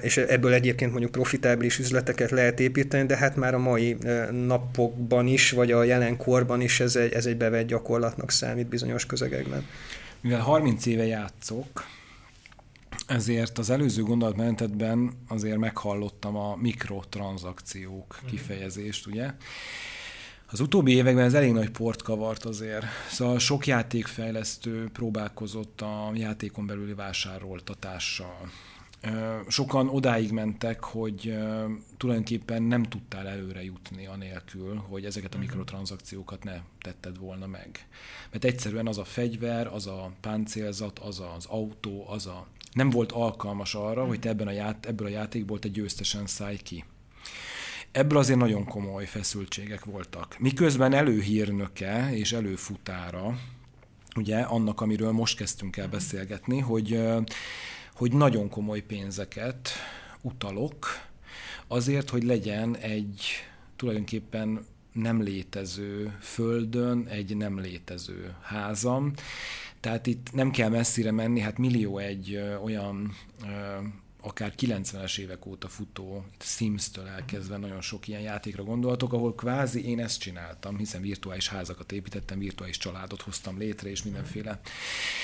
és 0.00 0.16
ebből 0.16 0.52
egyébként 0.52 0.90
mondjuk 0.90 1.12
profitábilis 1.12 1.78
üzleteket 1.78 2.30
lehet 2.30 2.60
építeni, 2.60 3.06
de 3.06 3.16
hát 3.16 3.36
már 3.36 3.54
a 3.54 3.58
mai 3.58 3.96
napokban 4.46 5.26
is, 5.26 5.50
vagy 5.50 5.72
a 5.72 5.84
jelenkorban 5.84 6.60
is 6.60 6.80
ez 6.80 6.96
egy, 6.96 7.12
ez 7.12 7.26
egy 7.26 7.36
bevett 7.36 7.66
gyakorlatnak 7.66 8.30
számít 8.30 8.66
bizonyos 8.68 9.06
közegekben 9.06 9.64
mivel 10.20 10.40
30 10.40 10.86
éve 10.86 11.06
játszok, 11.06 11.84
ezért 13.06 13.58
az 13.58 13.70
előző 13.70 14.02
gondolatmenetetben 14.02 15.12
azért 15.28 15.58
meghallottam 15.58 16.36
a 16.36 16.56
mikrotranszakciók 16.56 18.18
mhm. 18.20 18.30
kifejezést, 18.30 19.06
ugye? 19.06 19.34
Az 20.50 20.60
utóbbi 20.60 20.92
években 20.92 21.24
ez 21.24 21.34
elég 21.34 21.52
nagy 21.52 21.70
port 21.70 22.02
kavart 22.02 22.44
azért. 22.44 22.86
Szóval 23.10 23.38
sok 23.38 23.66
játékfejlesztő 23.66 24.88
próbálkozott 24.92 25.80
a 25.80 26.10
játékon 26.14 26.66
belüli 26.66 26.94
vásároltatással. 26.94 28.50
Sokan 29.48 29.88
odáig 29.88 30.32
mentek, 30.32 30.84
hogy 30.84 31.38
tulajdonképpen 31.96 32.62
nem 32.62 32.82
tudtál 32.82 33.28
előre 33.28 33.64
jutni 33.64 34.06
anélkül, 34.06 34.76
hogy 34.76 35.04
ezeket 35.04 35.34
a 35.34 35.36
mhm. 35.36 35.46
mikrotranszakciókat 35.46 36.44
ne 36.44 36.60
tetted 36.80 37.18
volna 37.18 37.46
meg. 37.46 37.86
Mert 38.30 38.44
egyszerűen 38.44 38.86
az 38.86 38.98
a 38.98 39.04
fegyver, 39.04 39.66
az 39.66 39.86
a 39.86 40.12
páncélzat, 40.20 40.98
az 40.98 41.22
az 41.36 41.46
autó, 41.46 42.08
az 42.08 42.26
a... 42.26 42.46
nem 42.72 42.90
volt 42.90 43.12
alkalmas 43.12 43.74
arra, 43.74 44.04
hogy 44.04 44.20
te 44.20 44.28
ebben 44.28 44.46
a 44.46 44.52
ját, 44.52 44.86
ebből 44.86 45.06
a 45.06 45.10
játékból 45.10 45.58
te 45.58 45.68
győztesen 45.68 46.26
szállj 46.26 46.56
ki. 46.56 46.84
Ebből 47.92 48.18
azért 48.18 48.38
nagyon 48.38 48.64
komoly 48.64 49.06
feszültségek 49.06 49.84
voltak. 49.84 50.38
Miközben 50.38 50.92
előhírnöke 50.92 52.10
és 52.12 52.32
előfutára, 52.32 53.38
ugye 54.16 54.40
annak, 54.40 54.80
amiről 54.80 55.12
most 55.12 55.36
kezdtünk 55.36 55.76
el 55.76 55.88
beszélgetni, 55.88 56.58
hogy 56.58 57.00
hogy 57.98 58.12
nagyon 58.12 58.48
komoly 58.48 58.80
pénzeket 58.80 59.68
utalok 60.20 60.86
azért, 61.66 62.10
hogy 62.10 62.22
legyen 62.22 62.76
egy 62.76 63.20
tulajdonképpen 63.76 64.66
nem 64.92 65.22
létező 65.22 66.16
földön 66.20 67.06
egy 67.06 67.36
nem 67.36 67.60
létező 67.60 68.34
házam. 68.42 69.12
Tehát 69.80 70.06
itt 70.06 70.32
nem 70.32 70.50
kell 70.50 70.68
messzire 70.68 71.10
menni, 71.10 71.40
hát 71.40 71.58
millió 71.58 71.98
egy 71.98 72.40
olyan 72.62 73.14
akár 74.20 74.52
90-es 74.60 75.18
évek 75.18 75.46
óta 75.46 75.68
futó, 75.68 76.24
Sims-től 76.38 77.06
elkezdve 77.06 77.56
nagyon 77.56 77.80
sok 77.80 78.08
ilyen 78.08 78.20
játékra 78.20 78.62
gondoltok, 78.62 79.12
ahol 79.12 79.34
kvázi 79.34 79.88
én 79.88 80.00
ezt 80.00 80.20
csináltam, 80.20 80.78
hiszen 80.78 81.00
virtuális 81.00 81.48
házakat 81.48 81.92
építettem, 81.92 82.38
virtuális 82.38 82.78
családot 82.78 83.20
hoztam 83.20 83.58
létre, 83.58 83.90
és 83.90 84.02
mindenféle. 84.02 84.60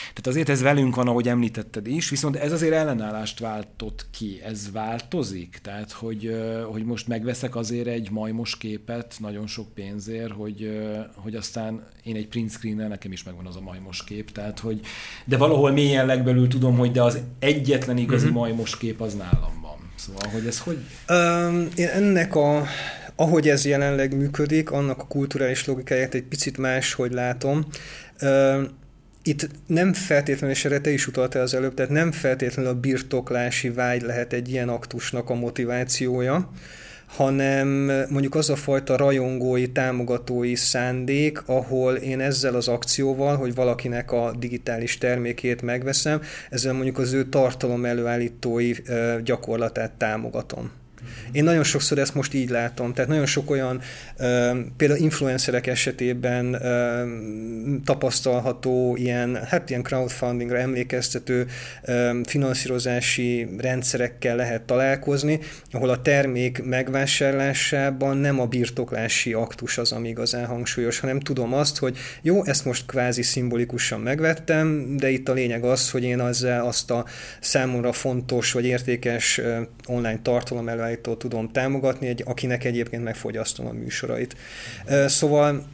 Tehát 0.09 0.27
azért 0.27 0.49
ez 0.49 0.61
velünk 0.61 0.95
van, 0.95 1.09
ahogy 1.09 1.29
említetted 1.29 1.87
is, 1.87 2.11
viszont 2.11 2.37
ez 2.37 2.53
azért 2.53 2.73
ellenállást 2.73 3.39
váltott 3.39 4.07
ki. 4.11 4.41
Ez 4.43 4.71
változik? 4.73 5.59
Tehát, 5.63 5.93
hogy, 5.93 6.37
hogy 6.71 6.85
most 6.85 7.09
megveszek 7.09 7.57
azért 7.57 7.87
egy 7.87 8.11
majmos 8.11 8.57
képet 8.59 9.17
nagyon 9.19 9.47
sok 9.47 9.75
pénzért, 9.75 10.33
hogy, 10.33 10.81
hogy 11.15 11.35
aztán 11.35 11.87
én 12.05 12.17
egy 12.17 12.29
print 12.29 12.51
screen 12.51 12.89
nekem 12.89 13.13
is 13.13 13.23
megvan 13.23 13.47
az 13.47 13.57
a 13.57 13.61
majmos 13.61 14.05
kép, 14.05 14.33
tehát, 14.33 14.59
hogy 14.59 14.81
de 15.25 15.37
valahol 15.37 15.71
mélyen 15.71 16.07
legbelül 16.07 16.49
tudom, 16.49 16.77
hogy 16.77 16.91
de 16.91 17.03
az 17.03 17.19
egyetlen 17.39 17.97
igazi 17.97 18.25
mm-hmm. 18.25 18.35
majmos 18.35 18.77
kép 18.77 18.84
az 18.99 19.15
nálam 19.15 19.61
van. 19.63 19.91
Szóval, 19.97 20.29
hogy 20.29 20.47
ez 20.47 20.59
hogy? 20.59 20.79
Um, 21.09 21.69
én 21.77 21.89
ennek 21.89 22.35
a 22.35 22.67
ahogy 23.17 23.49
ez 23.49 23.65
jelenleg 23.65 24.17
működik, 24.17 24.71
annak 24.71 25.01
a 25.01 25.07
kulturális 25.07 25.67
logikáját 25.67 26.15
egy 26.15 26.23
picit 26.23 26.59
máshogy 26.59 27.13
látom. 27.13 27.67
Itt 29.23 29.49
nem 29.67 29.93
feltétlenül, 29.93 30.57
és 30.57 30.65
erre 30.65 30.81
te 30.81 30.91
is 30.91 31.07
utaltál 31.07 31.43
az 31.43 31.55
előbb, 31.55 31.75
tehát 31.75 31.91
nem 31.91 32.13
feltétlenül 32.13 32.71
a 32.71 32.81
birtoklási 32.81 33.71
vágy 33.71 34.03
lehet 34.03 34.33
egy 34.33 34.51
ilyen 34.51 34.69
aktusnak 34.69 35.31
a 35.31 35.35
motivációja, 35.35 36.51
hanem 37.17 37.69
mondjuk 38.09 38.35
az 38.35 38.51
a 38.51 38.57
fajta 38.57 38.97
rajongói, 38.97 39.69
támogatói 39.69 40.55
szándék, 40.55 41.43
ahol 41.47 41.95
én 41.95 42.21
ezzel 42.21 42.55
az 42.55 42.69
akcióval, 42.69 43.37
hogy 43.37 43.55
valakinek 43.55 44.13
a 44.13 44.33
digitális 44.39 44.99
termékét 44.99 45.63
megveszem, 45.63 46.21
ezzel 46.51 46.73
mondjuk 46.73 46.99
az 46.99 47.13
ő 47.13 47.25
tartalom 47.25 47.85
előállítói 47.85 48.73
gyakorlatát 49.25 49.93
támogatom. 49.93 50.71
Én 51.33 51.45
nagyon 51.45 51.65
sokszor 51.65 51.99
ezt 51.99 52.15
most 52.15 52.35
így 52.35 52.51
látom, 52.51 52.93
tehát 52.93 53.11
nagyon 53.11 53.27
sok 53.27 53.51
olyan 53.51 53.81
például 54.77 55.01
influencerek 55.01 55.67
esetében 55.67 56.61
tapasztalható 57.85 58.97
ilyen, 58.97 59.39
hát 59.45 59.71
ilyen 59.71 59.83
crowdfundingra 59.83 60.59
emlékeztető 60.59 61.47
finanszírozási 62.25 63.49
rendszerekkel 63.59 64.37
lehet 64.37 64.63
találkozni, 64.63 65.39
ahol 65.71 65.89
a 65.89 66.03
termék 66.03 66.65
megvásárlásában 66.65 68.17
nem 68.17 68.41
a 68.41 68.47
birtoklási 68.47 69.33
aktus 69.33 69.79
az, 69.79 69.93
ami 69.93 70.09
igazán 70.09 70.47
hangsúlyos, 70.47 70.99
hanem 70.99 71.21
tudom 71.21 71.55
azt, 71.55 71.79
hogy 71.79 71.97
jó, 72.23 72.45
ezt 72.45 72.65
most 72.65 72.87
kvázi 72.87 73.23
szimbolikusan 73.23 74.01
megvettem, 74.01 74.97
de 74.97 75.11
itt 75.11 75.29
a 75.29 75.33
lényeg 75.33 75.65
az, 75.65 75.91
hogy 75.91 76.03
én 76.03 76.21
azzal 76.21 76.67
azt 76.67 76.91
a 76.91 77.05
számomra 77.41 77.93
fontos 77.93 78.53
vagy 78.53 78.65
értékes 78.65 79.41
online 79.87 80.19
tartalom 80.23 80.69
előállítót 80.95 81.19
tudom 81.19 81.51
támogatni, 81.51 82.07
egy, 82.07 82.23
akinek 82.27 82.65
egyébként 82.65 83.05
megfogyasztom 83.05 83.67
a 83.67 83.73
műsorait. 83.73 84.37
Szóval 85.07 85.65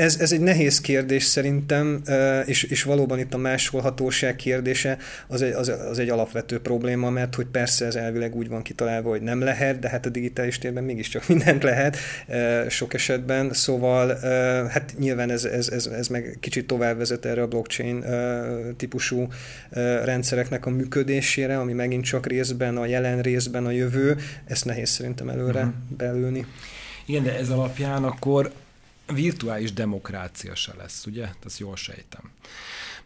ez, 0.00 0.16
ez 0.20 0.32
egy 0.32 0.40
nehéz 0.40 0.80
kérdés 0.80 1.24
szerintem, 1.24 2.02
és, 2.46 2.62
és 2.62 2.82
valóban 2.82 3.18
itt 3.18 3.34
a 3.34 3.38
másolhatóság 3.38 4.36
kérdése 4.36 4.98
az 5.26 5.42
egy, 5.42 5.52
az, 5.52 5.68
az 5.68 5.98
egy 5.98 6.08
alapvető 6.08 6.60
probléma, 6.60 7.10
mert 7.10 7.34
hogy 7.34 7.46
persze 7.46 7.86
ez 7.86 7.94
elvileg 7.94 8.34
úgy 8.34 8.48
van 8.48 8.62
kitalálva, 8.62 9.08
hogy 9.08 9.22
nem 9.22 9.40
lehet, 9.40 9.78
de 9.78 9.88
hát 9.88 10.06
a 10.06 10.08
digitális 10.08 10.58
térben 10.58 10.84
mégiscsak 10.84 11.28
mindent 11.32 11.62
lehet 11.62 11.96
sok 12.68 12.94
esetben, 12.94 13.52
szóval 13.52 14.18
hát 14.68 14.94
nyilván 14.98 15.30
ez, 15.30 15.44
ez, 15.44 15.68
ez, 15.68 15.86
ez 15.86 16.08
meg 16.08 16.36
kicsit 16.40 16.66
tovább 16.66 16.96
vezet 16.96 17.24
erre 17.24 17.42
a 17.42 17.46
blockchain 17.46 18.04
típusú 18.76 19.28
rendszereknek 20.04 20.66
a 20.66 20.70
működésére, 20.70 21.58
ami 21.58 21.72
megint 21.72 22.04
csak 22.04 22.26
részben 22.26 22.76
a 22.76 22.86
jelen 22.86 23.20
részben 23.22 23.66
a 23.66 23.70
jövő, 23.70 24.16
ezt 24.46 24.64
nehéz 24.64 24.88
szerintem 24.88 25.28
előre 25.28 25.60
uh-huh. 25.60 25.74
belülni. 25.96 26.46
Igen, 27.06 27.22
de 27.22 27.38
ez 27.38 27.48
alapján 27.48 28.04
akkor 28.04 28.52
virtuális 29.14 29.72
demokrácia 29.72 30.54
se 30.54 30.74
lesz, 30.78 31.06
ugye? 31.06 31.28
Ezt 31.44 31.58
jól 31.58 31.76
sejtem. 31.76 32.30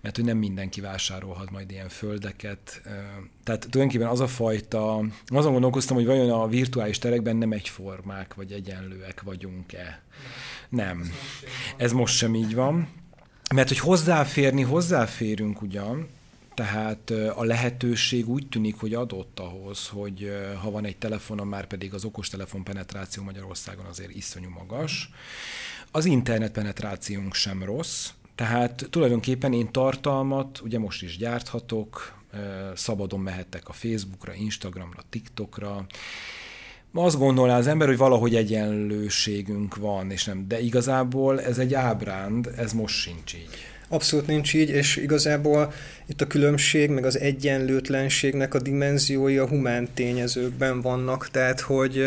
Mert 0.01 0.17
hogy 0.17 0.25
nem 0.25 0.37
mindenki 0.37 0.81
vásárolhat 0.81 1.51
majd 1.51 1.71
ilyen 1.71 1.89
földeket. 1.89 2.83
Tehát 3.45 3.67
tulajdonképpen 3.71 4.13
az 4.13 4.21
a 4.21 4.27
fajta, 4.27 5.05
azon 5.27 5.53
gondolkoztam, 5.53 5.97
hogy 5.97 6.07
vajon 6.07 6.31
a 6.31 6.49
virtuális 6.49 6.99
terekben 6.99 7.37
nem 7.37 7.53
egyformák 7.53 8.35
vagy 8.35 8.53
egyenlőek 8.53 9.23
vagyunk-e. 9.23 10.03
Nem. 10.69 11.13
Ez 11.77 11.93
most 11.93 12.17
sem 12.17 12.35
így 12.35 12.55
van. 12.55 12.89
Mert 13.55 13.69
hogy 13.69 13.79
hozzáférni, 13.79 14.63
hozzáférünk 14.63 15.63
ugyan, 15.63 16.09
tehát 16.55 17.11
a 17.11 17.45
lehetőség 17.45 18.29
úgy 18.29 18.49
tűnik, 18.49 18.77
hogy 18.77 18.95
adott 18.95 19.41
ahhoz, 19.41 19.89
hogy 19.89 20.33
ha 20.63 20.71
van 20.71 20.85
egy 20.85 20.97
telefonom, 20.97 21.49
már 21.49 21.67
pedig 21.67 21.95
az 21.95 22.05
okostelefon 22.05 22.65
penetráció 22.65 23.23
Magyarországon 23.23 23.85
azért 23.85 24.15
iszonyú 24.15 24.49
magas. 24.49 25.11
Az 25.97 26.05
internet 26.05 26.53
penetrációnk 26.53 27.35
sem 27.35 27.63
rossz, 27.63 28.09
tehát 28.35 28.87
tulajdonképpen 28.91 29.53
én 29.53 29.73
tartalmat, 29.73 30.61
ugye 30.61 30.79
most 30.79 31.03
is 31.03 31.17
gyárthatok, 31.17 32.19
szabadon 32.75 33.21
mehettek 33.21 33.69
a 33.69 33.73
Facebookra, 33.73 34.33
Instagramra, 34.35 35.01
TikTokra, 35.11 35.87
azt 36.95 37.19
gondolná 37.19 37.57
az 37.57 37.67
ember, 37.67 37.89
hogy 37.89 37.97
valahogy 37.97 38.35
egyenlőségünk 38.35 39.77
van, 39.77 40.11
és 40.11 40.25
nem, 40.25 40.49
de 40.49 40.61
igazából 40.61 41.41
ez 41.41 41.59
egy 41.59 41.75
ábránd, 41.75 42.51
ez 42.57 42.73
most 42.73 42.95
sincs 42.95 43.35
így. 43.35 43.57
Abszolút 43.89 44.27
nincs 44.27 44.55
így, 44.55 44.69
és 44.69 44.97
igazából 44.97 45.73
itt 46.07 46.21
a 46.21 46.27
különbség, 46.27 46.91
meg 46.91 47.05
az 47.05 47.19
egyenlőtlenségnek 47.19 48.55
a 48.55 48.61
dimenziói 48.61 49.39
a 49.39 49.49
humán 49.49 49.89
tényezőkben 49.95 50.81
vannak, 50.81 51.29
tehát 51.29 51.61
hogy 51.61 52.05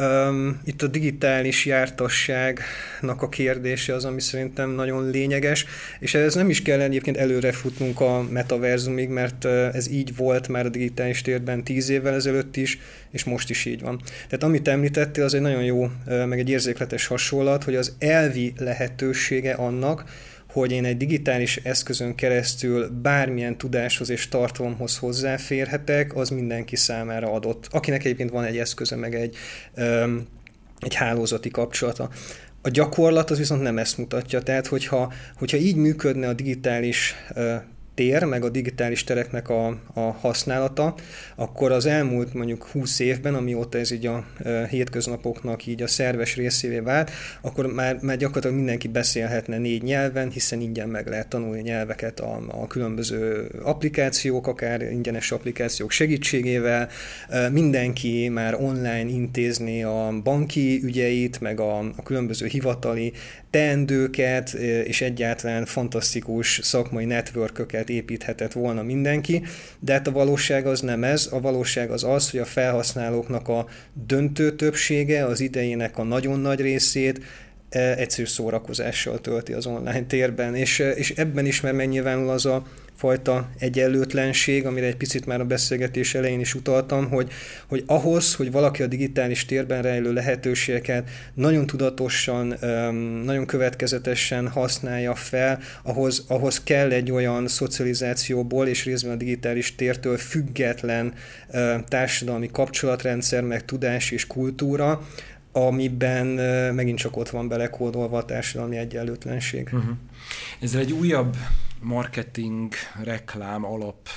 Um, 0.00 0.60
itt 0.64 0.82
a 0.82 0.86
digitális 0.86 1.66
jártasságnak 1.66 3.22
a 3.22 3.28
kérdése 3.28 3.94
az, 3.94 4.04
ami 4.04 4.20
szerintem 4.20 4.70
nagyon 4.70 5.10
lényeges, 5.10 5.64
és 5.98 6.14
ez 6.14 6.34
nem 6.34 6.50
is 6.50 6.62
kell 6.62 6.80
egyébként 6.80 7.16
előre 7.16 7.52
futnunk 7.52 8.00
a 8.00 8.22
metaverzumig, 8.30 9.08
mert 9.08 9.44
ez 9.44 9.90
így 9.90 10.16
volt 10.16 10.48
már 10.48 10.66
a 10.66 10.68
digitális 10.68 11.22
térben 11.22 11.64
tíz 11.64 11.88
évvel 11.88 12.14
ezelőtt 12.14 12.56
is, 12.56 12.78
és 13.10 13.24
most 13.24 13.50
is 13.50 13.64
így 13.64 13.80
van. 13.80 14.00
Tehát 14.24 14.42
amit 14.42 14.68
említettél, 14.68 15.24
az 15.24 15.34
egy 15.34 15.40
nagyon 15.40 15.64
jó, 15.64 15.90
meg 16.04 16.38
egy 16.38 16.50
érzékletes 16.50 17.06
hasonlat, 17.06 17.64
hogy 17.64 17.76
az 17.76 17.94
elvi 17.98 18.52
lehetősége 18.56 19.52
annak, 19.52 20.04
hogy 20.52 20.72
én 20.72 20.84
egy 20.84 20.96
digitális 20.96 21.56
eszközön 21.56 22.14
keresztül 22.14 22.88
bármilyen 22.88 23.58
tudáshoz 23.58 24.10
és 24.10 24.28
tartalomhoz 24.28 24.98
hozzáférhetek, 24.98 26.16
az 26.16 26.28
mindenki 26.28 26.76
számára 26.76 27.32
adott. 27.32 27.66
Akinek 27.70 28.04
egyébként 28.04 28.30
van 28.30 28.44
egy 28.44 28.58
eszköze, 28.58 28.96
meg 28.96 29.14
egy, 29.14 29.36
egy 30.78 30.94
hálózati 30.94 31.50
kapcsolata. 31.50 32.10
A 32.62 32.68
gyakorlat 32.68 33.30
az 33.30 33.38
viszont 33.38 33.62
nem 33.62 33.78
ezt 33.78 33.98
mutatja, 33.98 34.42
tehát 34.42 34.66
hogyha, 34.66 35.12
hogyha 35.38 35.56
így 35.56 35.76
működne 35.76 36.28
a 36.28 36.32
digitális 36.32 37.14
tér, 38.00 38.24
meg 38.24 38.44
a 38.44 38.48
digitális 38.48 39.04
tereknek 39.04 39.48
a, 39.48 39.66
a 39.94 40.00
használata, 40.00 40.94
akkor 41.34 41.72
az 41.72 41.86
elmúlt 41.86 42.34
mondjuk 42.34 42.64
20 42.66 42.98
évben, 42.98 43.34
amióta 43.34 43.78
ez 43.78 43.90
így 43.90 44.06
a 44.06 44.26
hétköznapoknak 44.68 45.66
így 45.66 45.82
a 45.82 45.86
szerves 45.86 46.36
részévé 46.36 46.78
vált, 46.78 47.10
akkor 47.40 47.66
már, 47.66 47.98
már 48.02 48.16
gyakorlatilag 48.16 48.56
mindenki 48.56 48.88
beszélhetne 48.88 49.58
négy 49.58 49.82
nyelven, 49.82 50.30
hiszen 50.30 50.60
ingyen 50.60 50.88
meg 50.88 51.06
lehet 51.06 51.28
tanulni 51.28 51.60
nyelveket 51.60 52.20
a, 52.20 52.40
a 52.48 52.66
különböző 52.66 53.50
applikációk, 53.62 54.46
akár 54.46 54.82
ingyenes 54.82 55.32
applikációk 55.32 55.90
segítségével, 55.90 56.88
mindenki 57.52 58.28
már 58.28 58.54
online 58.54 59.08
intézni 59.08 59.82
a 59.82 60.20
banki 60.22 60.80
ügyeit, 60.84 61.40
meg 61.40 61.60
a, 61.60 61.78
a 61.78 62.02
különböző 62.02 62.46
hivatali 62.46 63.12
teendőket, 63.50 64.52
és 64.84 65.00
egyáltalán 65.00 65.64
fantasztikus 65.64 66.60
szakmai 66.62 67.04
networköket 67.04 67.88
építhetett 67.90 68.52
volna 68.52 68.82
mindenki, 68.82 69.42
de 69.80 69.92
hát 69.92 70.06
a 70.06 70.12
valóság 70.12 70.66
az 70.66 70.80
nem 70.80 71.04
ez, 71.04 71.28
a 71.32 71.40
valóság 71.40 71.90
az 71.90 72.04
az, 72.04 72.30
hogy 72.30 72.40
a 72.40 72.44
felhasználóknak 72.44 73.48
a 73.48 73.66
döntő 74.06 74.54
többsége, 74.54 75.24
az 75.24 75.40
idejének 75.40 75.98
a 75.98 76.02
nagyon 76.02 76.40
nagy 76.40 76.60
részét 76.60 77.20
egyszerű 77.70 78.26
szórakozással 78.26 79.20
tölti 79.20 79.52
az 79.52 79.66
online 79.66 80.02
térben, 80.02 80.54
és, 80.54 80.78
és 80.78 81.10
ebben 81.10 81.46
is 81.46 81.60
már 81.60 81.72
megnyilvánul 81.72 82.30
az 82.30 82.46
a 82.46 82.66
fajta 83.00 83.48
egyenlőtlenség, 83.58 84.66
amire 84.66 84.86
egy 84.86 84.96
picit 84.96 85.26
már 85.26 85.40
a 85.40 85.44
beszélgetés 85.44 86.14
elején 86.14 86.40
is 86.40 86.54
utaltam, 86.54 87.08
hogy, 87.08 87.30
hogy 87.66 87.82
ahhoz, 87.86 88.34
hogy 88.34 88.50
valaki 88.52 88.82
a 88.82 88.86
digitális 88.86 89.44
térben 89.44 89.82
rejlő 89.82 90.12
lehetőségeket 90.12 91.08
nagyon 91.34 91.66
tudatosan, 91.66 92.54
nagyon 93.24 93.46
következetesen 93.46 94.48
használja 94.48 95.14
fel, 95.14 95.58
ahhoz, 95.82 96.24
ahhoz 96.28 96.62
kell 96.62 96.90
egy 96.90 97.10
olyan 97.10 97.48
szocializációból 97.48 98.66
és 98.66 98.84
részben 98.84 99.12
a 99.12 99.16
digitális 99.16 99.74
tértől 99.74 100.16
független 100.16 101.12
társadalmi 101.88 102.50
kapcsolatrendszer, 102.52 103.42
meg 103.42 103.64
tudás 103.64 104.10
és 104.10 104.26
kultúra, 104.26 105.06
amiben 105.52 106.26
megint 106.74 106.98
csak 106.98 107.16
ott 107.16 107.28
van 107.28 107.48
belekódolva 107.48 108.18
a 108.18 108.24
társadalmi 108.24 108.76
egyenlőtlenség. 108.76 109.68
Uh-huh. 109.72 109.96
Ezzel 110.60 110.80
egy 110.80 110.92
újabb 110.92 111.36
marketing, 111.82 112.72
reklám 113.02 113.64
alap 113.64 114.08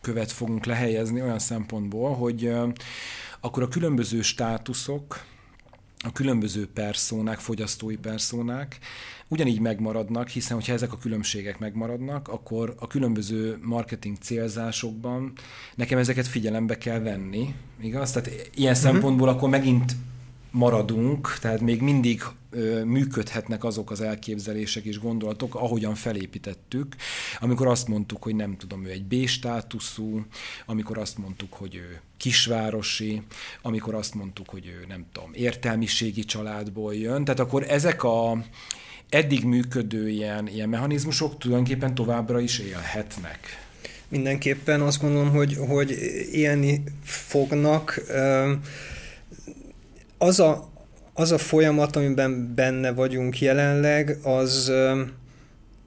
követ 0.00 0.32
fogunk 0.32 0.64
lehelyezni 0.64 1.22
olyan 1.22 1.38
szempontból, 1.38 2.14
hogy 2.14 2.52
akkor 3.40 3.62
a 3.62 3.68
különböző 3.68 4.22
státuszok, 4.22 5.24
a 6.04 6.12
különböző 6.12 6.68
perszónák, 6.72 7.38
fogyasztói 7.38 7.96
perszónák 7.96 8.78
ugyanígy 9.28 9.60
megmaradnak, 9.60 10.28
hiszen 10.28 10.56
hogyha 10.56 10.72
ezek 10.72 10.92
a 10.92 10.98
különbségek 10.98 11.58
megmaradnak, 11.58 12.28
akkor 12.28 12.74
a 12.78 12.86
különböző 12.86 13.58
marketing 13.62 14.16
célzásokban 14.20 15.32
nekem 15.74 15.98
ezeket 15.98 16.26
figyelembe 16.26 16.78
kell 16.78 16.98
venni, 16.98 17.54
igaz? 17.80 18.12
Tehát 18.12 18.50
ilyen 18.54 18.72
uh-huh. 18.72 18.90
szempontból 18.90 19.28
akkor 19.28 19.48
megint 19.48 19.92
maradunk, 20.58 21.38
tehát 21.40 21.60
még 21.60 21.80
mindig 21.80 22.22
működhetnek 22.84 23.64
azok 23.64 23.90
az 23.90 24.00
elképzelések 24.00 24.84
és 24.84 24.98
gondolatok, 24.98 25.54
ahogyan 25.54 25.94
felépítettük, 25.94 26.96
amikor 27.40 27.66
azt 27.66 27.88
mondtuk, 27.88 28.22
hogy 28.22 28.34
nem 28.34 28.56
tudom, 28.56 28.84
ő 28.84 28.90
egy 28.90 29.04
B-státuszú, 29.04 30.24
amikor 30.66 30.98
azt 30.98 31.18
mondtuk, 31.18 31.52
hogy 31.52 31.74
ő 31.74 32.00
kisvárosi, 32.16 33.22
amikor 33.62 33.94
azt 33.94 34.14
mondtuk, 34.14 34.48
hogy 34.48 34.66
ő 34.66 34.84
nem 34.88 35.04
tudom, 35.12 35.30
értelmiségi 35.32 36.24
családból 36.24 36.94
jön, 36.94 37.24
tehát 37.24 37.40
akkor 37.40 37.64
ezek 37.68 38.02
a 38.02 38.44
eddig 39.08 39.44
működő 39.44 40.08
ilyen, 40.08 40.48
ilyen 40.48 40.68
mechanizmusok 40.68 41.38
tulajdonképpen 41.38 41.94
továbbra 41.94 42.40
is 42.40 42.58
élhetnek. 42.58 43.66
Mindenképpen 44.08 44.80
azt 44.80 45.00
gondolom, 45.00 45.30
hogy, 45.30 45.56
hogy 45.68 45.90
élni 46.32 46.82
fognak. 47.02 48.00
Az 50.18 50.40
a, 50.40 50.68
az 51.14 51.32
a 51.32 51.38
folyamat, 51.38 51.96
amiben 51.96 52.52
benne 52.54 52.92
vagyunk 52.92 53.40
jelenleg, 53.40 54.18
az, 54.22 54.72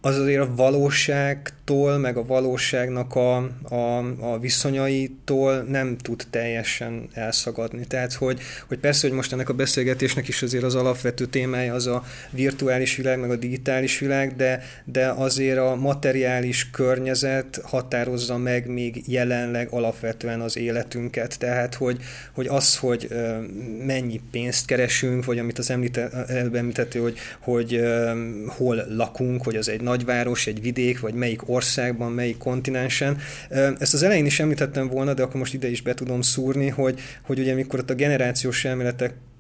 az 0.04 0.18
azért 0.20 0.42
a 0.42 0.56
valóságtól, 0.56 1.98
meg 1.98 2.18
a 2.18 2.26
valóságnak 2.26 3.16
a, 3.16 3.36
a, 3.70 3.98
a 4.20 4.40
viszonyaitól 4.40 5.62
nem 5.62 5.98
tud 5.98 6.24
teljesen 6.30 7.10
elszagadni. 7.14 7.86
Tehát, 7.86 8.14
hogy, 8.14 8.40
hogy 8.68 8.78
persze, 8.78 9.08
hogy 9.08 9.16
most 9.16 9.34
ennek 9.34 9.50
a 9.50 9.54
beszélgetésnek 9.54 10.28
is 10.28 10.42
azért 10.42 10.64
az 10.64 10.76
alapvető 10.76 11.26
témája 11.26 11.74
az 11.74 11.88
a 11.88 12.04
virtuális 12.30 12.96
világ, 12.96 13.20
meg 13.20 13.32
a 13.32 13.36
digitális 13.36 14.00
világ, 14.00 14.36
de, 14.36 14.64
de 14.86 15.08
azért 15.08 15.58
a 15.58 15.76
materiális 15.76 16.70
környezet 16.70 17.62
határozza 17.64 18.38
meg 18.38 18.68
még 18.68 19.04
jelenleg 19.08 19.68
alapvetően 19.72 20.42
az 20.42 20.58
életünket. 20.58 21.40
Tehát, 21.40 21.76
hogy, 21.76 21.98
hogy 22.32 22.48
az, 22.48 22.78
hogy 22.78 23.08
mennyi 23.86 24.22
pénzt 24.32 24.66
keresünk, 24.66 25.26
vagy 25.26 25.40
amit 25.40 25.60
az 25.60 25.70
említett, 25.70 26.94
hogy, 26.94 27.18
hogy 27.40 27.82
hol 28.48 28.86
lakunk, 28.90 29.44
hogy 29.44 29.56
az 29.56 29.70
egy 29.70 29.82
nagyváros, 29.92 30.48
egy 30.48 30.62
vidék, 30.62 31.00
vagy 31.00 31.14
melyik 31.14 31.50
országban, 31.50 32.12
melyik 32.12 32.38
kontinensen. 32.38 33.18
Ezt 33.80 33.94
az 33.94 34.04
elején 34.04 34.26
is 34.26 34.40
említettem 34.40 34.88
volna, 34.88 35.14
de 35.14 35.24
akkor 35.24 35.40
most 35.40 35.54
ide 35.54 35.70
is 35.70 35.82
be 35.82 35.94
tudom 35.94 36.22
szúrni, 36.22 36.68
hogy, 36.68 37.00
hogy 37.22 37.40
ugye 37.40 37.52
amikor 37.52 37.80
ott 37.80 37.90
a 37.90 37.96
generációs 37.96 38.66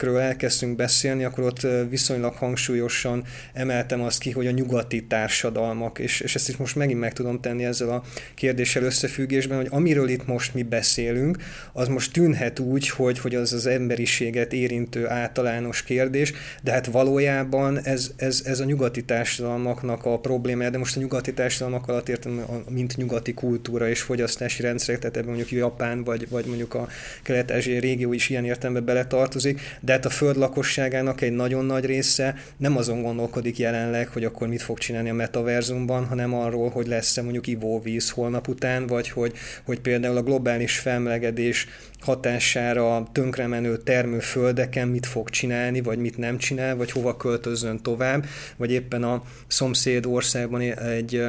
elméletekről 0.01 0.31
elkezdtünk 0.31 0.75
beszélni, 0.75 1.23
akkor 1.23 1.43
ott 1.43 1.67
viszonylag 1.89 2.33
hangsúlyosan 2.33 3.23
emeltem 3.53 4.01
azt 4.01 4.19
ki, 4.19 4.31
hogy 4.31 4.47
a 4.47 4.51
nyugati 4.51 5.05
társadalmak, 5.05 5.99
és, 5.99 6.19
és 6.19 6.35
ezt 6.35 6.49
is 6.49 6.57
most 6.57 6.75
megint 6.75 6.99
meg 6.99 7.13
tudom 7.13 7.39
tenni 7.39 7.65
ezzel 7.65 7.89
a 7.89 8.03
kérdéssel 8.35 8.83
összefüggésben, 8.83 9.57
hogy 9.57 9.67
amiről 9.69 10.09
itt 10.09 10.27
most 10.27 10.53
mi 10.53 10.63
beszélünk, 10.63 11.37
az 11.73 11.87
most 11.87 12.13
tűnhet 12.13 12.59
úgy, 12.59 12.89
hogy, 12.89 13.19
hogy 13.19 13.35
az 13.35 13.53
az 13.53 13.65
emberiséget 13.65 14.53
érintő 14.53 15.07
általános 15.07 15.83
kérdés, 15.83 16.33
de 16.63 16.71
hát 16.71 16.85
valójában 16.85 17.79
ez, 17.83 18.11
ez, 18.15 18.41
ez 18.45 18.59
a 18.59 18.63
nyugati 18.63 19.03
társadalmaknak 19.03 20.05
a 20.05 20.19
problémája, 20.19 20.69
de 20.69 20.77
most 20.77 20.97
a 20.97 20.99
nyugati 20.99 21.33
társadalmak 21.33 21.87
alatt 21.87 22.09
értem, 22.09 22.45
mint 22.69 22.97
nyugati 22.97 23.33
kultúra 23.33 23.89
és 23.89 24.01
fogyasztási 24.01 24.61
rendszerek, 24.61 24.99
tehát 24.99 25.15
ebben 25.15 25.29
mondjuk 25.29 25.51
Japán 25.51 26.03
vagy, 26.03 26.29
vagy 26.29 26.45
mondjuk 26.45 26.73
a 26.73 26.87
kelet-ázsiai 27.23 27.79
régió 27.79 28.13
is 28.13 28.29
ilyen 28.29 28.45
értelemben 28.45 28.85
beletartozik, 28.85 29.59
de 29.79 29.90
hát 29.91 30.05
a 30.05 30.09
föld 30.09 30.37
lakosságának 30.37 31.21
egy 31.21 31.31
nagyon 31.31 31.65
nagy 31.65 31.85
része 31.85 32.35
nem 32.57 32.77
azon 32.77 33.01
gondolkodik 33.01 33.57
jelenleg, 33.57 34.07
hogy 34.07 34.23
akkor 34.23 34.47
mit 34.47 34.61
fog 34.61 34.77
csinálni 34.77 35.09
a 35.09 35.13
metaverzumban, 35.13 36.05
hanem 36.05 36.33
arról, 36.33 36.69
hogy 36.69 36.87
lesz-e 36.87 37.21
mondjuk 37.21 37.47
ivóvíz 37.47 38.09
holnap 38.09 38.47
után, 38.47 38.87
vagy 38.87 39.09
hogy, 39.09 39.33
hogy 39.63 39.79
például 39.79 40.17
a 40.17 40.23
globális 40.23 40.79
felmelegedés 40.79 41.67
hatására 41.99 43.07
tönkremenő 43.11 43.77
termőföldeken 43.77 44.87
mit 44.87 45.05
fog 45.05 45.29
csinálni, 45.29 45.81
vagy 45.81 45.97
mit 45.97 46.17
nem 46.17 46.37
csinál, 46.37 46.75
vagy 46.75 46.91
hova 46.91 47.17
költözzön 47.17 47.81
tovább, 47.81 48.25
vagy 48.57 48.71
éppen 48.71 49.03
a 49.03 49.23
szomszéd 49.47 50.05
országban 50.05 50.61
egy 50.61 51.23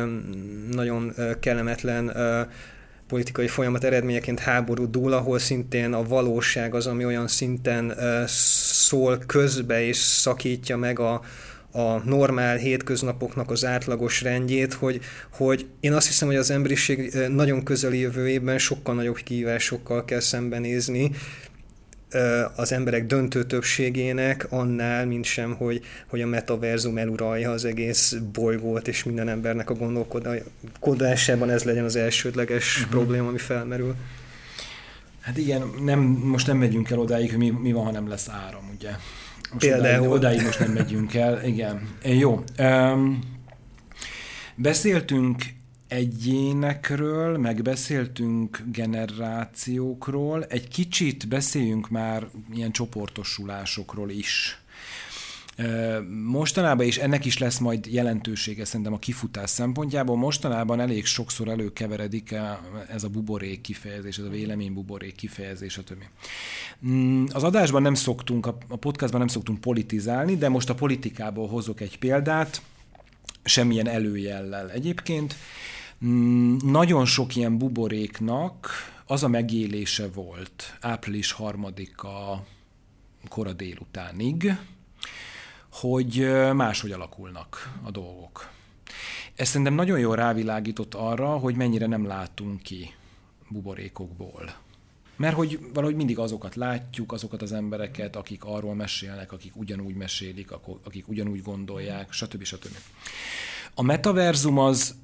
nagyon 0.71 1.15
kellemetlen 1.41 2.13
politikai 3.13 3.49
folyamat 3.49 3.85
eredményeként 3.85 4.39
háború 4.39 4.91
dúl, 4.91 5.13
ahol 5.13 5.39
szintén 5.39 5.93
a 5.93 6.03
valóság 6.03 6.75
az, 6.75 6.87
ami 6.87 7.05
olyan 7.05 7.29
szinten 7.29 7.95
szól 8.27 9.19
közbe 9.27 9.83
és 9.83 9.97
szakítja 9.97 10.77
meg 10.77 10.99
a, 10.99 11.21
a 11.73 11.99
normál 12.05 12.57
hétköznapoknak 12.57 13.51
az 13.51 13.65
átlagos 13.65 14.23
rendjét, 14.23 14.73
hogy, 14.73 15.01
hogy 15.33 15.67
én 15.81 15.93
azt 15.93 16.07
hiszem, 16.07 16.29
hogy 16.29 16.37
az 16.37 16.51
emberiség 16.51 17.15
nagyon 17.29 17.63
közeli 17.63 17.99
jövőjében 17.99 18.59
sokkal 18.59 18.95
nagyobb 18.95 19.17
kihívásokkal 19.17 20.05
kell 20.05 20.21
szembenézni, 20.21 21.11
az 22.57 22.73
emberek 22.73 23.07
döntő 23.07 23.45
többségének 23.45 24.47
annál, 24.51 25.07
mint 25.07 25.25
sem, 25.25 25.55
hogy, 25.55 25.81
hogy 26.07 26.21
a 26.21 26.27
metaverzum 26.27 26.99
eluralja 26.99 27.51
az 27.51 27.65
egész 27.65 28.17
bolygót, 28.33 28.89
és 28.89 29.05
minden 29.05 29.29
embernek 29.29 29.71
a 29.71 29.75
gondolkodásában 29.75 31.51
ez 31.51 31.63
legyen 31.63 31.85
az 31.85 31.97
elsődleges 31.97 32.77
uh-huh. 32.77 32.91
probléma, 32.91 33.29
ami 33.29 33.39
felmerül. 33.39 33.95
Hát 35.21 35.39
igen, 35.39 35.63
nem, 35.85 36.01
most 36.01 36.47
nem 36.47 36.57
megyünk 36.57 36.91
el 36.91 36.99
odáig, 36.99 37.31
hogy 37.31 37.39
mi, 37.39 37.51
mi 37.51 37.73
van, 37.73 37.85
ha 37.85 37.91
nem 37.91 38.09
lesz 38.09 38.29
áram, 38.29 38.71
ugye? 38.75 38.91
Most 39.53 39.67
Például. 39.67 40.09
Odáig, 40.09 40.13
odáig 40.13 40.43
most 40.43 40.59
nem 40.59 40.73
megyünk 40.73 41.15
el, 41.15 41.45
igen. 41.45 41.89
Jó. 42.03 42.45
Um, 42.59 43.19
beszéltünk 44.55 45.43
egyénekről, 45.93 47.39
megbeszéltünk 47.39 48.63
generációkról, 48.73 50.45
egy 50.45 50.69
kicsit 50.69 51.29
beszéljünk 51.29 51.89
már 51.89 52.27
ilyen 52.55 52.73
csoportosulásokról 52.73 54.11
is. 54.11 54.57
Mostanában, 56.09 56.87
és 56.87 56.99
ennek 56.99 57.25
is 57.25 57.39
lesz 57.39 57.59
majd 57.59 57.87
jelentősége 57.87 58.65
szerintem 58.65 58.93
a 58.93 58.99
kifutás 58.99 59.51
szempontjából, 59.51 60.17
mostanában 60.17 60.81
elég 60.81 61.05
sokszor 61.05 61.49
előkeveredik 61.49 62.35
ez 62.89 63.05
a 63.05 63.09
buborék 63.09 63.61
kifejezés, 63.61 64.19
ez 64.19 64.25
a 64.25 64.29
vélemény 64.29 64.73
buborék 64.73 65.15
kifejezés, 65.15 65.73
stb. 65.73 66.05
Mm, 66.87 67.25
az 67.33 67.43
adásban 67.43 67.83
nem 67.83 67.95
szoktunk, 67.95 68.47
a 68.47 68.77
podcastban 68.77 69.21
nem 69.21 69.29
szoktunk 69.29 69.61
politizálni, 69.61 70.37
de 70.37 70.49
most 70.49 70.71
a 70.71 70.75
politikából 70.75 71.49
hozok 71.49 71.81
egy 71.81 71.99
példát, 71.99 72.63
semmilyen 73.45 73.89
előjellel. 73.89 74.71
Egyébként 74.71 75.35
nagyon 76.63 77.05
sok 77.05 77.37
ilyen 77.37 77.59
buboréknak 77.59 78.69
az 79.07 79.23
a 79.23 79.29
megélése 79.29 80.09
volt 80.09 80.77
április 80.81 81.33
harmadika 81.33 82.45
kora 83.29 83.53
délutánig, 83.53 84.57
hogy 85.73 86.31
máshogy 86.55 86.93
alakulnak 86.93 87.79
a 87.83 87.91
dolgok. 87.91 88.51
Ez 89.35 89.49
szerintem 89.49 89.75
nagyon 89.75 89.99
jól 89.99 90.17
rávilágított 90.17 90.95
arra, 90.95 91.37
hogy 91.39 91.55
mennyire 91.55 91.87
nem 91.87 92.07
látunk 92.07 92.63
ki 92.63 92.95
buborékokból. 93.49 94.55
Mert 95.17 95.35
hogy 95.35 95.61
valahogy 95.73 95.97
mindig 95.97 96.19
azokat 96.19 96.55
látjuk, 96.55 97.13
azokat 97.13 97.43
az 97.43 97.53
embereket, 97.53 98.17
akik 98.17 98.45
arról 98.45 98.75
mesélnek, 98.75 99.33
akik 99.33 99.57
ugyanúgy 99.57 99.95
mesélik, 99.95 100.51
akik 100.85 101.09
ugyanúgy 101.09 101.43
gondolják, 101.43 102.13
stb. 102.13 102.45
stb. 102.45 102.77
A 103.75 103.83
metaverzum 103.83 104.59
az 104.59 104.95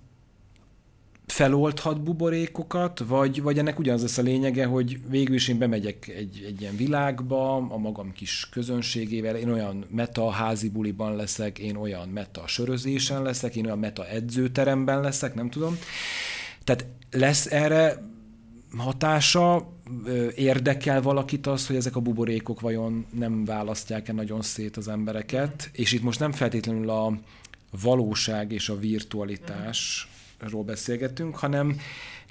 feloldhat 1.33 2.03
buborékokat, 2.03 2.99
vagy, 2.99 3.43
vagy 3.43 3.59
ennek 3.59 3.79
ugyanaz 3.79 4.01
lesz 4.01 4.19
a 4.19 4.23
lényege, 4.23 4.65
hogy 4.65 5.01
végül 5.09 5.35
is 5.35 5.49
én 5.49 5.59
bemegyek 5.59 6.09
egy, 6.09 6.45
egy 6.47 6.61
ilyen 6.61 6.77
világba, 6.77 7.57
a 7.57 7.77
magam 7.77 8.13
kis 8.13 8.49
közönségével, 8.51 9.37
én 9.37 9.51
olyan 9.51 9.85
meta 9.91 10.31
házi 10.31 10.69
buliban 10.69 11.17
leszek, 11.17 11.59
én 11.59 11.77
olyan 11.77 12.09
meta 12.09 12.47
sörözésen 12.47 13.23
leszek, 13.23 13.57
én 13.57 13.65
olyan 13.65 13.79
meta 13.79 14.07
edzőteremben 14.07 15.01
leszek, 15.01 15.35
nem 15.35 15.51
tudom. 15.51 15.79
Tehát 16.65 16.87
lesz 17.11 17.47
erre 17.47 18.03
hatása, 18.77 19.73
érdekel 20.37 21.03
valakit 21.03 21.47
az, 21.47 21.67
hogy 21.67 21.77
ezek 21.77 21.97
a 21.97 22.01
buborékok 22.01 22.61
vajon 22.61 23.07
nem 23.11 23.45
választják-e 23.45 24.13
nagyon 24.13 24.43
szét 24.43 24.77
az 24.77 24.89
embereket, 24.89 25.71
és 25.73 25.93
itt 25.93 26.03
most 26.03 26.19
nem 26.19 26.33
feltétlenül 26.33 26.91
a 26.91 27.19
valóság 27.83 28.53
és 28.53 28.69
a 28.69 28.79
virtualitás 28.79 30.09
ról 30.51 30.63
beszélgetünk, 30.63 31.37
hanem 31.37 31.81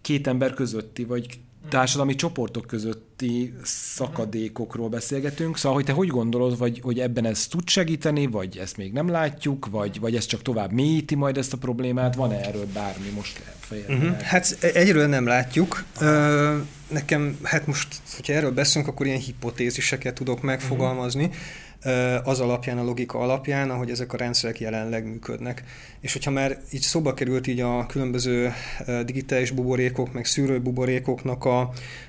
két 0.02 0.28
ember 0.28 0.54
közötti, 0.54 1.04
vagy 1.04 1.40
társadalmi 1.70 2.16
csoportok 2.16 2.66
közötti 2.66 3.54
szakadékokról 3.64 4.90
beszélgetünk. 4.90 5.58
Szóval, 5.58 5.78
hogy 5.78 5.86
te 5.86 5.92
hogy 5.92 6.08
gondolod, 6.08 6.58
vagy, 6.58 6.80
hogy 6.84 7.00
ebben 7.00 7.26
ez 7.26 7.48
tud 7.48 7.70
segíteni, 7.70 8.28
vagy 8.28 8.58
ezt 8.58 8.78
még 8.78 8.94
nem 8.94 9.10
látjuk, 9.10 9.68
vagy, 9.70 10.00
vagy 10.00 10.16
ez 10.16 10.26
csak 10.26 10.42
tovább 10.42 10.72
mélyíti 10.72 11.16
majd 11.16 11.38
ezt 11.38 11.54
a 11.54 11.58
problémát? 11.58 12.16
Van-e 12.16 12.40
erről 12.40 12.66
bármi 12.74 13.10
most 13.16 13.42
fejezni? 13.60 13.96
Uh-huh. 13.96 14.20
Hát 14.20 14.58
egyről 14.62 15.08
nem 15.08 15.26
látjuk. 15.26 15.86
Nekem, 16.88 17.38
hát 17.44 17.68
most, 17.68 17.88
hogyha 18.16 18.34
erről 18.34 18.52
beszélünk, 18.52 18.92
akkor 18.92 19.06
ilyen 19.06 19.20
hipotéziseket 19.20 20.14
tudok 20.14 20.42
megfogalmazni. 20.42 21.24
Uh-huh 21.24 21.40
az 22.24 22.40
alapján, 22.40 22.78
a 22.78 22.84
logika 22.84 23.20
alapján, 23.20 23.70
ahogy 23.70 23.90
ezek 23.90 24.14
a 24.14 24.18
rendszerek 24.18 24.60
jelenleg 24.60 25.06
működnek. 25.06 25.64
És 26.00 26.14
hogyha 26.14 26.32
már 26.32 26.58
így 26.72 26.82
szóba 26.82 27.14
került 27.14 27.48
így 27.48 27.60
a 27.60 27.86
különböző 27.86 28.54
digitális 29.06 29.52
buborékok, 29.52 30.14
meg 30.14 30.26
szűrő 30.26 30.62
buborékoknak 30.62 31.46
a, 31.46 31.60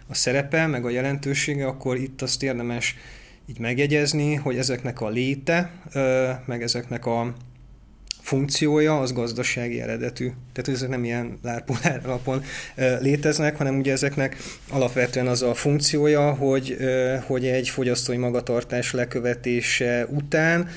a 0.07 0.15
szerepe, 0.15 0.67
meg 0.67 0.85
a 0.85 0.91
jelentősége, 0.91 1.67
akkor 1.67 1.97
itt 1.97 2.23
azt 2.23 2.43
érdemes 2.43 2.97
így 3.47 3.59
megjegyezni, 3.59 4.35
hogy 4.35 4.59
ezeknek 4.59 5.01
a 5.01 5.09
léte, 5.09 5.71
meg 6.47 6.63
ezeknek 6.63 7.07
a 7.07 7.35
funkciója 8.29 9.01
az 9.01 9.13
gazdasági 9.13 9.81
eredetű. 9.81 10.31
Tehát 10.53 10.69
ezek 10.69 10.89
nem 10.89 11.05
ilyen 11.05 11.39
lárpulár 11.43 12.01
alapon 12.05 12.45
léteznek, 13.01 13.57
hanem 13.57 13.79
ugye 13.79 13.93
ezeknek 13.93 14.37
alapvetően 14.71 15.27
az 15.27 15.43
a 15.43 15.55
funkciója, 15.55 16.33
hogy, 16.33 16.77
hogy 17.27 17.47
egy 17.47 17.69
fogyasztói 17.69 18.17
magatartás 18.17 18.93
lekövetése 18.93 20.07
után 20.11 20.69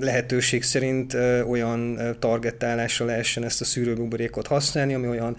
lehetőség 0.00 0.62
szerint 0.62 1.14
olyan 1.48 1.98
targetálásra 2.18 3.06
lehessen 3.06 3.44
ezt 3.44 3.60
a 3.60 3.64
szűrőbuborékot 3.64 4.46
használni, 4.46 4.94
ami 4.94 5.08
olyan 5.08 5.36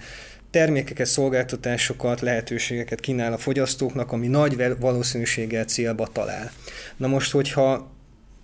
termékeket, 0.52 1.06
szolgáltatásokat, 1.06 2.22
lehetőségeket 2.22 3.00
kínál 3.00 3.34
a 3.34 3.38
fogyasztóknak, 3.38 4.12
ami 4.12 4.28
nagy 4.28 4.80
valószínűséggel 4.80 5.64
célba 5.64 6.08
talál. 6.08 6.52
Na 6.98 7.08
most, 7.08 7.32
hogyha 7.32 7.92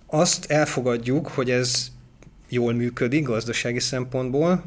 azt 0.06 0.50
elfogadjuk, 0.50 1.28
hogy 1.28 1.50
ez 1.50 1.92
jól 2.54 2.72
működik 2.72 3.24
gazdasági 3.24 3.80
szempontból, 3.80 4.64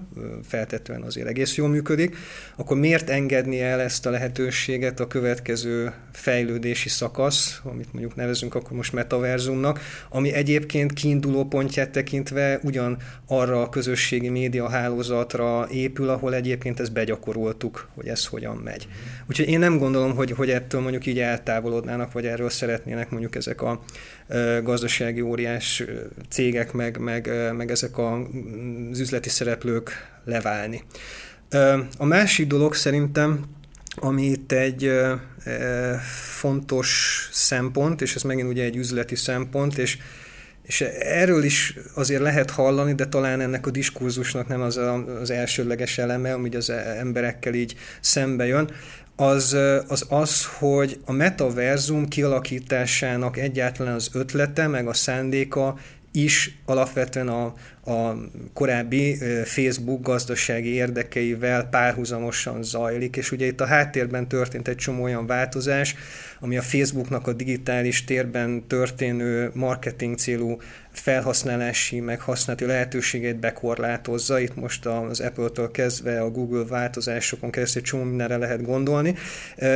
feltetően 0.48 1.02
azért 1.02 1.28
egész 1.28 1.56
jól 1.56 1.68
működik, 1.68 2.16
akkor 2.56 2.78
miért 2.78 3.10
engedni 3.10 3.62
el 3.62 3.80
ezt 3.80 4.06
a 4.06 4.10
lehetőséget 4.10 5.00
a 5.00 5.08
következő 5.08 5.94
fejlődési 6.12 6.90
szakasz, 6.90 7.62
amit 7.64 7.94
mondjuk 7.94 8.16
nevezünk 8.16 8.56
akkor 8.56 8.78
most 8.78 8.94
metaverzumnak, 8.94 9.80
ami 10.10 10.34
egyébként 10.34 10.94
kiinduló 10.94 11.46
pontját 11.46 11.90
tekintve 11.90 12.60
ugyan 12.64 12.98
arra 13.28 13.62
a 13.62 13.70
közösségi 13.70 14.30
média 14.30 14.70
hálózatra 14.70 15.68
épül, 15.72 16.10
ahol 16.10 16.36
egyébként 16.36 16.80
ezt 16.80 16.94
begyakoroltuk, 16.94 17.90
hogy 17.96 18.08
ez 18.08 18.26
hogyan 18.26 18.56
megy. 18.56 18.88
Úgyhogy 19.30 19.48
én 19.50 19.60
nem 19.60 19.78
gondolom, 19.78 20.16
hogy, 20.16 20.32
hogy 20.32 20.50
ettől 20.50 20.82
mondjuk 20.82 21.06
így 21.06 21.20
eltávolodnának, 21.20 22.12
vagy 22.12 22.26
erről 22.26 22.50
szeretnének 22.50 23.10
mondjuk 23.10 23.36
ezek 23.36 23.62
a 23.62 23.80
gazdasági 24.63 25.21
óriás 25.21 25.84
cégek, 26.30 26.71
meg, 26.71 26.97
meg, 26.97 27.32
meg 27.55 27.71
ezek 27.71 27.97
az 27.97 28.99
üzleti 28.99 29.30
szereplők 29.30 29.91
leválni. 30.25 30.84
A 31.97 32.05
másik 32.05 32.47
dolog 32.47 32.75
szerintem, 32.75 33.45
ami 33.95 34.25
itt 34.25 34.51
egy 34.51 34.91
fontos 36.39 37.30
szempont, 37.32 38.01
és 38.01 38.15
ez 38.15 38.21
megint 38.21 38.49
ugye 38.49 38.63
egy 38.63 38.75
üzleti 38.75 39.15
szempont, 39.15 39.78
és 39.78 39.97
és 40.68 40.82
erről 40.99 41.43
is 41.43 41.78
azért 41.93 42.22
lehet 42.22 42.51
hallani, 42.51 42.93
de 42.93 43.05
talán 43.05 43.41
ennek 43.41 43.68
a 43.68 43.72
diskurzusnak 43.72 44.47
nem 44.47 44.61
az 44.61 44.78
a, 44.78 45.20
az 45.22 45.32
elsődleges 45.32 45.97
eleme, 45.97 46.34
ami 46.34 46.55
az 46.55 46.70
emberekkel 46.99 47.53
így 47.53 47.76
szembe 48.01 48.45
jön, 48.45 48.70
az, 49.15 49.57
az 49.88 50.05
az, 50.09 50.45
hogy 50.45 50.99
a 51.05 51.11
metaverzum 51.11 52.07
kialakításának 52.07 53.38
egyáltalán 53.38 53.93
az 53.93 54.09
ötlete, 54.13 54.68
meg 54.68 54.88
a 54.88 54.93
szándéka 54.93 55.78
is 56.11 56.57
alapvetően 56.65 57.28
a, 57.28 57.45
a 57.91 58.15
korábbi 58.53 59.18
Facebook 59.45 60.01
gazdasági 60.01 60.74
érdekeivel 60.74 61.63
párhuzamosan 61.63 62.63
zajlik, 62.63 63.15
és 63.15 63.32
ugye 63.32 63.45
itt 63.45 63.61
a 63.61 63.65
háttérben 63.65 64.28
történt 64.28 64.68
egy 64.68 64.76
csomó 64.76 65.03
olyan 65.03 65.26
változás, 65.26 65.95
ami 66.40 66.58
a 66.58 66.62
Facebooknak 66.62 67.28
a 67.28 67.34
digitális 67.34 68.04
térben 68.04 68.68
történő 68.68 69.52
marketing 69.54 70.18
célú 70.18 70.58
felhasználási, 70.92 72.00
meg 72.00 72.20
használati 72.20 72.66
lehetőségét 72.66 73.40
bekorlátozza. 73.40 74.40
Itt 74.40 74.56
most 74.56 74.86
az 74.86 75.20
Apple-től 75.20 75.72
kezdve 75.72 76.22
a 76.22 76.30
Google 76.30 76.64
változásokon 76.64 77.52
keresztül 77.52 77.82
csomó 77.82 78.04
mindenre 78.04 78.38
lehet 78.38 78.62
gondolni, 78.62 79.16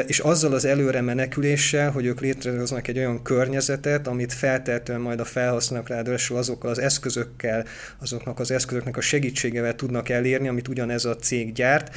és 0.07 0.20
azzal 0.20 0.53
az 0.53 0.66
előre 0.66 1.01
meneküléssel, 1.01 1.91
hogy 1.91 2.05
ők 2.05 2.20
létrehoznak 2.20 2.88
egy 2.88 2.97
olyan 2.97 3.22
környezetet, 3.22 4.07
amit 4.07 4.34
feltétlenül 4.34 5.03
majd 5.03 5.20
a 5.20 5.26
felhasználók 5.26 5.88
ráadásul 5.88 6.38
azokkal 6.38 6.70
az 6.70 6.80
eszközökkel, 6.80 7.66
azoknak 7.99 8.39
az 8.39 8.51
eszközöknek 8.51 8.97
a 8.97 9.01
segítségevel 9.01 9.76
tudnak 9.76 10.09
elérni, 10.09 10.47
amit 10.47 10.68
ugyanez 10.68 11.05
a 11.05 11.16
cég 11.16 11.53
gyárt, 11.53 11.95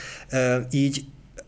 így 0.71 1.05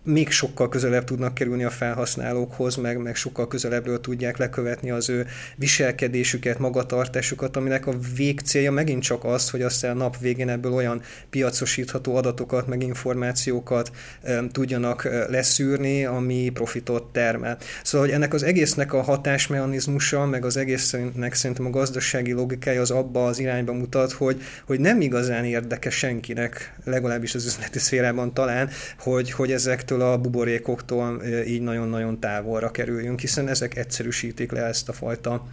még 0.07 0.30
sokkal 0.30 0.68
közelebb 0.68 1.04
tudnak 1.04 1.34
kerülni 1.34 1.64
a 1.64 1.70
felhasználókhoz, 1.70 2.76
meg, 2.76 3.02
meg 3.02 3.16
sokkal 3.16 3.48
közelebbről 3.48 4.00
tudják 4.00 4.36
lekövetni 4.36 4.90
az 4.90 5.09
ő 5.09 5.26
viselkedésüket, 5.57 6.59
magatartásukat, 6.59 7.57
aminek 7.57 7.86
a 7.86 7.94
végcélja 8.16 8.72
megint 8.72 9.02
csak 9.02 9.24
az, 9.24 9.50
hogy 9.50 9.62
aztán 9.62 9.90
a 9.90 9.98
nap 9.98 10.18
végén 10.18 10.48
ebből 10.48 10.72
olyan 10.72 11.02
piacosítható 11.30 12.16
adatokat, 12.16 12.66
meg 12.66 12.82
információkat 12.82 13.90
e, 14.22 14.42
tudjanak 14.52 15.09
leszűrni, 15.28 16.04
ami 16.04 16.50
profitot 16.54 17.12
termel. 17.12 17.59
Szóval, 17.82 18.07
hogy 18.07 18.16
ennek 18.16 18.34
az 18.34 18.42
egésznek 18.42 18.92
a 18.92 19.02
hatásmechanizmusa, 19.02 20.26
meg 20.26 20.44
az 20.44 20.57
egésznek 20.57 21.34
szerintem 21.34 21.66
a 21.66 21.70
gazdasági 21.70 22.32
logikája 22.32 22.80
az 22.80 22.90
abba 22.90 23.26
az 23.26 23.38
irányba 23.38 23.72
mutat, 23.72 24.12
hogy, 24.12 24.42
hogy 24.66 24.80
nem 24.80 25.00
igazán 25.00 25.44
érdekes 25.44 25.94
senkinek, 25.94 26.74
legalábbis 26.84 27.34
az 27.34 27.46
üzleti 27.46 27.78
szférában 27.78 28.34
talán, 28.34 28.70
hogy, 28.98 29.30
hogy 29.30 29.52
ezektől 29.52 29.95
ezektől 29.97 30.12
a 30.12 30.20
buborékoktól 30.20 31.22
így 31.47 31.61
nagyon-nagyon 31.61 32.20
távolra 32.20 32.70
kerüljünk, 32.70 33.20
hiszen 33.20 33.49
ezek 33.49 33.76
egyszerűsítik 33.76 34.53
le 34.53 34.64
ezt 34.64 34.88
a 34.88 34.92
fajta 34.92 35.47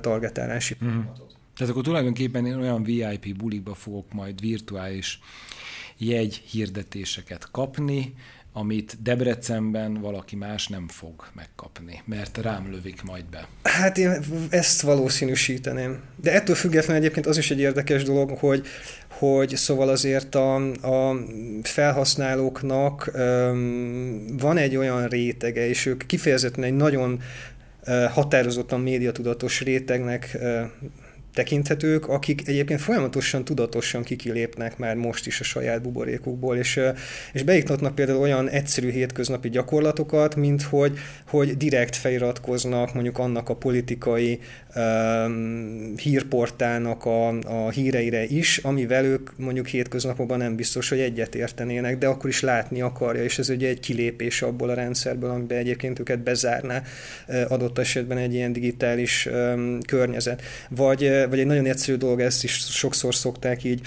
targetálási 0.00 0.76
mm. 0.84 1.00
Tehát 1.56 1.72
akkor 1.72 1.82
tulajdonképpen 1.82 2.46
én 2.46 2.54
olyan 2.54 2.82
VIP 2.82 3.36
bulikba 3.36 3.74
fogok 3.74 4.12
majd 4.12 4.40
virtuális 4.40 5.20
jegy 5.96 6.34
hirdetéseket 6.34 7.50
kapni, 7.50 8.14
amit 8.52 9.02
Debrecenben 9.02 10.00
valaki 10.00 10.36
más 10.36 10.66
nem 10.66 10.88
fog 10.88 11.24
megkapni, 11.34 12.02
mert 12.04 12.38
rám 12.38 12.70
lövik 12.70 13.02
majd 13.02 13.24
be. 13.24 13.48
Hát 13.62 13.98
én 13.98 14.10
ezt 14.50 14.80
valószínűsíteném. 14.80 16.00
De 16.16 16.32
ettől 16.32 16.56
függetlenül 16.56 17.02
egyébként 17.02 17.26
az 17.26 17.38
is 17.38 17.50
egy 17.50 17.60
érdekes 17.60 18.02
dolog, 18.02 18.30
hogy, 18.30 18.66
hogy 19.08 19.56
szóval 19.56 19.88
azért 19.88 20.34
a, 20.34 20.54
a 20.70 21.16
felhasználóknak 21.62 23.10
um, 23.14 24.36
van 24.38 24.56
egy 24.56 24.76
olyan 24.76 25.06
rétege, 25.06 25.68
és 25.68 25.86
ők 25.86 26.06
kifejezetten 26.06 26.64
egy 26.64 26.76
nagyon 26.76 27.20
határozottan 28.10 28.80
médiatudatos 28.80 29.60
rétegnek 29.60 30.38
tekinthetők, 31.38 32.08
akik 32.08 32.48
egyébként 32.48 32.80
folyamatosan, 32.80 33.44
tudatosan 33.44 34.02
kikilépnek 34.02 34.78
már 34.78 34.96
most 34.96 35.26
is 35.26 35.40
a 35.40 35.44
saját 35.44 35.82
buborékukból, 35.82 36.56
és, 36.56 36.80
és 37.32 37.42
beiktatnak 37.42 37.94
például 37.94 38.18
olyan 38.18 38.48
egyszerű 38.48 38.90
hétköznapi 38.90 39.48
gyakorlatokat, 39.48 40.36
mint 40.36 40.62
hogy, 40.62 40.98
hogy 41.26 41.56
direkt 41.56 41.96
feliratkoznak 41.96 42.94
mondjuk 42.94 43.18
annak 43.18 43.48
a 43.48 43.56
politikai 43.56 44.38
um, 44.76 45.92
hírportálnak 45.96 47.04
a, 47.04 47.28
a 47.28 47.70
híreire 47.70 48.24
is, 48.24 48.58
amivel 48.58 49.04
ők 49.04 49.36
mondjuk 49.36 49.66
hétköznapokban 49.66 50.38
nem 50.38 50.56
biztos, 50.56 50.88
hogy 50.88 51.00
egyet 51.00 51.34
értenének, 51.34 51.98
de 51.98 52.06
akkor 52.06 52.30
is 52.30 52.40
látni 52.40 52.80
akarja, 52.80 53.22
és 53.22 53.38
ez 53.38 53.48
ugye 53.48 53.68
egy 53.68 53.80
kilépés 53.80 54.42
abból 54.42 54.68
a 54.68 54.74
rendszerből, 54.74 55.30
amiben 55.30 55.58
egyébként 55.58 55.98
őket 55.98 56.18
bezárná 56.18 56.82
adott 57.48 57.78
esetben 57.78 58.18
egy 58.18 58.34
ilyen 58.34 58.52
digitális 58.52 59.26
um, 59.26 59.78
környezet. 59.86 60.42
Vagy 60.68 61.27
vagy 61.28 61.38
egy 61.38 61.46
nagyon 61.46 61.66
egyszerű 61.66 61.96
dolog, 61.96 62.20
ezt 62.20 62.44
is 62.44 62.52
sokszor 62.52 63.14
szokták 63.14 63.64
így 63.64 63.80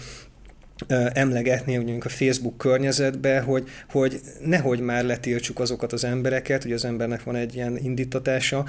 emlegetni 1.13 1.75
mondjuk 1.75 2.05
a 2.05 2.09
Facebook 2.09 2.57
környezetbe, 2.57 3.39
hogy, 3.39 3.69
hogy 3.89 4.21
nehogy 4.45 4.79
már 4.79 5.03
letiltsuk 5.03 5.59
azokat 5.59 5.93
az 5.93 6.03
embereket, 6.03 6.63
hogy 6.63 6.71
az 6.71 6.85
embernek 6.85 7.23
van 7.23 7.35
egy 7.35 7.55
ilyen 7.55 7.77
indítatása 7.77 8.65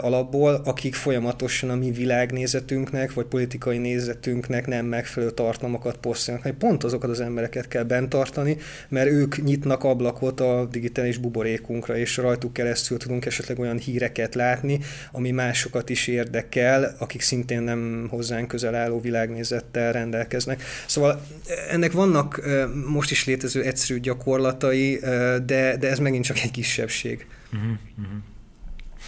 alapból, 0.00 0.60
akik 0.64 0.94
folyamatosan 0.94 1.70
a 1.70 1.74
mi 1.74 1.90
világnézetünknek, 1.90 3.12
vagy 3.12 3.24
politikai 3.24 3.78
nézetünknek 3.78 4.66
nem 4.66 4.86
megfelelő 4.86 5.32
tartalmakat 5.32 5.96
posztolnak. 5.96 6.58
Pont 6.58 6.84
azokat 6.84 7.10
az 7.10 7.20
embereket 7.20 7.68
kell 7.68 7.82
bent 7.82 8.08
tartani, 8.08 8.56
mert 8.88 9.10
ők 9.10 9.42
nyitnak 9.44 9.84
ablakot 9.84 10.40
a 10.40 10.68
digitális 10.70 11.16
buborékunkra, 11.16 11.96
és 11.96 12.16
rajtuk 12.16 12.52
keresztül 12.52 12.98
tudunk 12.98 13.26
esetleg 13.26 13.58
olyan 13.58 13.78
híreket 13.78 14.34
látni, 14.34 14.78
ami 15.12 15.30
másokat 15.30 15.90
is 15.90 16.06
érdekel, 16.06 16.96
akik 16.98 17.20
szintén 17.20 17.62
nem 17.62 18.06
hozzánk 18.10 18.48
közel 18.48 18.74
álló 18.74 19.00
világnézettel 19.00 19.92
rendelkeznek. 19.92 20.62
Szóval 20.86 21.22
ennek 21.70 21.92
vannak 21.92 22.40
most 22.86 23.10
is 23.10 23.24
létező 23.24 23.62
egyszerű 23.62 24.00
gyakorlatai, 24.00 24.98
de, 25.44 25.76
de 25.76 25.88
ez 25.88 25.98
megint 25.98 26.24
csak 26.24 26.38
egy 26.38 26.50
kisebbség. 26.50 27.26
Uh-huh, 27.52 27.70
uh-huh. 27.98 28.16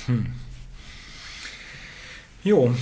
Hm. 0.07 0.31
Jó. 2.43 2.75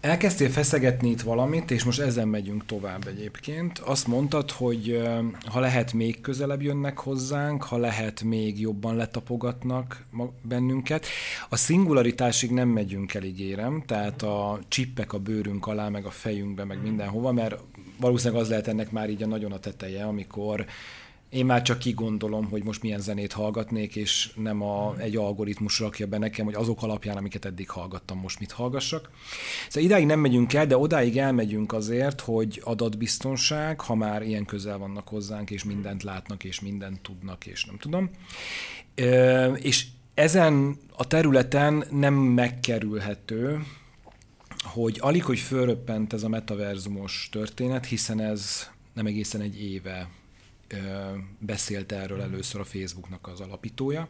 Elkezdtél 0.00 0.50
feszegetni 0.50 1.10
itt 1.10 1.20
valamit, 1.20 1.70
és 1.70 1.84
most 1.84 2.00
ezen 2.00 2.28
megyünk 2.28 2.66
tovább 2.66 3.06
egyébként. 3.06 3.78
Azt 3.78 4.06
mondtad, 4.06 4.50
hogy 4.50 5.02
ha 5.44 5.60
lehet, 5.60 5.92
még 5.92 6.20
közelebb 6.20 6.62
jönnek 6.62 6.98
hozzánk, 6.98 7.62
ha 7.62 7.76
lehet, 7.76 8.22
még 8.22 8.60
jobban 8.60 8.96
letapogatnak 8.96 10.04
bennünket. 10.42 11.06
A 11.48 11.56
szingularitásig 11.56 12.50
nem 12.50 12.68
megyünk 12.68 13.14
el, 13.14 13.22
ígérem, 13.22 13.82
tehát 13.86 14.22
a 14.22 14.58
csippek 14.68 15.12
a 15.12 15.18
bőrünk 15.18 15.66
alá, 15.66 15.88
meg 15.88 16.04
a 16.04 16.10
fejünkbe, 16.10 16.64
meg 16.64 16.82
mindenhova, 16.82 17.32
mert 17.32 17.60
valószínűleg 18.00 18.42
az 18.42 18.48
lehet 18.48 18.68
ennek 18.68 18.90
már 18.90 19.10
így 19.10 19.22
a 19.22 19.26
nagyon 19.26 19.52
a 19.52 19.58
teteje, 19.58 20.04
amikor 20.04 20.66
én 21.28 21.46
már 21.46 21.62
csak 21.62 21.78
kigondolom, 21.78 22.48
hogy 22.50 22.64
most 22.64 22.82
milyen 22.82 23.00
zenét 23.00 23.32
hallgatnék, 23.32 23.96
és 23.96 24.30
nem 24.34 24.62
a, 24.62 24.94
egy 24.98 25.16
algoritmus 25.16 25.78
rakja 25.78 26.06
be 26.06 26.18
nekem, 26.18 26.44
hogy 26.44 26.54
azok 26.54 26.82
alapján, 26.82 27.16
amiket 27.16 27.44
eddig 27.44 27.70
hallgattam, 27.70 28.18
most 28.18 28.38
mit 28.38 28.52
hallgassak. 28.52 29.10
Szóval 29.68 29.88
idáig 29.88 30.06
nem 30.06 30.20
megyünk 30.20 30.52
el, 30.52 30.66
de 30.66 30.76
odáig 30.76 31.18
elmegyünk 31.18 31.72
azért, 31.72 32.20
hogy 32.20 32.60
adatbiztonság, 32.64 33.80
ha 33.80 33.94
már 33.94 34.22
ilyen 34.22 34.44
közel 34.44 34.78
vannak 34.78 35.08
hozzánk, 35.08 35.50
és 35.50 35.64
mindent 35.64 36.02
látnak, 36.02 36.44
és 36.44 36.60
mindent 36.60 37.00
tudnak, 37.00 37.46
és 37.46 37.64
nem 37.64 37.78
tudom. 37.78 38.10
És 39.54 39.86
ezen 40.14 40.76
a 40.96 41.06
területen 41.06 41.84
nem 41.90 42.14
megkerülhető, 42.14 43.62
hogy 44.66 44.98
alig, 45.00 45.24
hogy 45.24 45.38
fölröppent 45.38 46.12
ez 46.12 46.22
a 46.22 46.28
metaverzumos 46.28 47.28
történet, 47.32 47.86
hiszen 47.86 48.20
ez 48.20 48.70
nem 48.94 49.06
egészen 49.06 49.40
egy 49.40 49.62
éve 49.62 50.08
ö, 50.68 50.76
beszélt 51.38 51.92
erről 51.92 52.20
először 52.20 52.60
a 52.60 52.64
Facebooknak 52.64 53.28
az 53.28 53.40
alapítója, 53.40 54.08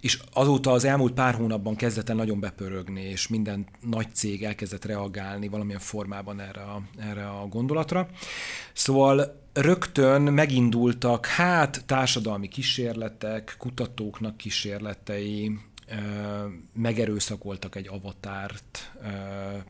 és 0.00 0.20
azóta 0.32 0.72
az 0.72 0.84
elmúlt 0.84 1.12
pár 1.12 1.34
hónapban 1.34 1.76
kezdett 1.76 2.08
el 2.08 2.14
nagyon 2.14 2.40
bepörögni, 2.40 3.02
és 3.02 3.28
minden 3.28 3.66
nagy 3.80 4.14
cég 4.14 4.44
elkezdett 4.44 4.84
reagálni 4.84 5.48
valamilyen 5.48 5.80
formában 5.80 6.40
erre 6.40 6.60
a, 6.60 6.82
erre 6.98 7.28
a 7.28 7.46
gondolatra. 7.46 8.08
Szóval 8.72 9.40
rögtön 9.52 10.22
megindultak 10.22 11.26
hát 11.26 11.84
társadalmi 11.86 12.48
kísérletek, 12.48 13.54
kutatóknak 13.58 14.36
kísérletei, 14.36 15.58
megerőszakoltak 16.72 17.76
egy 17.76 17.88
avatárt 17.88 18.92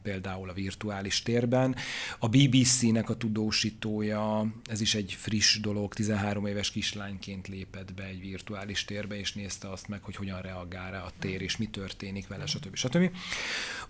például 0.03 0.49
a 0.49 0.53
virtuális 0.53 1.23
térben. 1.23 1.77
A 2.19 2.29
BBC-nek 2.29 3.11
a 3.11 3.17
tudósítója, 3.17 4.47
ez 4.65 4.81
is 4.81 4.95
egy 4.95 5.17
friss 5.19 5.61
dolog, 5.61 5.95
13 5.95 6.47
éves 6.47 6.71
kislányként 6.71 7.49
lépett 7.49 7.95
be 7.95 8.05
egy 8.05 8.21
virtuális 8.21 8.85
térbe, 8.85 9.19
és 9.19 9.33
nézte 9.33 9.71
azt 9.71 9.89
meg, 9.89 10.03
hogy 10.03 10.17
hogyan 10.17 10.41
reagál 10.41 10.91
rá 10.91 11.03
a 11.03 11.13
tér, 11.19 11.43
és 11.43 11.57
mi 11.57 11.67
történik 11.67 12.29
vele, 12.29 12.47
stb. 12.47 12.77
stb. 12.77 13.11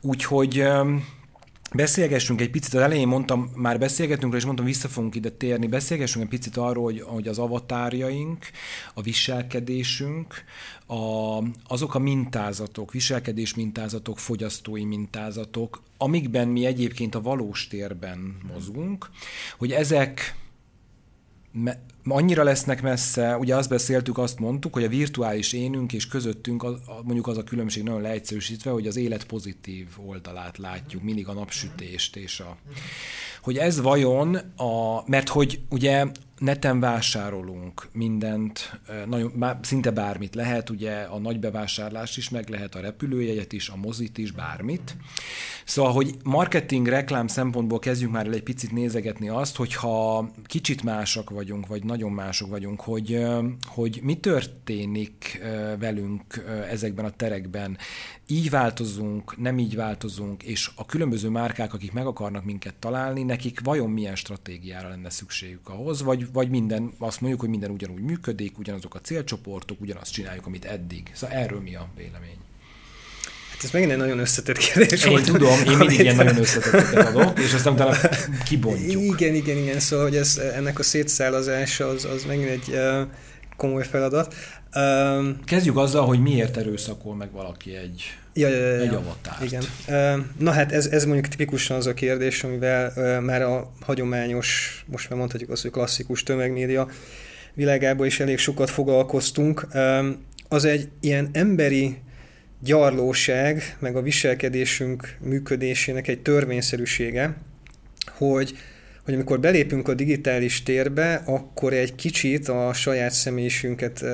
Úgyhogy 0.00 0.64
Beszélgessünk 1.74 2.40
egy 2.40 2.50
picit, 2.50 2.74
az 2.74 2.80
elején 2.80 3.08
mondtam, 3.08 3.50
már 3.54 3.78
beszélgetünk, 3.78 4.34
és 4.34 4.44
mondtam, 4.44 4.66
vissza 4.66 4.88
fogunk 4.88 5.14
ide 5.14 5.30
térni, 5.30 5.66
beszélgessünk 5.66 6.24
egy 6.24 6.30
picit 6.30 6.56
arról, 6.56 6.84
hogy, 6.84 7.00
hogy 7.00 7.28
az 7.28 7.38
avatárjaink, 7.38 8.46
a 8.94 9.02
viselkedésünk, 9.02 10.44
a, 10.86 11.38
azok 11.66 11.94
a 11.94 11.98
mintázatok, 11.98 12.92
viselkedés 12.92 13.54
mintázatok, 13.54 14.18
fogyasztói 14.18 14.84
mintázatok, 14.84 15.82
amikben 15.96 16.48
mi 16.48 16.66
egyébként 16.66 17.14
a 17.14 17.20
valós 17.20 17.68
térben 17.68 18.36
mozgunk, 18.52 19.10
hogy 19.58 19.72
ezek 19.72 20.36
annyira 22.04 22.42
lesznek 22.42 22.82
messze, 22.82 23.36
ugye 23.36 23.56
azt 23.56 23.68
beszéltük, 23.68 24.18
azt 24.18 24.38
mondtuk, 24.38 24.72
hogy 24.72 24.84
a 24.84 24.88
virtuális 24.88 25.52
énünk 25.52 25.92
és 25.92 26.06
közöttünk 26.06 26.66
mondjuk 27.02 27.26
az 27.26 27.36
a 27.36 27.44
különbség 27.44 27.82
nagyon 27.82 28.00
leegyszerűsítve, 28.00 28.70
hogy 28.70 28.86
az 28.86 28.96
élet 28.96 29.24
pozitív 29.24 29.86
oldalát 30.06 30.58
látjuk, 30.58 31.02
mindig 31.02 31.28
a 31.28 31.32
napsütést 31.32 32.16
és 32.16 32.40
a... 32.40 32.56
Hogy 33.42 33.56
ez 33.56 33.80
vajon 33.80 34.34
a... 34.56 35.02
Mert 35.06 35.28
hogy 35.28 35.60
ugye 35.68 36.06
neten 36.38 36.80
vásárolunk 36.80 37.88
mindent, 37.92 38.80
nagyon, 39.06 39.58
szinte 39.60 39.90
bármit 39.90 40.34
lehet, 40.34 40.70
ugye 40.70 40.92
a 40.92 41.18
nagy 41.18 41.40
bevásárlás 41.40 42.16
is 42.16 42.28
meg 42.28 42.48
lehet, 42.48 42.74
a 42.74 42.80
repülőjegyet 42.80 43.52
is, 43.52 43.68
a 43.68 43.76
mozit 43.76 44.18
is, 44.18 44.30
bármit. 44.30 44.96
Szóval, 45.64 45.92
hogy 45.92 46.14
marketing, 46.24 46.86
reklám 46.86 47.26
szempontból 47.26 47.78
kezdjünk 47.78 48.12
már 48.12 48.26
el 48.26 48.32
egy 48.32 48.42
picit 48.42 48.72
nézegetni 48.72 49.28
azt, 49.28 49.56
hogyha 49.56 50.30
kicsit 50.44 50.82
másak 50.82 51.30
vagyunk, 51.30 51.66
vagy 51.66 51.84
nagyon 51.84 52.12
mások 52.12 52.48
vagyunk, 52.48 52.80
hogy, 52.80 53.26
hogy 53.66 54.00
mi 54.02 54.16
történik 54.16 55.40
velünk 55.78 56.44
ezekben 56.70 57.04
a 57.04 57.10
terekben. 57.10 57.78
Így 58.26 58.50
változunk, 58.50 59.36
nem 59.38 59.58
így 59.58 59.76
változunk, 59.76 60.42
és 60.42 60.70
a 60.74 60.86
különböző 60.86 61.28
márkák, 61.28 61.74
akik 61.74 61.92
meg 61.92 62.06
akarnak 62.06 62.44
minket 62.44 62.74
találni, 62.74 63.22
nekik 63.32 63.60
vajon 63.64 63.90
milyen 63.90 64.16
stratégiára 64.16 64.88
lenne 64.88 65.10
szükségük 65.10 65.68
ahhoz, 65.68 66.02
vagy, 66.02 66.32
vagy 66.32 66.48
minden, 66.48 66.92
azt 66.98 67.20
mondjuk, 67.20 67.40
hogy 67.40 67.50
minden 67.50 67.70
ugyanúgy 67.70 68.02
működik, 68.02 68.58
ugyanazok 68.58 68.94
a 68.94 69.00
célcsoportok, 69.00 69.80
ugyanazt 69.80 70.12
csináljuk, 70.12 70.46
amit 70.46 70.64
eddig. 70.64 71.10
Szóval 71.14 71.36
erről 71.36 71.60
mi 71.60 71.74
a 71.74 71.88
vélemény? 71.96 72.36
Hát 73.50 73.64
ez 73.64 73.70
megint 73.70 73.90
egy 73.90 73.98
nagyon 73.98 74.18
összetett 74.18 74.56
kérdés. 74.56 75.04
Én 75.04 75.22
tudom, 75.22 75.58
én 75.66 75.76
mindig 75.76 75.98
ilyen 75.98 76.16
nagyon 76.16 76.36
összetetteket 76.36 77.06
adok, 77.06 77.38
és 77.38 77.52
aztán 77.52 77.72
utána 77.72 77.96
kibontjuk. 78.44 79.02
Igen, 79.02 79.34
igen, 79.34 79.56
igen, 79.56 79.80
szóval 79.80 80.04
hogy 80.04 80.16
ez, 80.16 80.36
ennek 80.36 80.78
a 80.78 80.82
szétszállazása 80.82 81.86
az, 81.86 82.04
az 82.04 82.24
megint 82.24 82.48
egy 82.48 82.78
komoly 83.56 83.84
feladat. 83.84 84.34
Um, 84.74 85.38
Kezdjük 85.44 85.76
azzal, 85.76 86.06
hogy 86.06 86.20
miért 86.20 86.56
erőszakol 86.56 87.14
meg 87.14 87.32
valaki 87.32 87.76
egy, 87.76 88.02
ja, 88.34 88.48
ja, 88.48 88.56
ja, 88.56 88.80
egy 88.80 88.94
avatárt. 88.94 89.42
Igen. 89.42 89.62
Na 90.38 90.50
hát 90.50 90.72
ez, 90.72 90.86
ez 90.86 91.04
mondjuk 91.04 91.28
tipikusan 91.28 91.76
az 91.76 91.86
a 91.86 91.94
kérdés, 91.94 92.44
amivel 92.44 93.20
már 93.20 93.42
a 93.42 93.72
hagyományos, 93.80 94.84
most 94.86 95.10
már 95.10 95.18
mondhatjuk 95.18 95.50
azt, 95.50 95.62
hogy 95.62 95.70
klasszikus 95.70 96.22
tömegmédia 96.22 96.88
világában 97.54 98.06
is 98.06 98.20
elég 98.20 98.38
sokat 98.38 98.70
foglalkoztunk. 98.70 99.66
Az 100.48 100.64
egy 100.64 100.88
ilyen 101.00 101.28
emberi 101.32 101.96
gyarlóság, 102.60 103.76
meg 103.78 103.96
a 103.96 104.02
viselkedésünk 104.02 105.16
működésének 105.20 106.08
egy 106.08 106.20
törvényszerűsége, 106.22 107.36
hogy 108.10 108.54
hogy 109.04 109.14
amikor 109.14 109.40
belépünk 109.40 109.88
a 109.88 109.94
digitális 109.94 110.62
térbe, 110.62 111.22
akkor 111.26 111.72
egy 111.72 111.94
kicsit 111.94 112.48
a 112.48 112.72
saját 112.72 113.10
személyiségünket 113.10 114.04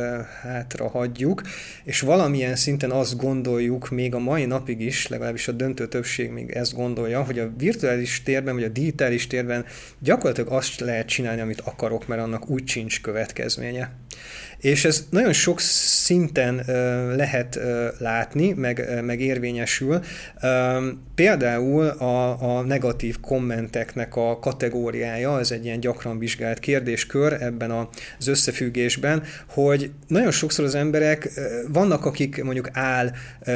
hátra 0.43 0.89
hagyjuk, 0.89 1.43
és 1.85 2.01
valamilyen 2.01 2.57
szinten 2.57 2.91
azt 2.91 3.17
gondoljuk, 3.17 3.91
még 3.91 4.15
a 4.15 4.19
mai 4.19 4.45
napig 4.45 4.81
is, 4.81 5.09
legalábbis 5.09 5.49
a 5.49 5.53
döntő 5.53 5.89
többség 5.89 6.31
még 6.31 6.51
ezt 6.51 6.75
gondolja, 6.75 7.23
hogy 7.23 7.39
a 7.39 7.53
virtuális 7.59 8.23
térben, 8.23 8.55
vagy 8.55 8.65
a 8.65 8.69
digitális 8.69 9.27
térben 9.27 9.65
gyakorlatilag 9.99 10.53
azt 10.53 10.81
lehet 10.81 11.07
csinálni, 11.07 11.41
amit 11.41 11.61
akarok, 11.61 12.07
mert 12.07 12.23
annak 12.23 12.51
úgy 12.51 12.69
sincs 12.69 13.01
következménye. 13.01 13.91
És 14.59 14.85
ez 14.85 15.07
nagyon 15.11 15.33
sok 15.33 15.61
szinten 15.61 16.63
lehet 17.17 17.59
látni, 17.99 18.53
meg, 18.53 19.03
meg 19.05 19.21
érvényesül. 19.21 20.01
Például 21.15 21.87
a, 21.87 22.43
a 22.57 22.63
negatív 22.63 23.21
kommenteknek 23.21 24.17
a 24.17 24.39
kategóriája, 24.39 25.39
ez 25.39 25.51
egy 25.51 25.65
ilyen 25.65 25.81
gyakran 25.81 26.19
vizsgált 26.19 26.59
kérdéskör 26.59 27.33
ebben 27.33 27.71
az 28.19 28.27
összefüggésben, 28.27 29.23
hogy 29.49 29.91
nagyon 30.07 30.31
sokszor 30.31 30.65
az 30.65 30.75
emberek, 30.75 31.31
vannak 31.69 32.05
akik 32.05 32.43
mondjuk 32.43 32.69
áll 32.73 33.11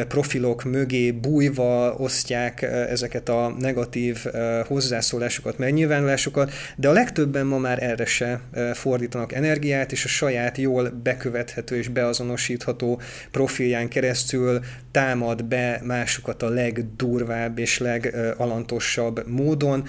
profilok 0.09 0.65
mögé 0.65 1.11
bújva 1.11 1.95
osztják 1.95 2.63
ezeket 2.63 3.29
a 3.29 3.55
negatív 3.59 4.25
hozzászólásokat, 4.67 5.59
megnyilvánulásokat, 5.59 6.53
de 6.77 6.89
a 6.89 6.93
legtöbben 6.93 7.47
ma 7.47 7.59
már 7.59 7.83
erre 7.83 8.05
se 8.05 8.41
fordítanak 8.75 9.33
energiát, 9.33 9.93
és 9.93 10.05
a 10.05 10.09
saját 10.09 10.52
jól 10.57 10.89
bekövethető 11.03 11.77
és 11.77 11.89
beazonosítható 11.89 13.01
profilján 13.31 13.89
keresztül 13.89 14.61
támad 14.91 15.45
be 15.45 15.81
másokat 15.85 16.43
a 16.43 16.49
legdurvább 16.49 17.59
és 17.59 17.79
legalantosabb 17.79 19.29
módon, 19.29 19.85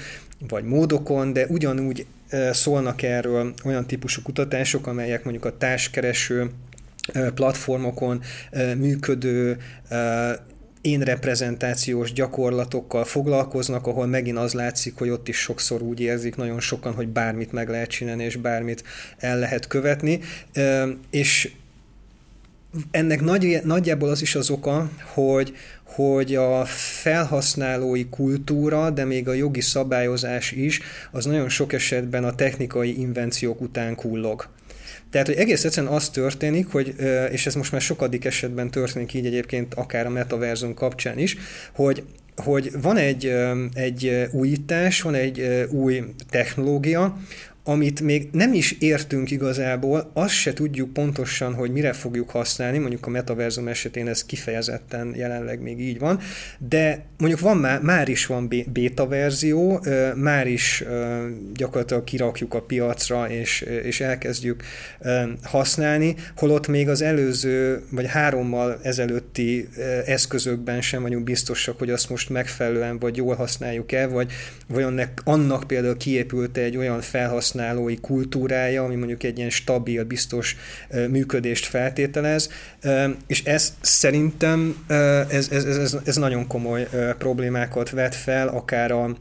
vagy 0.48 0.64
módokon, 0.64 1.34
de 1.34 1.46
ugyanúgy 1.46 2.06
szólnak 2.52 3.02
erről 3.02 3.54
olyan 3.66 3.88
típusú 3.88 4.22
kutatások, 4.22 4.88
amelyek 4.88 5.24
mondjuk 5.24 5.46
a 5.46 5.58
társkereső 5.58 6.50
platformokon 7.34 8.22
működő 8.78 9.58
én 10.84 11.00
reprezentációs 11.00 12.14
gyakorlatokkal 12.14 13.04
foglalkoznak, 13.04 13.88
ahol 13.88 14.06
megint 14.06 14.38
az 14.38 14.54
látszik, 14.54 14.98
hogy 14.98 15.10
ott 15.10 15.28
is 15.28 15.38
sokszor 15.38 15.82
úgy 15.82 16.00
érzik 16.00 16.36
nagyon 16.36 16.60
sokan, 16.60 16.94
hogy 16.94 17.08
bármit 17.08 17.52
meg 17.52 17.70
lehet 17.70 17.90
csinálni, 17.90 18.24
és 18.24 18.36
bármit 18.36 18.84
el 19.18 19.40
lehet 19.40 19.68
követni. 19.68 20.20
És 21.10 21.52
ennek 22.92 23.22
nagy, 23.22 23.62
nagyjából 23.64 24.10
az 24.10 24.22
is 24.22 24.36
az 24.36 24.50
oka, 24.50 24.90
hogy, 25.14 25.56
hogy 25.84 26.36
a 26.36 26.66
felhasználói 27.02 28.10
kultúra, 28.10 28.90
de 28.90 29.06
még 29.06 29.28
a 29.28 29.34
jogi 29.34 29.62
szabályozás 29.62 30.52
is, 30.52 30.82
az 31.12 31.26
nagyon 31.26 31.50
sok 31.50 31.74
esetben 31.74 32.24
a 32.24 32.36
technikai 32.36 33.00
invenciók 33.00 33.62
után 33.62 33.96
kullog. 33.96 34.48
Tehát, 35.14 35.28
hogy 35.28 35.38
egész 35.38 35.64
egyszerűen 35.64 35.94
az 35.94 36.10
történik, 36.10 36.68
hogy, 36.68 36.96
és 37.32 37.46
ez 37.46 37.56
most 37.56 37.72
már 37.72 37.82
sokadik 37.82 38.26
esetben 38.26 38.72
történik 38.72 39.14
így 39.14 39.26
egyébként 39.26 39.74
akár 39.74 40.06
a 40.06 40.10
metaverzum 40.10 40.74
kapcsán 40.74 41.18
is, 41.18 41.38
hogy 41.72 42.04
hogy 42.36 42.72
van 42.82 42.98
egy, 42.98 43.34
egy 43.74 44.28
újítás, 44.32 45.02
van 45.02 45.14
egy 45.14 45.68
új 45.70 46.04
technológia, 46.30 47.18
amit 47.66 48.02
még 48.02 48.30
nem 48.32 48.54
is 48.54 48.72
értünk 48.72 49.32
igazából, 49.32 50.12
azt 50.14 50.34
se 50.34 50.54
tudjuk 50.54 50.94
pontosan, 50.94 51.54
hogy 51.54 51.72
mire 51.72 51.94
fogjuk 51.94 52.30
használni, 52.30 52.78
mondjuk 52.78 53.06
a 53.06 53.10
metaverzum 53.10 53.68
esetén 53.68 54.08
ez 54.08 54.26
kifejezetten 54.26 55.14
jelenleg 55.16 55.62
még 55.62 55.80
így 55.80 56.00
van, 56.00 56.20
de 56.58 57.06
mondjuk 57.18 57.42
van 57.42 57.58
már, 57.58 57.82
már 57.82 58.10
is 58.10 58.26
van 58.26 58.50
beta 58.68 59.08
verzió, 59.08 59.86
már 60.16 60.48
is 60.48 60.84
gyakorlatilag 61.54 62.04
kirakjuk 62.04 62.54
a 62.54 62.62
piacra, 62.62 63.30
és, 63.30 63.62
és 63.62 64.00
elkezdjük 64.00 64.64
használni, 65.44 66.16
holott 66.36 66.68
még 66.68 66.90
az 66.90 67.02
előző, 67.02 67.84
vagy 67.92 68.08
hárommal 68.08 68.80
ezelőtti 68.82 69.70
eszközökben 70.06 70.82
sem 70.82 71.02
vagyunk 71.02 71.24
biztosak, 71.24 71.80
hogy 71.80 71.90
azt 71.90 72.10
most 72.10 72.30
megfelelően 72.30 73.00
vagy 73.00 73.18
jól 73.18 73.36
használjuk 73.36 73.92
el, 73.92 74.10
vagy 74.10 74.32
vajon 74.68 75.02
annak 75.24 75.68
például 75.68 75.98
kiépült 75.98 76.58
egy 76.58 76.78
olyan 76.78 77.02
felhasználó, 77.02 77.52
felhasználói 77.54 77.98
kultúrája, 78.00 78.84
ami 78.84 78.96
mondjuk 78.96 79.24
egy 79.24 79.38
ilyen 79.38 79.50
stabil, 79.50 80.04
biztos 80.04 80.56
működést 81.10 81.66
feltételez, 81.66 82.50
és 83.28 83.44
ez 83.44 83.74
szerintem 83.82 84.86
ez, 85.30 85.48
ez, 85.52 85.66
ez, 85.66 85.98
ez 86.06 86.16
nagyon 86.16 86.48
komoly 86.48 86.88
problémákat 87.18 87.90
vet 87.90 88.16
fel, 88.16 88.48
akár 88.48 88.92
a 88.92 89.16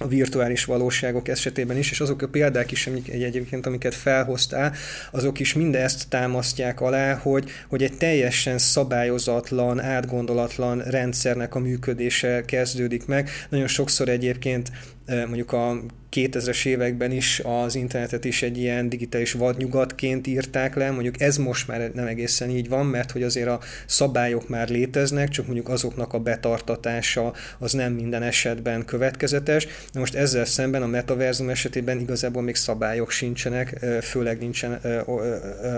a 0.00 0.06
virtuális 0.06 0.64
valóságok 0.64 1.28
esetében 1.28 1.76
is, 1.76 1.90
és 1.90 2.00
azok 2.00 2.22
a 2.22 2.28
példák 2.28 2.70
is, 2.70 2.86
amik 2.86 3.08
egyébként, 3.08 3.66
amiket 3.66 3.94
felhoztál, 3.94 4.74
azok 5.10 5.40
is 5.40 5.54
mindezt 5.54 6.08
támasztják 6.08 6.80
alá, 6.80 7.14
hogy, 7.14 7.50
hogy 7.68 7.82
egy 7.82 7.96
teljesen 7.96 8.58
szabályozatlan, 8.58 9.80
átgondolatlan 9.80 10.78
rendszernek 10.78 11.54
a 11.54 11.58
működése 11.58 12.42
kezdődik 12.46 13.06
meg. 13.06 13.30
Nagyon 13.48 13.66
sokszor 13.66 14.08
egyébként 14.08 14.70
mondjuk 15.08 15.52
a 15.52 15.80
2000-es 16.12 16.66
években 16.66 17.12
is 17.12 17.40
az 17.44 17.74
internetet 17.74 18.24
is 18.24 18.42
egy 18.42 18.58
ilyen 18.58 18.88
digitális 18.88 19.32
vadnyugatként 19.32 20.26
írták 20.26 20.74
le, 20.74 20.90
mondjuk 20.90 21.20
ez 21.20 21.36
most 21.36 21.68
már 21.68 21.90
nem 21.94 22.06
egészen 22.06 22.50
így 22.50 22.68
van, 22.68 22.86
mert 22.86 23.10
hogy 23.10 23.22
azért 23.22 23.48
a 23.48 23.60
szabályok 23.86 24.48
már 24.48 24.68
léteznek, 24.68 25.28
csak 25.28 25.44
mondjuk 25.44 25.68
azoknak 25.68 26.12
a 26.12 26.18
betartatása 26.18 27.32
az 27.58 27.72
nem 27.72 27.92
minden 27.92 28.22
esetben 28.22 28.84
következetes. 28.84 29.66
Na 29.92 30.00
most 30.00 30.14
ezzel 30.14 30.44
szemben 30.44 30.82
a 30.82 30.86
metaverzum 30.86 31.48
esetében 31.48 32.00
igazából 32.00 32.42
még 32.42 32.54
szabályok 32.54 33.10
sincsenek, 33.10 33.86
főleg 34.02 34.38
nincsen, 34.38 34.72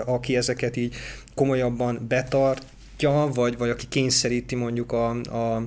aki 0.05 0.35
ezeket 0.35 0.75
így 0.75 0.95
komolyabban 1.35 2.05
betartja, 2.07 3.29
vagy, 3.33 3.57
vagy 3.57 3.69
aki 3.69 3.85
kényszeríti 3.89 4.55
mondjuk 4.55 4.91
a, 4.91 5.09
a 5.09 5.65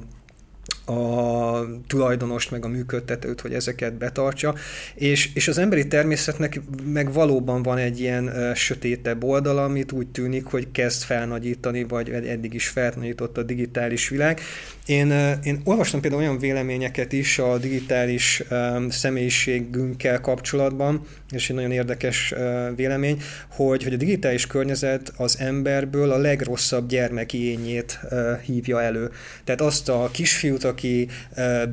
a 0.87 1.66
tulajdonost, 1.87 2.51
meg 2.51 2.64
a 2.64 2.68
működtetőt, 2.68 3.41
hogy 3.41 3.55
ezeket 3.55 3.95
betartsa, 3.95 4.55
és, 4.95 5.30
és 5.35 5.49
az 5.49 5.59
emberi 5.59 5.89
természetnek 5.89 6.61
meg 6.85 7.12
valóban 7.12 7.62
van 7.62 7.78
egy 7.78 8.01
ilyen 8.01 8.24
uh, 8.24 8.55
sötétebb 8.55 9.24
oldala, 9.24 9.64
amit 9.64 9.93
úgy 9.93 10.07
tűnik, 10.07 10.45
hogy 10.45 10.70
kezd 10.70 11.03
felnagyítani, 11.03 11.85
vagy 11.85 12.11
eddig 12.11 12.55
is 12.55 12.68
felnagyított 12.68 13.39
a 13.39 13.43
digitális 13.43 14.09
világ. 14.09 14.41
Én, 14.87 15.11
uh, 15.11 15.32
én 15.43 15.61
olvastam 15.64 16.01
például 16.01 16.22
olyan 16.22 16.39
véleményeket 16.39 17.12
is 17.12 17.39
a 17.39 17.59
digitális 17.59 18.43
um, 18.51 18.91
személyiségünkkel 18.91 20.20
kapcsolatban, 20.20 21.07
és 21.35 21.51
egy 21.51 21.57
nagyon 21.57 21.72
érdekes 21.72 22.35
vélemény, 22.76 23.22
hogy, 23.49 23.82
hogy 23.82 23.93
a 23.93 23.97
digitális 23.97 24.47
környezet 24.47 25.12
az 25.16 25.37
emberből 25.39 26.11
a 26.11 26.18
legrosszabb 26.18 26.89
gyermekiényét 26.89 27.99
uh, 28.03 28.41
hívja 28.41 28.82
elő. 28.82 29.11
Tehát 29.45 29.61
azt 29.61 29.89
a 29.89 30.09
kisfiút, 30.12 30.64
aki 30.64 31.09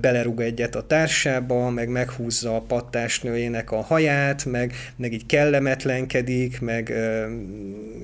belerúg 0.02 0.42
egyet 0.42 0.76
a 0.76 0.88
társába, 0.88 1.70
meg 1.70 1.90
meghúzza 1.90 2.56
a 2.56 2.62
pattásnőjének 2.62 3.72
a 3.72 3.82
haját, 3.82 4.46
meg, 4.46 4.74
meg 4.96 5.14
így 5.14 5.26
kellemetlenkedik, 5.26 6.62
meg 6.62 6.94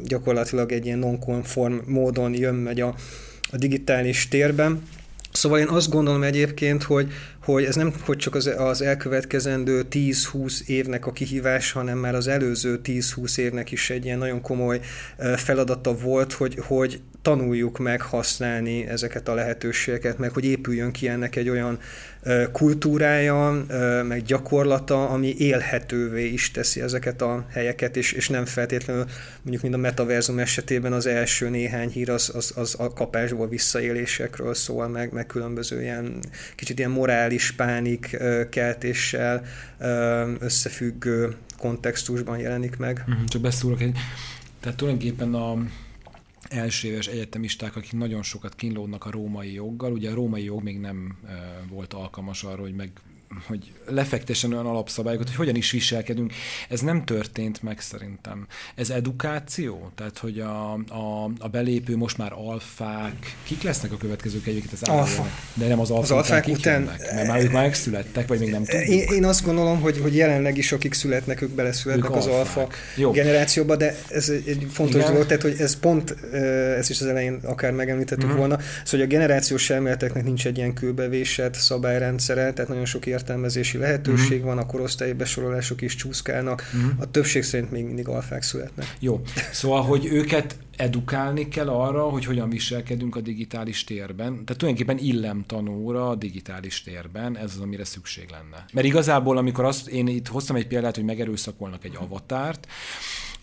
gyakorlatilag 0.04 0.72
egy 0.72 0.86
ilyen 0.86 1.00
non-conform 1.00 1.76
módon 1.86 2.34
jön 2.34 2.56
megy 2.56 2.82
a, 2.82 2.96
a 3.52 3.58
digitális 3.58 4.28
térben. 4.28 4.82
Szóval 5.32 5.60
én 5.60 5.68
azt 5.68 5.90
gondolom 5.90 6.24
egyébként, 6.24 6.84
hogy, 6.84 7.12
hogy 7.54 7.64
ez 7.64 7.76
nem 7.76 7.94
hogy 8.06 8.18
csak 8.18 8.36
az, 8.36 8.46
az 8.58 8.82
elkövetkezendő 8.82 9.86
10-20 9.92 10.66
évnek 10.66 11.06
a 11.06 11.12
kihívás, 11.12 11.72
hanem 11.72 11.98
már 11.98 12.16
az 12.16 12.28
előző 12.28 12.80
10-20 12.84 13.38
évnek 13.38 13.72
is 13.72 13.90
egy 13.90 14.06
ilyen 14.06 14.18
nagyon 14.18 14.42
komoly 14.42 14.80
feladata 15.36 15.94
volt, 15.94 16.34
hogy, 16.34 16.58
hogy 16.62 17.02
tanuljuk 17.28 17.78
meg 17.78 18.02
használni 18.02 18.88
ezeket 18.88 19.28
a 19.28 19.34
lehetőségeket, 19.34 20.18
meg 20.18 20.32
hogy 20.32 20.46
épüljön 20.46 20.92
ki 20.92 21.08
ennek 21.08 21.36
egy 21.36 21.50
olyan 21.50 21.80
kultúrája, 22.52 23.66
meg 24.08 24.22
gyakorlata, 24.22 25.10
ami 25.10 25.36
élhetővé 25.38 26.26
is 26.26 26.52
teszi 26.52 26.82
ezeket 26.82 27.22
a 27.22 27.46
helyeket, 27.50 27.98
és, 27.98 28.12
és 28.12 28.30
nem 28.30 28.46
feltétlenül 28.46 29.06
mondjuk 29.42 29.62
mint 29.62 29.74
a 29.74 29.78
metaverzum 29.78 30.40
esetében 30.40 30.94
az 30.94 31.06
első 31.06 31.50
néhány 31.50 31.90
hír 31.90 32.10
az, 32.10 32.32
az, 32.36 32.54
az 32.56 32.76
a 32.80 32.94
kapásból 32.94 33.48
visszaélésekről 33.48 34.54
szól, 34.54 34.88
meg, 34.88 35.14
meg 35.14 35.26
különböző 35.26 35.82
ilyen 35.82 36.20
kicsit 36.56 36.80
ilyen 36.80 36.92
morális 36.92 37.52
pánik 37.52 38.18
keltéssel 38.50 39.44
összefüggő 40.40 41.36
kontextusban 41.58 42.38
jelenik 42.38 42.78
meg. 42.78 43.04
Mhm, 43.06 43.26
csak 43.26 43.42
beszúrok 43.42 43.82
egy... 43.82 43.98
Tehát 44.60 44.78
tulajdonképpen 44.78 45.34
a, 45.34 45.58
első 46.50 46.88
éves 46.88 47.08
egyetemisták, 47.08 47.76
akik 47.76 47.94
nagyon 47.94 48.24
sokat 48.24 48.56
kínlódnak 48.56 49.06
a 49.06 49.12
római 49.12 49.54
joggal. 49.54 49.92
Ugye 49.92 50.12
a 50.12 50.16
római 50.16 50.44
jog 50.44 50.64
még 50.64 50.80
nem 50.80 51.18
volt 51.70 51.94
alkalmas 51.94 52.44
arra, 52.44 52.62
hogy 52.62 52.76
meg 52.76 52.92
hogy 53.48 53.72
lefektessen 53.86 54.54
olyan 54.54 54.66
alapszabályokat, 54.66 55.28
hogy 55.28 55.36
hogyan 55.36 55.56
is 55.56 55.72
viselkedünk. 55.72 56.34
Ez 56.70 56.80
nem 56.80 57.06
történt 57.06 57.64
meg 57.64 57.80
szerintem. 57.80 58.48
Ez 58.76 58.90
edukáció? 58.90 59.92
Tehát, 59.96 60.18
hogy 60.18 60.40
a, 60.40 60.74
a, 60.74 61.32
a 61.40 61.48
belépő 61.48 61.98
most 61.98 62.18
már 62.18 62.32
alfák, 62.36 63.36
kik 63.44 63.62
lesznek 63.62 63.92
a 63.92 63.98
következők 63.98 64.48
egyébként 64.48 64.74
az 64.74 64.84
Alfa. 64.84 65.30
De 65.54 65.68
nem 65.68 65.80
az 65.80 65.90
alfák, 65.90 66.04
az 66.04 66.12
alfák 66.12 66.48
után, 66.48 66.82
után 66.82 67.16
mert 67.16 67.28
már 67.28 67.42
ők 67.42 67.52
már 67.52 67.64
megszülettek, 67.64 68.28
vagy 68.28 68.40
még 68.40 68.52
nem 68.52 68.64
tudjuk. 68.64 68.90
Én, 68.90 69.08
én 69.14 69.26
azt 69.26 69.44
gondolom, 69.44 69.80
hogy, 69.80 70.00
hogy 70.02 70.16
jelenleg 70.16 70.58
is 70.58 70.72
akik 70.72 70.94
születnek, 70.94 71.42
ők 71.42 71.50
beleszületnek 71.50 72.10
ők 72.10 72.16
az 72.16 72.26
alfa 72.26 72.68
Jó. 72.96 73.12
generációba, 73.12 73.76
de 73.76 73.96
ez 74.10 74.30
egy 74.30 74.68
fontos 74.72 75.02
Igen. 75.02 75.12
dolog, 75.12 75.28
tehát 75.28 75.42
hogy 75.42 75.56
ez 75.60 75.80
pont, 75.80 76.12
ez 76.78 76.90
is 76.90 77.02
az 77.02 77.08
elején 77.08 77.40
akár 77.44 77.72
megemlítettük 77.72 78.24
uh-huh. 78.24 78.40
volna, 78.40 78.58
szóval 78.60 78.90
hogy 78.90 79.02
a 79.02 79.06
generációs 79.06 79.70
elméleteknek 79.70 80.24
nincs 80.24 80.46
egy 80.46 80.58
ilyen 80.58 80.74
kőbevésett 80.74 81.54
szabályrendszere, 81.54 82.54
tehát 82.54 82.70
nagyon 82.70 82.86
sok 82.86 83.06
értelmezési 83.18 83.78
lehetőség 83.78 84.38
uh-huh. 84.38 84.54
van, 84.54 84.58
a 84.58 84.66
korosztályi 84.66 85.14
besorolások 85.14 85.82
is 85.82 85.96
csúszkálnak, 85.96 86.64
uh-huh. 86.76 86.92
a 87.02 87.12
többség 87.12 87.44
szerint 87.44 87.72
még 87.72 87.86
mindig 87.86 88.08
alfák 88.08 88.42
születnek. 88.42 88.96
Jó, 89.00 89.22
szóval, 89.52 89.82
hogy 89.82 90.06
őket 90.06 90.58
edukálni 90.76 91.48
kell 91.48 91.70
arra, 91.70 92.02
hogy 92.02 92.26
hogyan 92.26 92.50
viselkedünk 92.50 93.16
a 93.16 93.22
digitális 93.22 93.84
térben. 93.84 94.32
Tehát 94.32 94.58
tulajdonképpen 94.58 94.98
illemtanóra 94.98 96.10
a 96.10 96.16
digitális 96.16 96.84
térben, 96.84 97.38
ez 97.38 97.52
az, 97.56 97.60
amire 97.60 97.84
szükség 97.86 98.30
lenne. 98.30 98.66
Mert 98.74 98.88
igazából, 98.88 99.38
amikor 99.38 99.66
azt, 99.66 99.88
én 99.88 100.08
itt 100.08 100.28
hoztam 100.28 100.56
egy 100.56 100.68
példát, 100.68 100.96
hogy 100.96 101.06
megerőszakolnak 101.06 101.84
egy 101.84 101.98
avatárt, 102.00 102.68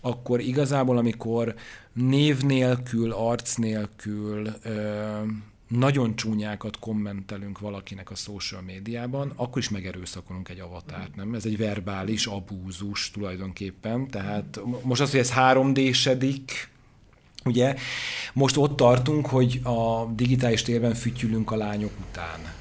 akkor 0.01 0.39
igazából, 0.39 0.97
amikor 0.97 1.55
név 1.93 2.41
nélkül, 2.41 3.11
arc 3.11 3.55
nélkül, 3.55 4.47
ö- 4.63 5.53
nagyon 5.67 6.15
csúnyákat 6.15 6.79
kommentelünk 6.79 7.59
valakinek 7.59 8.11
a 8.11 8.15
social 8.15 8.61
médiában, 8.61 9.33
akkor 9.35 9.57
is 9.57 9.69
megerőszakolunk 9.69 10.49
egy 10.49 10.59
avatárt, 10.59 11.15
nem? 11.15 11.33
Ez 11.33 11.45
egy 11.45 11.57
verbális 11.57 12.25
abúzus 12.25 13.11
tulajdonképpen, 13.11 14.07
tehát 14.07 14.59
most 14.81 15.01
az, 15.01 15.11
hogy 15.11 15.19
ez 15.19 15.31
3D-sedik, 15.35 16.49
ugye, 17.45 17.75
most 18.33 18.57
ott 18.57 18.75
tartunk, 18.75 19.25
hogy 19.25 19.59
a 19.63 20.05
digitális 20.15 20.61
térben 20.61 20.93
fütyülünk 20.93 21.51
a 21.51 21.55
lányok 21.55 21.91
után. 22.09 22.53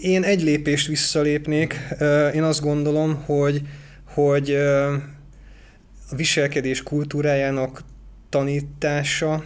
Én 0.00 0.22
egy 0.22 0.42
lépést 0.42 0.86
visszalépnék. 0.86 1.78
Én 2.34 2.42
azt 2.42 2.60
gondolom, 2.60 3.22
hogy, 3.24 3.62
hogy 4.04 4.50
a 6.10 6.14
viselkedés 6.16 6.82
kultúrájának 6.82 7.82
tanítása, 8.28 9.44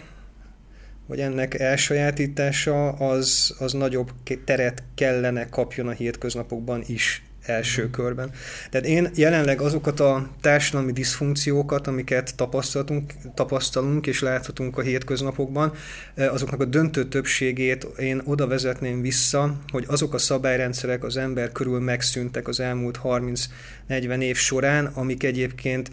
hogy 1.11 1.21
ennek 1.21 1.59
elsajátítása 1.59 2.89
az, 2.89 3.55
az 3.59 3.73
nagyobb 3.73 4.11
teret 4.45 4.83
kellene 4.95 5.49
kapjon 5.49 5.89
a 5.89 5.91
hétköznapokban 5.91 6.83
is 6.87 7.23
első 7.43 7.85
mm. 7.85 7.91
körben. 7.91 8.31
Tehát 8.71 8.87
én 8.87 9.11
jelenleg 9.15 9.61
azokat 9.61 10.01
a 10.01 10.31
társadalmi 10.41 10.93
diszfunkciókat, 10.93 11.87
amiket 11.87 12.35
tapasztalunk, 12.37 13.13
tapasztalunk 13.35 14.07
és 14.07 14.21
láthatunk 14.21 14.79
a 14.79 14.83
hétköznapokban, 14.83 15.73
eh, 16.15 16.33
azoknak 16.33 16.61
a 16.61 16.65
döntő 16.65 17.09
többségét 17.09 17.85
én 17.99 18.23
oda 18.25 18.47
vezetném 18.47 19.01
vissza, 19.01 19.57
hogy 19.73 19.85
azok 19.89 20.15
a 20.15 20.19
szabályrendszerek 20.19 21.05
az 21.05 21.17
ember 21.17 21.53
körül 21.53 21.81
megszűntek 21.81 22.49
az 22.49 22.61
elmúlt 22.61 23.01
30-40 23.03 24.21
év 24.21 24.37
során, 24.37 24.87
amik 24.87 25.23
egyébként 25.23 25.91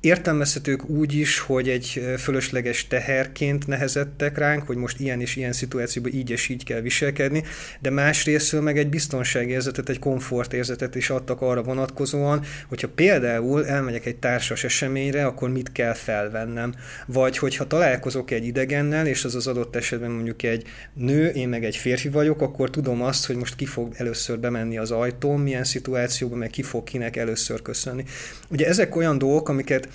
értelmezhetők 0.00 0.88
úgy 0.88 1.14
is, 1.14 1.38
hogy 1.38 1.68
egy 1.68 2.14
fölösleges 2.18 2.86
teherként 2.86 3.66
nehezettek 3.66 4.38
ránk, 4.38 4.66
hogy 4.66 4.76
most 4.76 5.00
ilyen 5.00 5.20
és 5.20 5.36
ilyen 5.36 5.52
szituációban 5.52 6.12
így 6.12 6.30
és 6.30 6.48
így 6.48 6.64
kell 6.64 6.80
viselkedni, 6.80 7.42
de 7.80 7.90
másrésztől 7.90 8.60
meg 8.60 8.78
egy 8.78 8.88
biztonságérzetet, 8.88 9.88
egy 9.88 9.98
komfortérzetet 9.98 10.94
is 10.94 11.10
adtak 11.10 11.40
arra 11.40 11.62
vonatkozóan, 11.62 12.44
hogyha 12.68 12.88
például 12.88 13.66
elmegyek 13.66 14.06
egy 14.06 14.16
társas 14.16 14.64
eseményre, 14.64 15.26
akkor 15.26 15.50
mit 15.50 15.72
kell 15.72 15.94
felvennem. 15.94 16.74
Vagy 17.06 17.38
hogyha 17.38 17.66
találkozok 17.66 18.30
egy 18.30 18.46
idegennel, 18.46 19.06
és 19.06 19.24
az 19.24 19.34
az 19.34 19.46
adott 19.46 19.76
esetben 19.76 20.10
mondjuk 20.10 20.42
egy 20.42 20.66
nő, 20.94 21.28
én 21.28 21.48
meg 21.48 21.64
egy 21.64 21.76
férfi 21.76 22.08
vagyok, 22.08 22.40
akkor 22.40 22.70
tudom 22.70 23.02
azt, 23.02 23.26
hogy 23.26 23.36
most 23.36 23.56
ki 23.56 23.66
fog 23.66 23.94
először 23.96 24.38
bemenni 24.38 24.78
az 24.78 24.90
ajtón, 24.90 25.40
milyen 25.40 25.64
szituációban, 25.64 26.38
meg 26.38 26.50
ki 26.50 26.62
fog 26.62 26.84
kinek 26.84 27.16
először 27.16 27.62
köszönni. 27.62 28.04
Ugye 28.48 28.66
ezek 28.66 28.96
olyan 28.96 29.18
dolgok, 29.18 29.48
amiket 29.48 29.88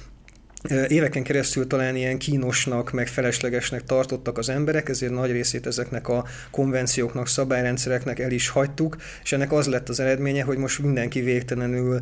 éveken 0.88 1.24
keresztül 1.24 1.68
talán 1.68 1.96
ilyen 1.96 2.18
kínosnak, 2.18 2.92
meg 2.92 3.08
feleslegesnek 3.08 3.84
tartottak 3.84 4.38
az 4.38 4.50
emberek, 4.50 4.90
ezért 4.90 5.12
nagy 5.12 5.32
részét 5.32 5.68
ezeknek 5.68 6.08
a 6.08 6.26
konvencióknak, 6.52 7.28
szabályrendszereknek 7.28 8.20
el 8.20 8.32
is 8.32 8.50
hagytuk, 8.50 8.96
és 9.24 9.32
ennek 9.32 9.52
az 9.52 9.68
lett 9.68 9.90
az 9.90 10.00
eredménye, 10.00 10.44
hogy 10.44 10.58
most 10.58 10.80
mindenki 10.80 11.22
végtelenül 11.22 12.00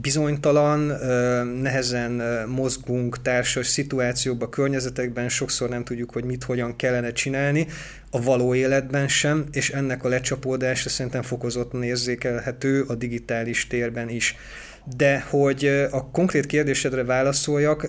bizonytalan, 0.00 0.80
nehezen 1.60 2.22
mozgunk 2.48 3.22
társas 3.22 3.66
szituációkba, 3.66 4.48
környezetekben, 4.48 5.28
sokszor 5.28 5.68
nem 5.68 5.84
tudjuk, 5.84 6.12
hogy 6.12 6.24
mit, 6.24 6.44
hogyan 6.44 6.76
kellene 6.76 7.12
csinálni, 7.12 7.66
a 8.10 8.22
való 8.22 8.54
életben 8.54 9.08
sem, 9.08 9.44
és 9.52 9.70
ennek 9.70 10.04
a 10.04 10.08
lecsapódása 10.08 10.88
szerintem 10.88 11.22
fokozottan 11.22 11.82
érzékelhető 11.82 12.82
a 12.82 12.94
digitális 12.94 13.66
térben 13.66 14.08
is. 14.08 14.36
De 14.96 15.20
hogy 15.28 15.88
a 15.90 16.10
konkrét 16.10 16.46
kérdésedre 16.46 17.04
válaszoljak, 17.04 17.88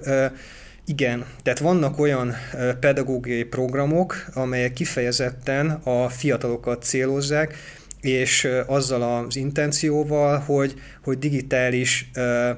igen, 0.85 1.25
tehát 1.43 1.59
vannak 1.59 1.99
olyan 1.99 2.33
pedagógiai 2.79 3.43
programok, 3.43 4.25
amelyek 4.33 4.73
kifejezetten 4.73 5.69
a 5.69 6.09
fiatalokat 6.09 6.83
célozzák, 6.83 7.55
és 8.01 8.47
azzal 8.65 9.25
az 9.25 9.35
intencióval, 9.35 10.39
hogy, 10.39 10.73
hogy 11.03 11.17
digitális 11.17 12.09
ö, 12.13 12.49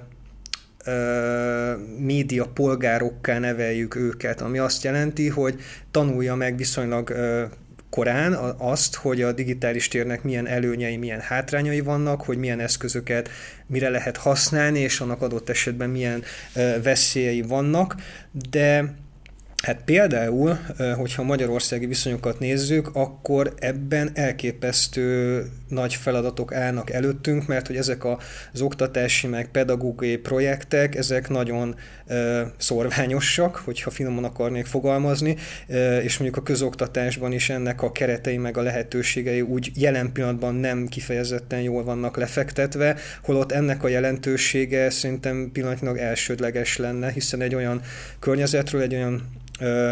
ö, 0.85 1.73
média 1.97 2.45
polgárokká 2.45 3.39
neveljük 3.39 3.95
őket, 3.95 4.41
ami 4.41 4.57
azt 4.57 4.83
jelenti, 4.83 5.29
hogy 5.29 5.61
tanulja 5.91 6.35
meg 6.35 6.57
viszonylag 6.57 7.09
ö, 7.09 7.43
korán 7.93 8.33
azt, 8.57 8.95
hogy 8.95 9.21
a 9.21 9.31
digitális 9.31 9.87
térnek 9.87 10.23
milyen 10.23 10.47
előnyei, 10.47 10.97
milyen 10.97 11.19
hátrányai 11.19 11.79
vannak, 11.79 12.21
hogy 12.21 12.37
milyen 12.37 12.59
eszközöket 12.59 13.29
mire 13.67 13.89
lehet 13.89 14.17
használni, 14.17 14.79
és 14.79 14.99
annak 14.99 15.21
adott 15.21 15.49
esetben 15.49 15.89
milyen 15.89 16.23
veszélyei 16.83 17.41
vannak, 17.41 17.95
de 18.49 18.95
Hát 19.63 19.83
például, 19.85 20.59
hogyha 20.97 21.23
magyarországi 21.23 21.85
viszonyokat 21.85 22.39
nézzük, 22.39 22.89
akkor 22.93 23.53
ebben 23.59 24.11
elképesztő 24.13 25.43
nagy 25.67 25.93
feladatok 25.93 26.53
állnak 26.53 26.89
előttünk, 26.89 27.47
mert 27.47 27.67
hogy 27.67 27.75
ezek 27.75 28.05
az 28.05 28.61
oktatási 28.61 29.27
meg 29.27 29.47
pedagógiai 29.51 30.17
projektek, 30.17 30.95
ezek 30.95 31.29
nagyon 31.29 31.75
szorványosak, 32.57 33.55
hogyha 33.55 33.89
finoman 33.89 34.23
akarnék 34.23 34.65
fogalmazni, 34.65 35.37
és 36.03 36.17
mondjuk 36.17 36.41
a 36.41 36.43
közoktatásban 36.43 37.31
is 37.31 37.49
ennek 37.49 37.81
a 37.81 37.91
keretei 37.91 38.37
meg 38.37 38.57
a 38.57 38.61
lehetőségei 38.61 39.41
úgy 39.41 39.71
jelen 39.75 40.11
pillanatban 40.11 40.55
nem 40.55 40.87
kifejezetten 40.87 41.61
jól 41.61 41.83
vannak 41.83 42.17
lefektetve, 42.17 42.95
holott 43.23 43.51
ennek 43.51 43.83
a 43.83 43.87
jelentősége 43.87 44.89
szerintem 44.89 45.49
pillanatnyilag 45.53 45.97
elsődleges 45.97 46.77
lenne, 46.77 47.11
hiszen 47.11 47.41
egy 47.41 47.55
olyan 47.55 47.81
környezetről, 48.19 48.81
egy 48.81 48.95
olyan 48.95 49.41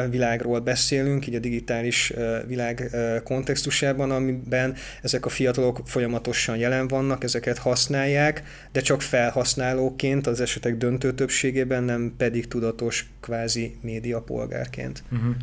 világról 0.09 0.59
beszélünk, 0.59 1.27
így 1.27 1.35
a 1.35 1.39
digitális 1.39 2.13
világ 2.47 2.89
kontextusában, 3.23 4.11
amiben 4.11 4.75
ezek 5.01 5.25
a 5.25 5.29
fiatalok 5.29 5.81
folyamatosan 5.85 6.57
jelen 6.57 6.87
vannak, 6.87 7.23
ezeket 7.23 7.57
használják, 7.57 8.43
de 8.71 8.81
csak 8.81 9.01
felhasználóként, 9.01 10.27
az 10.27 10.41
esetek 10.41 10.77
döntő 10.77 11.13
többségében, 11.13 11.83
nem 11.83 12.13
pedig 12.17 12.47
tudatos 12.47 13.09
kvázi 13.19 13.75
médiapolgárként. 13.81 15.03
Uh-huh. 15.11 15.35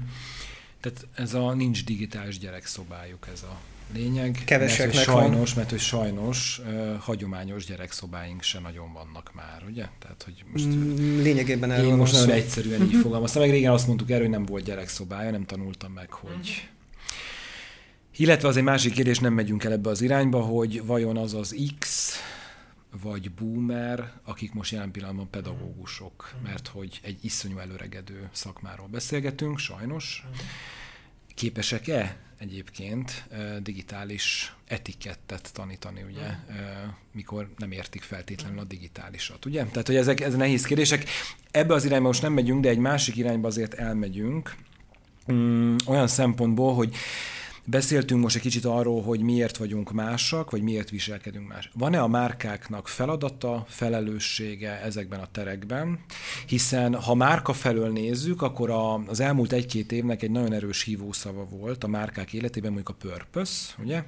Tehát 0.80 1.06
ez 1.14 1.34
a 1.34 1.54
nincs 1.54 1.84
digitális 1.84 2.38
gyerekszobájuk, 2.38 3.28
ez 3.32 3.42
a 3.42 3.60
lényeg. 3.92 4.42
Keveseknek 4.44 4.94
mert, 4.94 5.06
hogy 5.06 5.14
sajnos, 5.14 5.48
van. 5.48 5.58
mert 5.58 5.70
hogy 5.70 5.80
sajnos 5.80 6.60
uh, 6.64 6.96
hagyományos 6.98 7.64
gyerekszobáink 7.64 8.42
se 8.42 8.58
nagyon 8.58 8.92
vannak 8.92 9.34
már, 9.34 9.62
ugye? 9.68 9.86
Tehát, 9.98 10.22
hogy 10.22 10.44
most, 10.52 10.66
mm, 10.66 11.22
Lényegében 11.22 11.70
erről 11.70 11.86
Én 11.86 11.94
most 11.94 12.12
nagyon 12.12 12.30
egyszerűen 12.30 12.82
így 12.82 12.94
fogalmaztam, 12.94 13.42
meg 13.42 13.50
régen 13.50 13.72
azt 13.72 13.86
mondtuk 13.86 14.10
erről, 14.10 14.22
hogy 14.22 14.30
nem 14.30 14.44
volt 14.44 14.64
gyerekszobája, 14.64 15.30
nem 15.30 15.44
tanultam 15.44 15.92
meg, 15.92 16.12
hogy... 16.12 16.68
Illetve 18.16 18.48
az 18.48 18.56
egy 18.56 18.62
másik 18.62 18.92
kérdés, 18.92 19.18
nem 19.18 19.32
megyünk 19.32 19.64
el 19.64 19.72
ebbe 19.72 19.90
az 19.90 20.00
irányba, 20.00 20.40
hogy 20.40 20.86
vajon 20.86 21.16
az 21.16 21.34
az 21.34 21.56
X, 21.78 22.12
vagy 23.02 23.30
boomer, 23.30 24.12
akik 24.24 24.52
most 24.52 24.72
jelen 24.72 24.90
pillanatban 24.90 25.30
pedagógusok, 25.30 26.34
mert 26.42 26.68
hogy 26.68 27.00
egy 27.02 27.24
iszonyú 27.24 27.58
előregedő 27.58 28.28
szakmáról 28.32 28.86
beszélgetünk, 28.86 29.58
sajnos. 29.58 30.26
Képesek-e 31.34 32.16
egyébként 32.38 33.28
digitális 33.62 34.54
etikettet 34.66 35.50
tanítani, 35.52 36.04
ugye, 36.10 36.26
mikor 37.12 37.48
nem 37.56 37.72
értik 37.72 38.02
feltétlenül 38.02 38.58
a 38.58 38.64
digitálisat, 38.64 39.44
ugye? 39.44 39.64
Tehát, 39.64 39.86
hogy 39.86 39.96
ezek, 39.96 40.20
ez 40.20 40.34
nehéz 40.34 40.64
kérdések. 40.64 41.08
Ebbe 41.50 41.74
az 41.74 41.84
irányba 41.84 42.06
most 42.06 42.22
nem 42.22 42.32
megyünk, 42.32 42.62
de 42.62 42.68
egy 42.68 42.78
másik 42.78 43.16
irányba 43.16 43.48
azért 43.48 43.74
elmegyünk, 43.74 44.54
mm, 45.32 45.76
olyan 45.86 46.06
szempontból, 46.06 46.74
hogy 46.74 46.94
Beszéltünk 47.70 48.22
most 48.22 48.36
egy 48.36 48.42
kicsit 48.42 48.64
arról, 48.64 49.02
hogy 49.02 49.20
miért 49.20 49.56
vagyunk 49.56 49.92
másak, 49.92 50.50
vagy 50.50 50.62
miért 50.62 50.90
viselkedünk 50.90 51.48
más. 51.48 51.70
Van-e 51.74 52.00
a 52.00 52.08
márkáknak 52.08 52.88
feladata, 52.88 53.64
felelőssége 53.68 54.80
ezekben 54.82 55.20
a 55.20 55.28
terekben? 55.32 56.00
Hiszen 56.46 56.94
ha 56.94 57.14
márka 57.14 57.52
felől 57.52 57.92
nézzük, 57.92 58.42
akkor 58.42 58.70
a, 58.70 58.94
az 58.94 59.20
elmúlt 59.20 59.52
egy-két 59.52 59.92
évnek 59.92 60.22
egy 60.22 60.30
nagyon 60.30 60.52
erős 60.52 60.82
hívószava 60.82 61.44
volt 61.44 61.84
a 61.84 61.88
márkák 61.88 62.32
életében, 62.32 62.72
mondjuk 62.72 62.96
a 62.96 63.06
purpose, 63.08 63.74
ugye? 63.82 64.04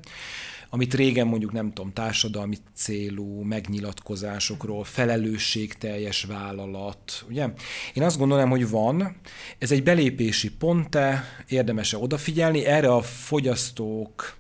Amit 0.71 0.95
régen 0.95 1.27
mondjuk 1.27 1.53
nem 1.53 1.73
tudom, 1.73 1.93
társadalmi 1.93 2.57
célú 2.75 3.43
megnyilatkozásokról, 3.43 4.85
felelősségteljes 4.85 6.25
vállalat, 6.25 7.25
ugye? 7.29 7.49
Én 7.95 8.03
azt 8.03 8.19
gondolom, 8.19 8.51
hogy 8.51 8.69
van, 8.69 9.17
ez 9.59 9.73
egy 9.73 9.83
belépési 9.83 10.51
pont-e, 10.51 11.25
érdemes-e 11.49 11.99
odafigyelni, 11.99 12.65
erre 12.65 12.93
a 12.93 13.03
fogyasztók 13.03 14.37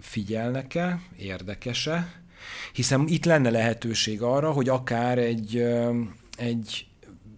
figyelnek-e, 0.00 1.00
érdekese, 1.18 2.22
hiszen 2.72 3.04
itt 3.08 3.24
lenne 3.24 3.50
lehetőség 3.50 4.22
arra, 4.22 4.52
hogy 4.52 4.68
akár 4.68 5.18
egy, 5.18 5.64
egy 6.36 6.86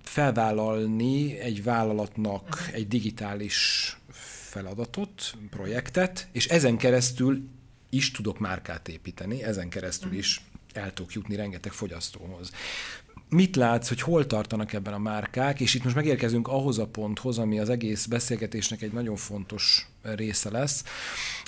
felvállalni 0.03 1.39
egy 1.39 1.65
vállalatnak 1.65 2.69
egy 2.73 2.89
digitális 2.89 3.97
feladatot, 4.51 5.35
projektet, 5.51 6.29
és 6.33 6.47
ezen 6.47 6.77
keresztül 6.77 7.49
is 7.93 8.11
tudok 8.11 8.39
márkát 8.39 8.89
építeni, 8.89 9.43
ezen 9.43 9.69
keresztül 9.69 10.13
is 10.13 10.41
el 10.73 10.93
tudok 10.93 11.13
jutni 11.13 11.37
rengeteg 11.37 11.73
fogyasztóhoz. 11.73 12.51
Mit 13.29 13.57
látsz, 13.57 13.89
hogy 13.89 14.01
hol 14.01 14.27
tartanak 14.27 14.73
ebben 14.73 14.93
a 14.93 14.99
márkák, 14.99 15.61
és 15.61 15.75
itt 15.75 15.85
most 15.85 15.97
megérkezünk 15.97 16.49
ahhoz 16.49 16.79
a 16.79 16.87
ponthoz, 16.87 17.39
ami 17.39 17.59
az 17.59 17.69
egész 17.69 18.07
beszélgetésnek 18.07 18.83
egy 18.83 18.93
nagyon 18.93 19.17
fontos 19.17 19.89
része 20.03 20.51
lesz, 20.51 20.85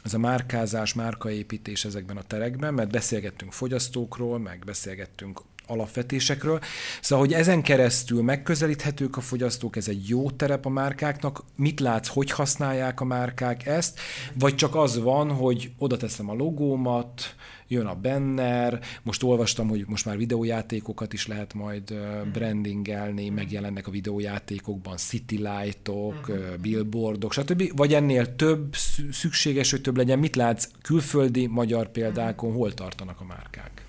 ez 0.03 0.15
a 0.15 0.19
márkázás, 0.19 0.95
márkaépítés 0.95 1.85
ezekben 1.85 2.17
a 2.17 2.23
terekben, 2.23 2.75
mert 2.75 2.91
beszélgettünk 2.91 3.53
fogyasztókról, 3.53 4.39
meg 4.39 4.63
beszélgettünk 4.65 5.41
alapvetésekről. 5.67 6.61
Szóval, 7.01 7.25
hogy 7.25 7.35
ezen 7.35 7.63
keresztül 7.63 8.23
megközelíthetők 8.23 9.17
a 9.17 9.21
fogyasztók, 9.21 9.77
ez 9.77 9.89
egy 9.89 10.09
jó 10.09 10.31
terep 10.31 10.67
a 10.67 10.69
márkáknak. 10.69 11.45
Mit 11.57 11.81
látsz, 11.81 12.09
hogy 12.09 12.31
használják 12.31 13.01
a 13.01 13.05
márkák 13.05 13.67
ezt? 13.67 14.01
Vagy 14.39 14.55
csak 14.55 14.75
az 14.75 14.99
van, 14.99 15.31
hogy 15.31 15.71
oda 15.79 15.97
teszem 15.97 16.31
a 16.31 16.35
logómat, 16.35 17.35
jön 17.69 17.87
a 17.87 17.95
banner, 17.95 18.81
most 19.03 19.23
olvastam, 19.23 19.69
hogy 19.69 19.85
most 19.87 20.05
már 20.05 20.17
videójátékokat 20.17 21.13
is 21.13 21.27
lehet 21.27 21.55
majd 21.55 21.95
brandingelni, 22.33 23.29
megjelennek 23.29 23.87
a 23.87 23.91
videójátékokban 23.91 24.97
city 24.97 25.37
lightok, 25.37 26.33
billboardok, 26.61 27.33
stb. 27.33 27.77
Vagy 27.77 27.95
ennél 27.95 28.37
több 28.37 28.75
szükséges, 29.13 29.71
hogy 29.71 29.81
több 29.81 29.97
legyen. 29.97 30.19
Mit 30.19 30.37
látsz 30.37 30.69
külföldi, 30.83 31.47
magyar 31.47 31.91
példákon, 31.91 32.53
hol 32.53 32.75
tartanak 32.75 33.21
a 33.21 33.25
márkák? 33.25 33.84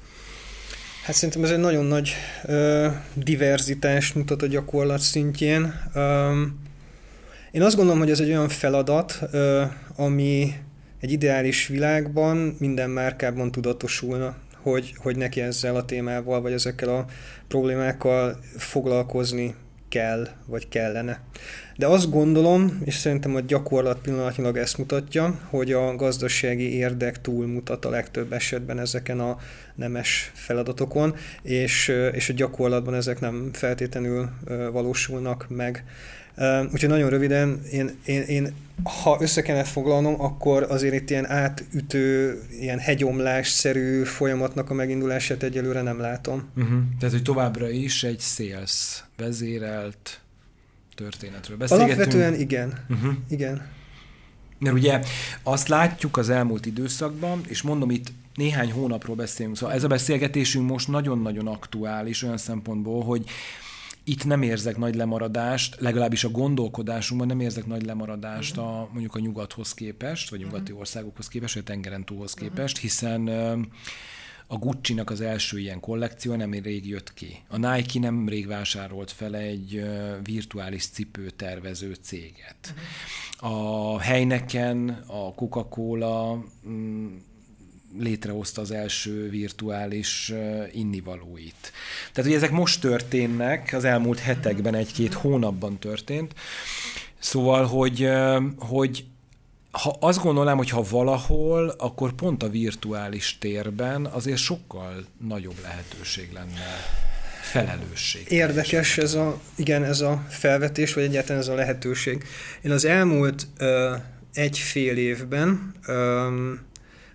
Hát 1.05 1.15
szerintem 1.15 1.43
ez 1.43 1.51
egy 1.51 1.59
nagyon 1.59 1.85
nagy 1.85 2.13
ö, 2.45 2.87
diverzitást 3.13 4.15
mutat 4.15 4.41
a 4.41 4.47
gyakorlat 4.47 4.99
szintjén. 4.99 5.73
Ö, 5.93 6.41
én 7.51 7.61
azt 7.61 7.75
gondolom, 7.75 7.99
hogy 7.99 8.09
ez 8.09 8.19
egy 8.19 8.29
olyan 8.29 8.49
feladat, 8.49 9.19
ö, 9.31 9.63
ami 9.95 10.53
egy 10.99 11.11
ideális 11.11 11.67
világban 11.67 12.55
minden 12.59 12.89
márkában 12.89 13.51
tudatosulna, 13.51 14.35
hogy, 14.61 14.93
hogy 14.97 15.17
neki 15.17 15.41
ezzel 15.41 15.75
a 15.75 15.85
témával, 15.85 16.41
vagy 16.41 16.53
ezekkel 16.53 16.89
a 16.89 17.05
problémákkal 17.47 18.39
foglalkozni 18.57 19.55
kell, 19.89 20.27
vagy 20.45 20.67
kellene. 20.67 21.21
De 21.77 21.87
azt 21.87 22.09
gondolom, 22.09 22.81
és 22.85 22.95
szerintem 22.95 23.35
a 23.35 23.39
gyakorlat 23.39 23.99
pillanatnyilag 23.99 24.57
ezt 24.57 24.77
mutatja, 24.77 25.39
hogy 25.49 25.71
a 25.71 25.95
gazdasági 25.95 26.75
érdek 26.75 27.21
túlmutat 27.21 27.85
a 27.85 27.89
legtöbb 27.89 28.33
esetben 28.33 28.79
ezeken 28.79 29.19
a 29.19 29.37
nemes 29.75 30.31
feladatokon, 30.33 31.15
és, 31.41 31.87
és 32.11 32.29
a 32.29 32.33
gyakorlatban 32.33 32.93
ezek 32.93 33.19
nem 33.19 33.49
feltétlenül 33.53 34.29
valósulnak 34.71 35.45
meg. 35.49 35.83
Úgyhogy 36.73 36.89
nagyon 36.89 37.09
röviden, 37.09 37.61
én, 37.71 37.91
én, 38.05 38.21
én 38.21 38.53
ha 38.83 39.17
össze 39.19 39.41
kellene 39.41 39.63
foglalnom, 39.63 40.21
akkor 40.21 40.63
azért 40.63 40.93
itt 40.93 41.09
ilyen 41.09 41.29
átütő, 41.29 42.39
ilyen 42.59 42.79
hegyomlásszerű 42.79 44.03
folyamatnak 44.03 44.69
a 44.69 44.73
megindulását 44.73 45.43
egyelőre 45.43 45.81
nem 45.81 45.99
látom. 45.99 46.49
Uh-huh. 46.57 46.79
Tehát, 46.99 47.13
hogy 47.13 47.23
továbbra 47.23 47.69
is 47.69 48.03
egy 48.03 48.19
sales 48.19 49.03
vezérelt 49.17 50.19
történetről 50.95 51.57
beszélgetünk. 51.57 51.99
Alapvetően 51.99 52.39
igen. 52.39 52.85
Uh-huh. 52.89 53.13
Igen. 53.29 53.67
Mert 54.59 54.75
ugye 54.75 55.01
azt 55.43 55.67
látjuk 55.67 56.17
az 56.17 56.29
elmúlt 56.29 56.65
időszakban, 56.65 57.41
és 57.47 57.61
mondom 57.61 57.91
itt 57.91 58.11
néhány 58.35 58.71
hónapról 58.71 59.15
beszélünk, 59.15 59.57
szóval 59.57 59.75
ez 59.75 59.83
a 59.83 59.87
beszélgetésünk 59.87 60.69
most 60.69 60.87
nagyon-nagyon 60.87 61.47
aktuális 61.47 62.23
olyan 62.23 62.37
szempontból, 62.37 63.03
hogy 63.03 63.29
itt 64.03 64.25
nem 64.25 64.41
érzek 64.41 64.77
nagy 64.77 64.95
lemaradást, 64.95 65.75
legalábbis 65.79 66.23
a 66.23 66.29
gondolkodásunkban 66.29 67.27
nem 67.27 67.39
érzek 67.39 67.65
nagy 67.65 67.85
lemaradást 67.85 68.57
a, 68.57 68.89
mondjuk 68.91 69.15
a 69.15 69.19
nyugathoz 69.19 69.73
képest, 69.73 70.29
vagy 70.29 70.39
nyugati 70.39 70.71
mhm. 70.71 70.79
országokhoz 70.79 71.27
képest, 71.27 71.53
vagy 71.53 71.63
a 71.65 71.71
tengeren 71.71 72.03
túlhoz 72.03 72.33
mhm. 72.35 72.43
képest, 72.43 72.77
hiszen 72.77 73.29
a 74.47 74.57
Gucci-nak 74.57 75.09
az 75.09 75.21
első 75.21 75.59
ilyen 75.59 75.79
kollekció 75.79 76.35
nem 76.35 76.51
rég 76.51 76.87
jött 76.87 77.13
ki. 77.13 77.43
A 77.47 77.57
Nike 77.57 77.99
nem 77.99 78.29
rég 78.29 78.47
vásárolt 78.47 79.11
fel 79.11 79.35
egy 79.35 79.85
virtuális 80.23 80.87
cipőtervező 80.87 81.93
céget. 82.01 82.73
Mhm. 82.73 83.53
A 83.53 83.99
Heineken, 83.99 85.03
a 85.07 85.33
Coca-Cola 85.33 86.43
mm, 86.67 87.15
létrehozta 87.99 88.61
az 88.61 88.71
első 88.71 89.29
virtuális 89.29 90.33
innivalóit. 90.73 91.71
Tehát, 92.11 92.29
hogy 92.29 92.39
ezek 92.39 92.51
most 92.51 92.81
történnek, 92.81 93.73
az 93.73 93.83
elmúlt 93.83 94.19
hetekben, 94.19 94.75
egy-két 94.75 95.13
hónapban 95.13 95.79
történt. 95.79 96.33
Szóval, 97.19 97.65
hogy, 97.65 98.09
hogy 98.57 99.05
ha 99.81 99.97
azt 99.99 100.21
gondolom, 100.21 100.57
hogy 100.57 100.69
ha 100.69 100.83
valahol, 100.89 101.69
akkor 101.77 102.13
pont 102.13 102.43
a 102.43 102.49
virtuális 102.49 103.37
térben 103.37 104.05
azért 104.05 104.37
sokkal 104.37 105.05
nagyobb 105.27 105.55
lehetőség 105.61 106.31
lenne 106.33 106.65
felelősség. 107.41 108.31
Érdekes 108.31 108.97
ez 108.97 109.13
a, 109.13 109.39
igen, 109.55 109.83
ez 109.83 110.01
a 110.01 110.25
felvetés, 110.29 110.93
vagy 110.93 111.03
egyáltalán 111.03 111.41
ez 111.41 111.47
a 111.47 111.53
lehetőség. 111.53 112.23
Én 112.61 112.71
az 112.71 112.85
elmúlt 112.85 113.47
ö, 113.57 113.95
egy 114.33 114.57
fél 114.57 114.97
évben 114.97 115.73
ö, 115.85 116.27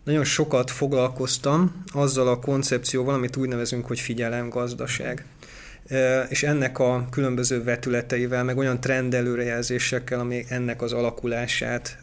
nagyon 0.04 0.24
sokat 0.24 0.70
foglalkoztam 0.70 1.82
azzal 1.92 2.28
a 2.28 2.38
koncepcióval, 2.38 3.14
amit 3.14 3.36
úgy 3.36 3.48
nevezünk, 3.48 3.86
hogy 3.86 4.00
figyelemgazdaság. 4.00 5.24
És 6.28 6.42
ennek 6.42 6.78
a 6.78 7.06
különböző 7.10 7.62
vetületeivel, 7.62 8.44
meg 8.44 8.56
olyan 8.56 8.80
trendelőrejelzésekkel, 8.80 10.20
ami 10.20 10.44
ennek 10.48 10.82
az 10.82 10.92
alakulását 10.92 11.98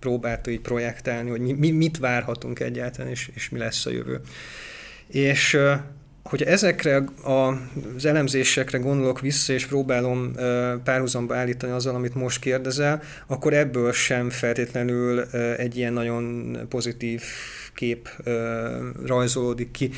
próbálta 0.00 0.50
így 0.50 0.60
projektálni, 0.60 1.30
hogy 1.30 1.40
mi, 1.40 1.70
mit 1.70 1.98
várhatunk 1.98 2.60
egyáltalán, 2.60 3.10
és, 3.10 3.30
és 3.34 3.48
mi 3.48 3.58
lesz 3.58 3.86
a 3.86 3.90
jövő. 3.90 4.20
És 5.06 5.58
hogyha 6.22 6.50
ezekre 6.50 7.04
az 7.22 8.04
elemzésekre 8.04 8.78
gondolok 8.78 9.20
vissza, 9.20 9.52
és 9.52 9.66
próbálom 9.66 10.32
párhuzamba 10.84 11.36
állítani 11.36 11.72
azzal, 11.72 11.94
amit 11.94 12.14
most 12.14 12.40
kérdezel, 12.40 13.02
akkor 13.26 13.52
ebből 13.52 13.92
sem 13.92 14.30
feltétlenül 14.30 15.20
egy 15.56 15.76
ilyen 15.76 15.92
nagyon 15.92 16.56
pozitív 16.68 17.22
kép 17.74 18.08
rajzolódik 19.06 19.70
ki. 19.70 19.90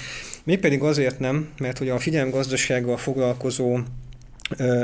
Mégpedig 0.44 0.82
azért 0.82 1.18
nem, 1.18 1.48
mert 1.58 1.78
hogy 1.78 1.88
a 1.88 1.98
figyelmgazdasággal 1.98 2.96
foglalkozó 2.96 3.78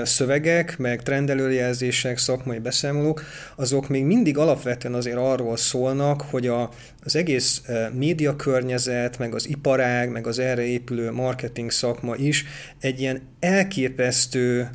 szövegek, 0.03 0.79
meg 0.79 1.03
trendelőjelzések, 1.03 2.19
szakmai 2.19 2.59
beszámolók, 2.59 3.23
azok 3.57 3.89
még 3.89 4.05
mindig 4.05 4.39
alapvetően 4.39 4.95
azért 4.95 5.17
arról 5.17 5.57
szólnak, 5.57 6.21
hogy 6.21 6.47
a, 6.47 6.71
az 7.05 7.17
egész 7.17 7.63
média 7.93 8.37
környezet, 8.37 9.19
meg 9.19 9.35
az 9.35 9.49
iparág, 9.49 10.11
meg 10.11 10.27
az 10.27 10.39
erre 10.39 10.63
épülő 10.63 11.11
marketing 11.11 11.71
szakma 11.71 12.17
is 12.17 12.45
egy 12.81 13.01
ilyen 13.01 13.23
elképesztő 13.41 14.71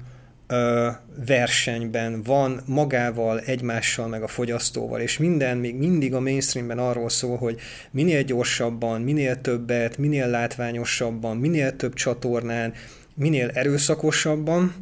ö, 0.47 0.89
versenyben 1.25 2.23
van 2.23 2.61
magával, 2.65 3.39
egymással, 3.39 4.07
meg 4.07 4.23
a 4.23 4.27
fogyasztóval, 4.27 5.01
és 5.01 5.17
minden 5.17 5.57
még 5.57 5.75
mindig 5.75 6.13
a 6.13 6.19
mainstreamben 6.19 6.79
arról 6.79 7.09
szól, 7.09 7.37
hogy 7.37 7.59
minél 7.91 8.23
gyorsabban, 8.23 9.01
minél 9.01 9.41
többet, 9.41 9.97
minél 9.97 10.27
látványosabban, 10.27 11.37
minél 11.37 11.75
több 11.75 11.93
csatornán, 11.93 12.73
minél 13.15 13.49
erőszakosabban, 13.53 14.75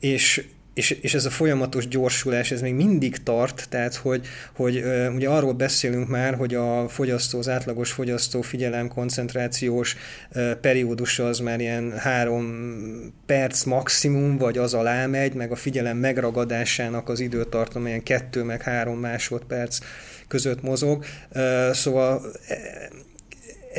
és 0.00 0.44
és, 0.76 0.90
és 0.90 1.14
ez 1.14 1.24
a 1.24 1.30
folyamatos 1.30 1.88
gyorsulás, 1.88 2.50
ez 2.50 2.60
még 2.60 2.74
mindig 2.74 3.22
tart, 3.22 3.66
tehát 3.68 3.94
hogy, 3.94 4.26
hogy 4.52 4.84
ugye 5.14 5.28
arról 5.28 5.52
beszélünk 5.52 6.08
már, 6.08 6.34
hogy 6.34 6.54
a 6.54 6.88
fogyasztó, 6.88 7.38
az 7.38 7.48
átlagos 7.48 7.92
fogyasztó 7.92 8.40
figyelem 8.40 8.88
koncentrációs 8.88 9.96
periódusa 10.60 11.26
az 11.26 11.38
már 11.38 11.60
ilyen 11.60 11.92
három 11.98 12.46
perc 13.26 13.64
maximum, 13.64 14.38
vagy 14.38 14.58
az 14.58 14.74
alá 14.74 15.06
megy, 15.06 15.34
meg 15.34 15.50
a 15.52 15.56
figyelem 15.56 15.96
megragadásának 15.96 17.08
az 17.08 17.20
időtartam 17.20 17.86
ilyen 17.86 18.02
kettő 18.02 18.42
meg 18.42 18.62
három 18.62 18.98
másodperc 18.98 19.78
között 20.28 20.62
mozog. 20.62 21.04
Szóval 21.72 22.22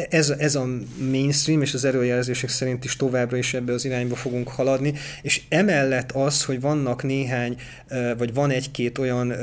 ez, 0.09 0.29
ez 0.29 0.55
a 0.55 0.67
mainstream, 1.11 1.61
és 1.61 1.73
az 1.73 1.85
erőjelzések 1.85 2.49
szerint 2.49 2.83
is 2.85 2.95
továbbra 2.95 3.37
is 3.37 3.53
ebbe 3.53 3.73
az 3.73 3.85
irányba 3.85 4.15
fogunk 4.15 4.47
haladni, 4.47 4.93
és 5.21 5.41
emellett 5.49 6.11
az, 6.11 6.43
hogy 6.43 6.61
vannak 6.61 7.03
néhány, 7.03 7.55
vagy 8.17 8.33
van 8.33 8.49
egy-két 8.49 8.97
olyan 8.97 9.33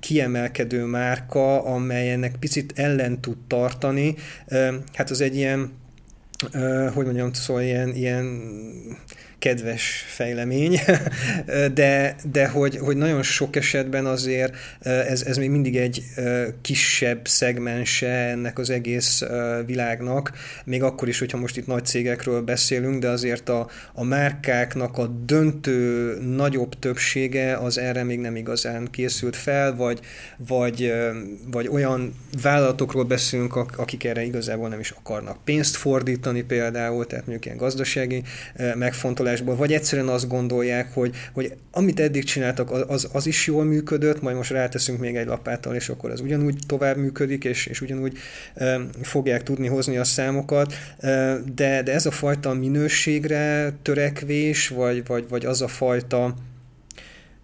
kiemelkedő 0.00 0.84
márka, 0.84 1.64
amely 1.64 2.12
ennek 2.12 2.36
picit 2.36 2.72
ellen 2.76 3.20
tud 3.20 3.36
tartani, 3.46 4.14
hát 4.94 5.10
az 5.10 5.20
egy 5.20 5.36
ilyen, 5.36 5.72
hogy 6.94 7.04
mondjam, 7.04 7.32
szóval 7.32 7.62
ilyen, 7.62 7.94
ilyen 7.94 8.24
kedves 9.38 10.04
fejlemény, 10.08 10.80
de, 11.74 12.16
de 12.32 12.48
hogy, 12.48 12.76
hogy 12.76 12.96
nagyon 12.96 13.22
sok 13.22 13.56
esetben 13.56 14.06
azért 14.06 14.54
ez, 14.80 15.22
ez 15.22 15.36
még 15.36 15.50
mindig 15.50 15.76
egy 15.76 16.02
kisebb 16.60 17.28
szegmense 17.28 18.08
ennek 18.08 18.58
az 18.58 18.70
egész 18.70 19.22
világnak, 19.66 20.32
még 20.64 20.82
akkor 20.82 21.08
is, 21.08 21.18
hogyha 21.18 21.38
most 21.38 21.56
itt 21.56 21.66
nagy 21.66 21.84
cégekről 21.84 22.40
beszélünk, 22.40 23.00
de 23.00 23.08
azért 23.08 23.48
a, 23.48 23.68
a 23.92 24.04
márkáknak 24.04 24.98
a 24.98 25.06
döntő 25.06 26.14
nagyobb 26.20 26.78
többsége 26.78 27.56
az 27.56 27.78
erre 27.78 28.02
még 28.02 28.18
nem 28.18 28.36
igazán 28.36 28.88
készült 28.90 29.36
fel, 29.36 29.76
vagy, 29.76 30.00
vagy, 30.36 30.92
vagy 31.50 31.68
olyan 31.68 32.14
vállalatokról 32.42 33.04
beszélünk, 33.04 33.56
akik 33.56 34.04
erre 34.04 34.22
igazából 34.22 34.68
nem 34.68 34.80
is 34.80 34.90
akarnak 34.90 35.44
pénzt 35.44 35.76
fordítani 35.76 36.42
például, 36.42 37.06
tehát 37.06 37.24
mondjuk 37.24 37.44
ilyen 37.46 37.58
gazdasági 37.58 38.22
megfontolás 38.74 39.25
megoldásból, 39.26 39.56
vagy 39.56 39.72
egyszerűen 39.72 40.08
azt 40.08 40.28
gondolják, 40.28 40.94
hogy, 40.94 41.14
hogy 41.32 41.52
amit 41.70 42.00
eddig 42.00 42.24
csináltak, 42.24 42.70
az, 42.70 43.08
az 43.12 43.26
is 43.26 43.46
jól 43.46 43.64
működött, 43.64 44.22
majd 44.22 44.36
most 44.36 44.50
ráteszünk 44.50 44.98
még 45.00 45.16
egy 45.16 45.26
lapáttal, 45.26 45.74
és 45.74 45.88
akkor 45.88 46.10
az 46.10 46.20
ugyanúgy 46.20 46.58
tovább 46.66 46.96
működik, 46.96 47.44
és, 47.44 47.66
és 47.66 47.80
ugyanúgy 47.80 48.18
e, 48.54 48.80
fogják 49.02 49.42
tudni 49.42 49.66
hozni 49.66 49.96
a 49.96 50.04
számokat, 50.04 50.74
e, 50.98 51.38
de, 51.54 51.82
de 51.82 51.92
ez 51.92 52.06
a 52.06 52.10
fajta 52.10 52.52
minőségre 52.52 53.72
törekvés, 53.82 54.68
vagy, 54.68 55.06
vagy, 55.06 55.24
vagy 55.28 55.44
az 55.44 55.62
a 55.62 55.68
fajta 55.68 56.34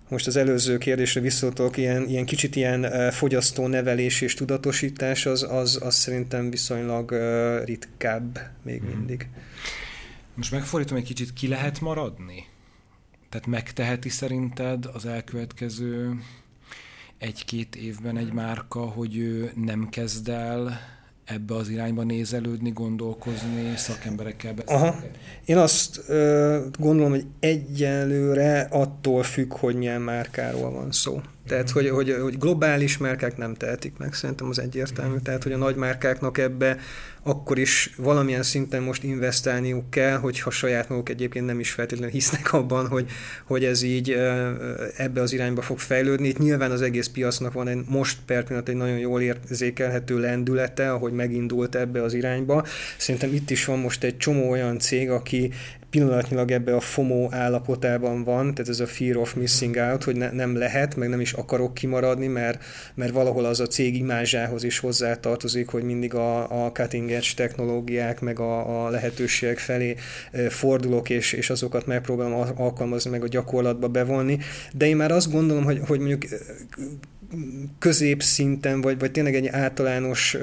most 0.09 0.27
az 0.27 0.37
előző 0.37 0.79
kérdésre 0.79 1.21
visszatolok, 1.21 1.77
ilyen, 1.77 2.09
ilyen 2.09 2.25
kicsit 2.25 2.57
ilyen 2.57 3.11
fogyasztó 3.11 3.67
nevelés 3.67 4.21
és 4.21 4.35
tudatosítás, 4.35 5.27
az, 5.27 5.47
az, 5.51 5.79
az 5.83 5.95
szerintem 5.95 6.51
viszonylag 6.51 7.15
ritkább 7.65 8.41
még 8.63 8.81
mhm. 8.81 8.97
mindig. 8.97 9.29
Hmm. 9.33 9.52
Most 10.35 10.53
megfordítom 10.53 10.97
egy 10.97 11.05
kicsit, 11.05 11.33
ki 11.33 11.49
lehet 11.49 11.81
maradni? 11.81 12.47
Tehát 13.29 13.47
megteheti 13.47 14.09
szerinted 14.09 14.87
az 14.93 15.07
elkövetkező 15.07 16.23
egy-két 17.19 17.77
évben 17.77 18.17
egy 18.17 18.33
márka, 18.33 18.81
hogy 18.81 19.17
ő 19.17 19.53
nem 19.55 19.89
kezd 19.89 20.29
el 20.29 20.81
ebbe 21.25 21.55
az 21.55 21.69
irányba 21.69 22.03
nézelődni, 22.03 22.71
gondolkozni, 22.71 23.77
szakemberekkel 23.77 24.55
beszélni? 24.55 24.83
Aha. 24.83 25.01
Én 25.45 25.57
azt 25.57 26.01
ö, 26.09 26.61
gondolom, 26.79 27.11
hogy 27.11 27.27
egyelőre 27.41 28.61
attól 28.61 29.23
függ, 29.23 29.53
hogy 29.53 29.77
milyen 29.77 30.01
márkáról 30.01 30.71
van 30.71 30.93
szó. 30.93 31.21
Tehát, 31.47 31.71
hogy, 31.71 31.89
hogy, 31.89 32.17
hogy 32.21 32.39
globális 32.39 32.99
márkák 32.99 33.37
nem 33.37 33.55
tehetik 33.55 33.97
meg, 33.99 34.15
szerintem 34.15 34.49
az 34.49 34.59
egyértelmű. 34.59 35.17
Tehát, 35.19 35.43
hogy 35.43 35.53
a 35.53 35.57
nagy 35.57 35.77
márkáknak 35.77 36.39
ebbe 36.39 36.77
akkor 37.23 37.59
is 37.59 37.91
valamilyen 37.97 38.43
szinten 38.43 38.83
most 38.83 39.03
investálniuk 39.03 39.91
kell, 39.91 40.17
hogyha 40.17 40.51
saját 40.51 40.89
maguk 40.89 41.09
egyébként 41.09 41.47
nem 41.47 41.61
is 41.61 41.71
feltétlenül 41.71 42.13
hisznek 42.13 42.53
abban, 42.53 42.89
hogy, 42.89 43.11
hogy 43.45 43.65
ez 43.65 43.83
így 43.83 44.11
ebbe 44.97 45.21
az 45.21 45.33
irányba 45.33 45.63
fog 45.63 45.79
fejlődni. 45.79 46.29
Itt 46.29 46.39
nyilván 46.39 46.71
az 46.71 46.83
egész 46.83 47.07
piacnak 47.07 47.53
van 47.53 47.69
egy 47.69 47.85
most 47.89 48.19
per 48.27 48.45
pillanat 48.45 48.69
egy 48.69 48.77
nagyon 48.77 48.99
jól 48.99 49.21
érzékelhető 49.21 50.19
lendülete, 50.19 50.93
ahogy 50.93 51.13
megindult 51.13 51.75
ebbe 51.75 52.03
az 52.03 52.15
irányba. 52.15 52.67
Szerintem 52.99 53.35
itt 53.35 53.51
is 53.51 53.65
van 53.65 53.79
most 53.79 54.05
egy 54.05 54.17
csomó 54.17 54.51
olyan 54.51 54.79
cég, 54.79 55.11
aki 55.11 55.53
pillanatnyilag 55.93 56.51
ebbe 56.51 56.75
a 56.75 56.81
FOMO 56.81 57.29
állapotában 57.31 58.25
van, 58.25 58.55
tehát 58.55 58.71
ez 58.71 58.81
a 58.81 58.87
fear 58.87 59.17
of 59.17 59.35
missing 59.35 59.77
out, 59.77 60.05
hogy 60.05 60.17
ne, 60.17 60.31
nem 60.31 60.57
lehet, 60.57 60.97
meg 60.97 61.09
nem 61.09 61.21
is 61.21 61.33
akarok 61.33 61.75
kimaradni, 61.75 62.27
mert, 62.27 62.65
mert 62.95 63.13
valahol 63.13 63.45
az 63.45 63.61
a 63.61 63.67
cég 63.67 63.97
imázsához 63.97 64.65
is 64.65 64.79
hozzátartozik, 64.79 65.69
hogy 65.69 65.83
mindig 65.83 66.15
a, 66.15 66.65
a 66.65 66.73
cutting 66.73 67.11
edge 67.11 67.27
technológiák, 67.37 68.21
meg 68.21 68.39
a, 68.39 68.85
a 68.85 68.89
lehetőségek 68.89 69.59
felé 69.59 69.97
fordulok, 70.49 71.11
és, 71.11 71.33
és 71.33 71.51
azokat 71.51 71.87
megpróbálom 71.87 72.53
alkalmazni, 72.57 73.11
meg 73.11 73.23
a 73.23 73.29
gyakorlatba 73.29 73.89
bevonni. 73.89 74.39
De 74.73 74.87
én 74.87 74.97
már 74.97 75.11
azt 75.11 75.33
gondolom, 75.33 75.65
hogy, 75.65 75.81
hogy 75.87 75.99
mondjuk 75.99 76.23
középszinten, 77.79 78.81
vagy, 78.81 78.99
vagy 78.99 79.11
tényleg 79.11 79.35
egy 79.35 79.47
általános, 79.47 80.37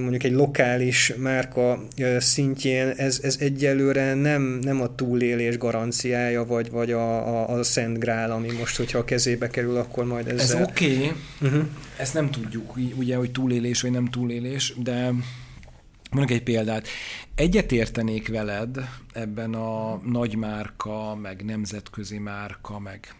mondjuk 0.00 0.22
egy 0.22 0.32
lokális 0.32 1.12
márka 1.16 1.82
szintjén 2.18 2.88
ez, 2.88 3.20
ez 3.22 3.36
egyelőre 3.40 4.14
nem, 4.14 4.42
nem 4.42 4.80
a 4.80 4.94
túlélés 4.94 5.58
garanciája, 5.58 6.44
vagy, 6.44 6.70
vagy 6.70 6.92
a, 6.92 7.28
a, 7.28 7.58
a 7.58 7.62
szent 7.62 7.98
grál, 7.98 8.30
ami 8.30 8.50
most, 8.58 8.76
hogyha 8.76 8.98
a 8.98 9.04
kezébe 9.04 9.48
kerül, 9.48 9.76
akkor 9.76 10.04
majd 10.04 10.28
ezzel... 10.28 10.62
Ez 10.62 10.68
oké, 10.68 10.94
okay. 10.96 11.12
uh-huh. 11.40 11.64
ezt 11.96 12.14
nem 12.14 12.30
tudjuk, 12.30 12.76
ugye, 12.96 13.16
hogy 13.16 13.30
túlélés 13.30 13.80
vagy 13.80 13.90
nem 13.90 14.06
túlélés, 14.06 14.74
de 14.82 15.12
Mondok 16.10 16.30
egy 16.30 16.42
példát. 16.42 16.88
Egyetértenék 17.34 18.28
veled 18.28 18.88
ebben 19.12 19.54
a 19.54 20.00
nagymárka, 20.04 21.14
meg 21.14 21.44
nemzetközi 21.44 22.18
márka, 22.18 22.78
meg 22.78 23.14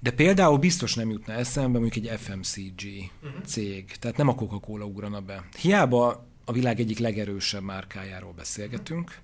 de 0.00 0.10
például 0.10 0.58
biztos 0.58 0.94
nem 0.94 1.10
jutna 1.10 1.32
eszembe 1.32 1.78
mondjuk 1.78 2.06
egy 2.06 2.20
FMCG 2.20 2.82
uh-huh. 3.22 3.44
cég, 3.46 3.96
tehát 3.98 4.16
nem 4.16 4.28
a 4.28 4.34
Coca-Cola 4.34 4.84
ugrana 4.84 5.20
be. 5.20 5.44
Hiába 5.60 6.26
a 6.44 6.52
világ 6.52 6.80
egyik 6.80 6.98
legerősebb 6.98 7.62
márkájáról 7.62 8.32
beszélgetünk, 8.32 9.18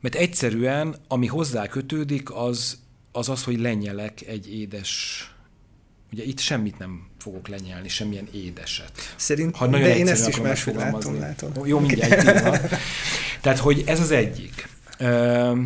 mert 0.00 0.14
egyszerűen, 0.14 0.96
ami 1.08 1.26
hozzá 1.26 1.66
kötődik, 1.66 2.34
az 2.34 2.78
az, 3.12 3.28
az 3.28 3.44
hogy 3.44 3.58
lenyelek 3.58 4.26
egy 4.26 4.52
édes 4.52 5.24
Ugye 6.12 6.24
itt 6.24 6.38
semmit 6.38 6.78
nem 6.78 7.06
fogok 7.18 7.48
lenyelni, 7.48 7.88
semmilyen 7.88 8.28
édeset. 8.32 9.14
Szerint, 9.16 9.56
ha 9.56 9.66
de 9.66 9.96
én 9.96 10.08
ezt 10.08 10.28
is 10.28 10.40
máshogy 10.40 10.74
látom, 10.74 11.18
látom. 11.18 11.52
Jó, 11.66 11.78
mindjárt 11.78 12.24
Tehát, 13.40 13.58
hogy 13.58 13.82
ez 13.86 14.00
az 14.00 14.10
egyik. 14.10 14.68
Ö, 14.98 15.60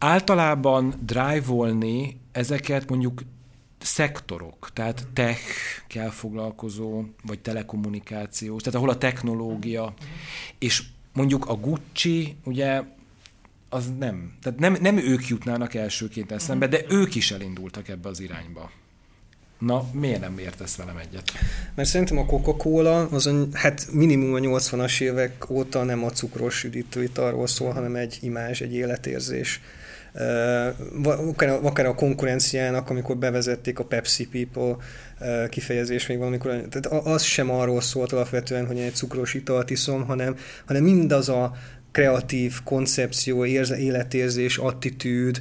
általában 0.00 0.94
drive-olni 1.00 2.20
ezeket 2.32 2.88
mondjuk 2.88 3.22
szektorok, 3.78 4.70
tehát 4.72 5.06
tech 5.12 5.40
kell 5.86 6.10
foglalkozó, 6.10 7.04
vagy 7.22 7.38
telekommunikáció, 7.38 8.58
tehát 8.58 8.74
ahol 8.74 8.88
a 8.88 8.98
technológia, 8.98 9.94
és 10.58 10.82
mondjuk 11.12 11.48
a 11.48 11.54
Gucci, 11.54 12.36
ugye 12.44 12.82
az 13.68 13.92
nem, 13.98 14.36
tehát 14.42 14.58
nem, 14.58 14.76
nem 14.80 14.96
ők 14.96 15.28
jutnának 15.28 15.74
elsőként 15.74 16.32
eszembe, 16.32 16.66
de 16.66 16.84
ők 16.88 17.14
is 17.14 17.30
elindultak 17.30 17.88
ebbe 17.88 18.08
az 18.08 18.20
irányba. 18.20 18.70
Na, 19.58 19.84
miért 19.92 20.20
nem 20.20 20.38
értesz 20.38 20.76
velem 20.76 20.96
egyet? 20.96 21.32
Mert 21.74 21.88
szerintem 21.88 22.18
a 22.18 22.26
Coca-Cola 22.26 23.08
az 23.08 23.30
hát 23.52 23.88
minimum 23.92 24.34
a 24.34 24.38
80-as 24.38 25.00
évek 25.00 25.50
óta 25.50 25.84
nem 25.84 26.04
a 26.04 26.10
cukros 26.10 26.64
üdítőitalról 26.64 27.46
szól, 27.46 27.72
hanem 27.72 27.96
egy 27.96 28.18
imázs, 28.20 28.60
egy 28.60 28.74
életérzés 28.74 29.60
akár 31.62 31.86
a 31.86 31.94
konkurenciának, 31.94 32.90
amikor 32.90 33.16
bevezették 33.16 33.78
a 33.78 33.84
Pepsi 33.84 34.28
People 34.28 34.76
kifejezés 35.48 36.06
még 36.06 36.18
valamikor, 36.18 36.50
tehát 36.50 37.04
az 37.06 37.22
sem 37.22 37.50
arról 37.50 37.80
szólt 37.80 38.12
alapvetően, 38.12 38.66
hogy 38.66 38.78
egy 38.78 38.94
cukros 38.94 39.34
italt 39.34 39.70
iszom, 39.70 40.04
hanem, 40.04 40.36
hanem 40.66 40.82
mindaz 40.82 41.28
a 41.28 41.52
kreatív 41.92 42.54
koncepció, 42.64 43.44
érze, 43.44 43.78
életérzés, 43.78 44.58
attitűd, 44.58 45.40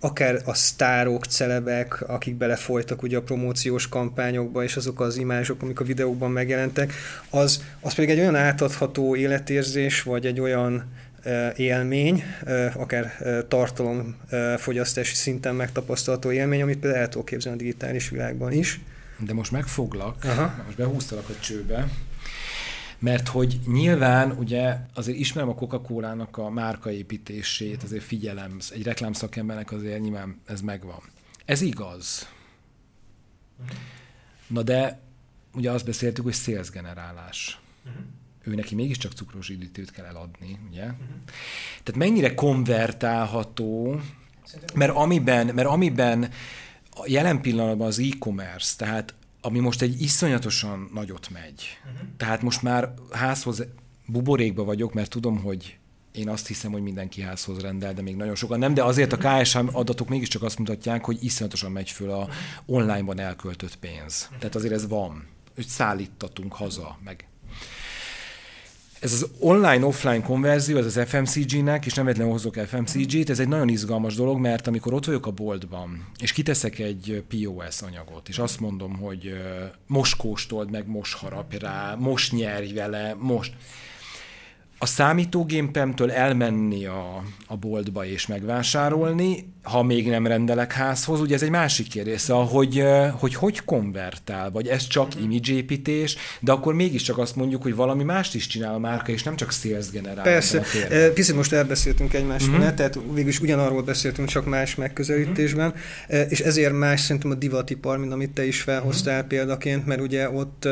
akár 0.00 0.40
a 0.44 0.54
sztárok, 0.54 1.24
celebek, 1.24 2.08
akik 2.08 2.34
belefolytak 2.34 3.02
ugye 3.02 3.16
a 3.16 3.22
promóciós 3.22 3.88
kampányokba, 3.88 4.62
és 4.62 4.76
azok 4.76 5.00
az 5.00 5.16
imázsok, 5.16 5.62
amik 5.62 5.80
a 5.80 5.84
videókban 5.84 6.30
megjelentek, 6.30 6.92
az, 7.30 7.64
az 7.80 7.94
pedig 7.94 8.10
egy 8.10 8.18
olyan 8.18 8.36
átadható 8.36 9.16
életérzés, 9.16 10.02
vagy 10.02 10.26
egy 10.26 10.40
olyan 10.40 10.84
élmény, 11.56 12.24
akár 12.74 13.16
tartalomfogyasztási 13.48 15.14
szinten 15.14 15.54
megtapasztalható 15.54 16.32
élmény, 16.32 16.62
amit 16.62 16.78
például 16.78 17.02
el 17.02 17.08
tudok 17.08 17.26
képzelni 17.26 17.58
a 17.58 17.60
digitális 17.60 18.08
világban 18.08 18.52
is. 18.52 18.80
De 19.18 19.32
most 19.32 19.50
megfoglak, 19.50 20.24
Aha. 20.24 20.62
most 20.64 20.76
behúztalak 20.76 21.28
a 21.28 21.40
csőbe. 21.40 21.88
Mert 22.98 23.28
hogy 23.28 23.60
nyilván, 23.66 24.30
ugye 24.30 24.76
azért 24.94 25.18
ismerem 25.18 25.48
a 25.48 25.54
Coca-Cola-nak 25.54 26.36
a 26.36 26.50
márkaépítését, 26.50 27.82
azért 27.82 28.02
figyelem, 28.02 28.58
egy 28.70 28.82
reklámszakembernek 28.82 29.72
azért 29.72 30.00
nyilván 30.00 30.40
ez 30.46 30.60
megvan. 30.60 31.00
Ez 31.44 31.60
igaz. 31.60 32.28
Na 34.46 34.62
de 34.62 35.00
ugye 35.54 35.70
azt 35.70 35.84
beszéltük, 35.84 36.24
hogy 36.24 36.34
sales 36.34 36.70
generálás. 36.70 37.60
Uh-huh. 37.86 38.02
Ő 38.42 38.54
neki 38.54 38.74
mégiscsak 38.74 39.12
cukros 39.12 39.48
üdítőt 39.48 39.90
kell 39.90 40.04
eladni, 40.04 40.58
ugye? 40.70 40.82
Uh-huh. 40.82 41.06
Tehát 41.82 42.00
mennyire 42.00 42.34
konvertálható, 42.34 44.00
mert 44.74 44.94
amiben, 44.94 45.46
mert 45.46 45.68
amiben 45.68 46.30
jelen 47.06 47.40
pillanatban 47.40 47.86
az 47.86 47.98
e-commerce, 47.98 48.76
tehát 48.76 49.14
ami 49.40 49.58
most 49.58 49.82
egy 49.82 50.02
iszonyatosan 50.02 50.90
nagyot 50.94 51.30
megy. 51.30 51.78
Uh-huh. 51.84 52.08
Tehát 52.16 52.42
most 52.42 52.62
már 52.62 52.94
házhoz 53.10 53.64
buborékba 54.06 54.64
vagyok, 54.64 54.92
mert 54.94 55.10
tudom, 55.10 55.38
hogy 55.38 55.78
én 56.12 56.28
azt 56.28 56.46
hiszem, 56.46 56.72
hogy 56.72 56.82
mindenki 56.82 57.20
házhoz 57.20 57.60
rendel, 57.60 57.92
de 57.94 58.02
még 58.02 58.16
nagyon 58.16 58.34
sokan 58.34 58.58
nem, 58.58 58.74
de 58.74 58.82
azért 58.82 59.12
a 59.12 59.16
KSH 59.16 59.58
adatok 59.72 60.08
mégiscsak 60.08 60.42
azt 60.42 60.58
mutatják, 60.58 61.04
hogy 61.04 61.24
iszonyatosan 61.24 61.72
megy 61.72 61.90
föl 61.90 62.10
a 62.10 62.28
onlineban 62.66 63.18
elköltött 63.18 63.76
pénz. 63.76 64.28
Tehát 64.38 64.54
azért 64.54 64.72
ez 64.72 64.88
van, 64.88 65.26
hogy 65.54 65.66
szállítatunk 65.66 66.52
haza, 66.52 66.98
meg 67.04 67.29
ez 69.00 69.12
az 69.12 69.26
online-offline 69.38 70.22
konverzió, 70.22 70.76
ez 70.76 70.96
az 70.96 71.00
FMCG-nek, 71.06 71.86
és 71.86 71.94
nem 71.94 72.06
egyetlen 72.06 72.30
hozok 72.30 72.54
FMCG-t, 72.54 73.30
ez 73.30 73.38
egy 73.38 73.48
nagyon 73.48 73.68
izgalmas 73.68 74.14
dolog, 74.14 74.38
mert 74.38 74.66
amikor 74.66 74.92
ott 74.92 75.04
vagyok 75.04 75.26
a 75.26 75.30
boltban, 75.30 76.06
és 76.18 76.32
kiteszek 76.32 76.78
egy 76.78 77.24
POS 77.28 77.82
anyagot, 77.82 78.28
és 78.28 78.38
azt 78.38 78.60
mondom, 78.60 78.96
hogy 78.96 79.34
most 79.86 80.16
kóstold 80.16 80.70
meg, 80.70 80.86
most 80.86 81.16
harap 81.16 81.54
rá, 81.58 81.94
most 81.98 82.32
nyerj 82.32 82.72
vele, 82.72 83.14
most 83.18 83.52
a 84.82 84.86
számítógépemtől 84.86 86.10
elmenni 86.10 86.86
a, 86.86 87.22
a 87.46 87.56
boltba 87.56 88.06
és 88.06 88.26
megvásárolni, 88.26 89.52
ha 89.62 89.82
még 89.82 90.08
nem 90.08 90.26
rendelek 90.26 90.72
házhoz, 90.72 91.20
ugye 91.20 91.34
ez 91.34 91.42
egy 91.42 91.50
másik 91.50 91.88
kérdés, 91.88 92.20
szóval, 92.20 92.46
hogy, 92.46 92.84
hogy 93.18 93.34
hogy 93.34 93.64
konvertál, 93.64 94.50
vagy 94.50 94.66
ez 94.66 94.86
csak 94.86 95.08
építés, 95.48 96.16
de 96.40 96.52
akkor 96.52 96.74
mégiscsak 96.74 97.18
azt 97.18 97.36
mondjuk, 97.36 97.62
hogy 97.62 97.74
valami 97.74 98.04
mást 98.04 98.34
is 98.34 98.46
csinál 98.46 98.74
a 98.74 98.78
márka, 98.78 99.12
és 99.12 99.22
nem 99.22 99.36
csak 99.36 99.52
sales 99.52 99.90
generál. 99.90 100.24
Persze, 100.24 100.62
picit 101.14 101.36
most 101.36 101.52
elbeszéltünk 101.52 102.14
egymásról, 102.14 102.56
uh-huh. 102.56 102.74
tehát 102.74 102.98
végülis 103.12 103.40
ugyanarról 103.40 103.82
beszéltünk, 103.82 104.28
csak 104.28 104.46
más 104.46 104.74
megközelítésben, 104.74 105.74
uh-huh. 106.08 106.30
és 106.30 106.40
ezért 106.40 106.72
más 106.72 107.00
szerintem 107.00 107.30
a 107.30 107.34
divatipar, 107.34 107.98
mint 107.98 108.12
amit 108.12 108.30
te 108.30 108.46
is 108.46 108.60
felhoztál 108.60 109.14
uh-huh. 109.14 109.28
példaként, 109.28 109.86
mert 109.86 110.00
ugye 110.00 110.30
ott 110.30 110.68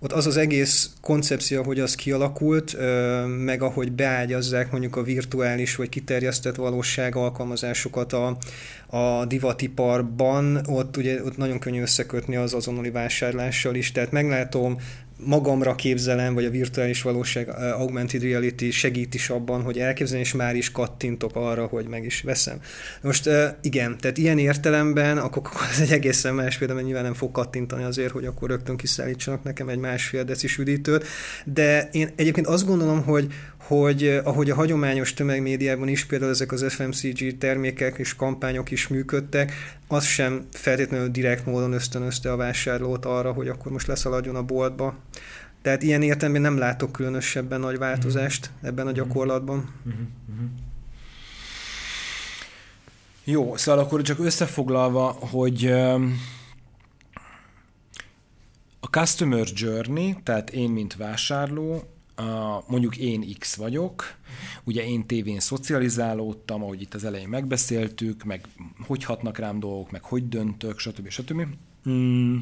ott 0.00 0.12
az 0.12 0.26
az 0.26 0.36
egész 0.36 0.90
koncepció, 1.00 1.62
hogy 1.62 1.80
az 1.80 1.94
kialakult, 1.94 2.76
meg 3.44 3.62
ahogy 3.62 3.92
beágyazzák 3.92 4.70
mondjuk 4.70 4.96
a 4.96 5.02
virtuális 5.02 5.76
vagy 5.76 5.88
kiterjesztett 5.88 6.54
valóság 6.54 7.16
alkalmazásokat 7.16 8.12
a, 8.12 8.36
a 8.86 9.24
divatiparban, 9.24 10.60
ott 10.66 10.96
ugye 10.96 11.22
ott 11.24 11.36
nagyon 11.36 11.58
könnyű 11.58 11.80
összekötni 11.80 12.36
az 12.36 12.54
azonnali 12.54 12.90
vásárlással 12.90 13.74
is, 13.74 13.92
tehát 13.92 14.10
meglátom 14.10 14.76
magamra 15.24 15.74
képzelem, 15.74 16.34
vagy 16.34 16.44
a 16.44 16.50
virtuális 16.50 17.02
valóság 17.02 17.48
augmented 17.48 18.22
reality 18.22 18.70
segít 18.70 19.14
is 19.14 19.30
abban, 19.30 19.62
hogy 19.62 19.78
elképzelni, 19.78 20.22
és 20.22 20.32
már 20.32 20.56
is 20.56 20.70
kattintok 20.70 21.36
arra, 21.36 21.66
hogy 21.66 21.86
meg 21.86 22.04
is 22.04 22.22
veszem. 22.22 22.60
Most 23.02 23.28
igen, 23.60 23.96
tehát 23.98 24.18
ilyen 24.18 24.38
értelemben 24.38 25.18
akkor 25.18 25.42
az 25.70 25.80
egy 25.80 25.92
egészen 25.92 26.34
más 26.34 26.58
mert 26.58 26.82
nyilván 26.82 27.02
nem 27.02 27.14
fog 27.14 27.30
kattintani 27.30 27.84
azért, 27.84 28.12
hogy 28.12 28.24
akkor 28.24 28.48
rögtön 28.48 28.76
kiszállítsanak 28.76 29.42
nekem 29.42 29.68
egy 29.68 29.78
másfél 29.78 30.24
decis 30.24 30.58
üdítőt, 30.58 31.06
de 31.44 31.88
én 31.92 32.10
egyébként 32.16 32.46
azt 32.46 32.66
gondolom, 32.66 33.02
hogy, 33.02 33.32
hogy 33.68 34.20
ahogy 34.24 34.50
a 34.50 34.54
hagyományos 34.54 35.14
tömegmédiában 35.14 35.88
is 35.88 36.04
például 36.04 36.30
ezek 36.30 36.52
az 36.52 36.64
FMCG 36.68 37.38
termékek 37.38 37.98
és 37.98 38.14
kampányok 38.14 38.70
is 38.70 38.88
működtek, 38.88 39.52
az 39.86 40.04
sem 40.04 40.46
feltétlenül 40.50 41.08
direkt 41.08 41.46
módon 41.46 41.72
ösztönözte 41.72 42.32
a 42.32 42.36
vásárlót 42.36 43.04
arra, 43.04 43.32
hogy 43.32 43.48
akkor 43.48 43.72
most 43.72 43.86
leszaladjon 43.86 44.36
a 44.36 44.42
boltba. 44.42 44.94
Tehát 45.62 45.82
ilyen 45.82 46.02
értelemben 46.02 46.42
nem 46.42 46.58
látok 46.58 46.92
különösebben 46.92 47.60
nagy 47.60 47.78
változást 47.78 48.50
mm-hmm. 48.50 48.66
ebben 48.66 48.86
a 48.86 48.92
gyakorlatban. 48.92 49.72
Mm-hmm. 49.88 50.44
Jó, 53.24 53.56
szóval 53.56 53.84
akkor 53.84 54.02
csak 54.02 54.18
összefoglalva, 54.18 55.06
hogy 55.10 55.66
a 58.80 58.86
customer 58.90 59.46
journey, 59.54 60.16
tehát 60.22 60.50
én, 60.50 60.70
mint 60.70 60.96
vásárló, 60.96 61.97
mondjuk 62.66 62.96
én 62.96 63.34
X 63.38 63.54
vagyok, 63.54 64.16
ugye 64.64 64.84
én 64.84 65.06
tévén 65.06 65.40
szocializálódtam, 65.40 66.62
ahogy 66.62 66.80
itt 66.80 66.94
az 66.94 67.04
elején 67.04 67.28
megbeszéltük, 67.28 68.24
meg 68.24 68.48
hogy 68.86 69.04
hatnak 69.04 69.38
rám 69.38 69.60
dolgok, 69.60 69.90
meg 69.90 70.02
hogy 70.02 70.28
döntök, 70.28 70.78
stb. 70.78 71.08
stb. 71.08 71.42
Mm. 71.88 72.36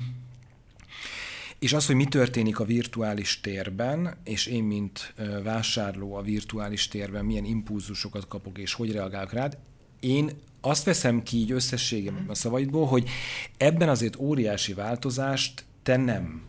És 1.58 1.72
az, 1.72 1.86
hogy 1.86 1.94
mi 1.94 2.04
történik 2.04 2.58
a 2.58 2.64
virtuális 2.64 3.40
térben, 3.40 4.16
és 4.24 4.46
én, 4.46 4.64
mint 4.64 5.14
vásárló 5.42 6.14
a 6.14 6.22
virtuális 6.22 6.88
térben 6.88 7.24
milyen 7.24 7.44
impulzusokat 7.44 8.28
kapok, 8.28 8.58
és 8.58 8.72
hogy 8.72 8.92
reagálok 8.92 9.32
rád, 9.32 9.58
én 10.00 10.30
azt 10.60 10.84
veszem 10.84 11.22
ki 11.22 11.36
így 11.36 11.52
összességében 11.52 12.24
a 12.28 12.34
szavaidból, 12.34 12.86
hogy 12.86 13.08
ebben 13.56 13.88
azért 13.88 14.16
óriási 14.16 14.74
változást 14.74 15.64
te 15.82 15.96
nem 15.96 16.42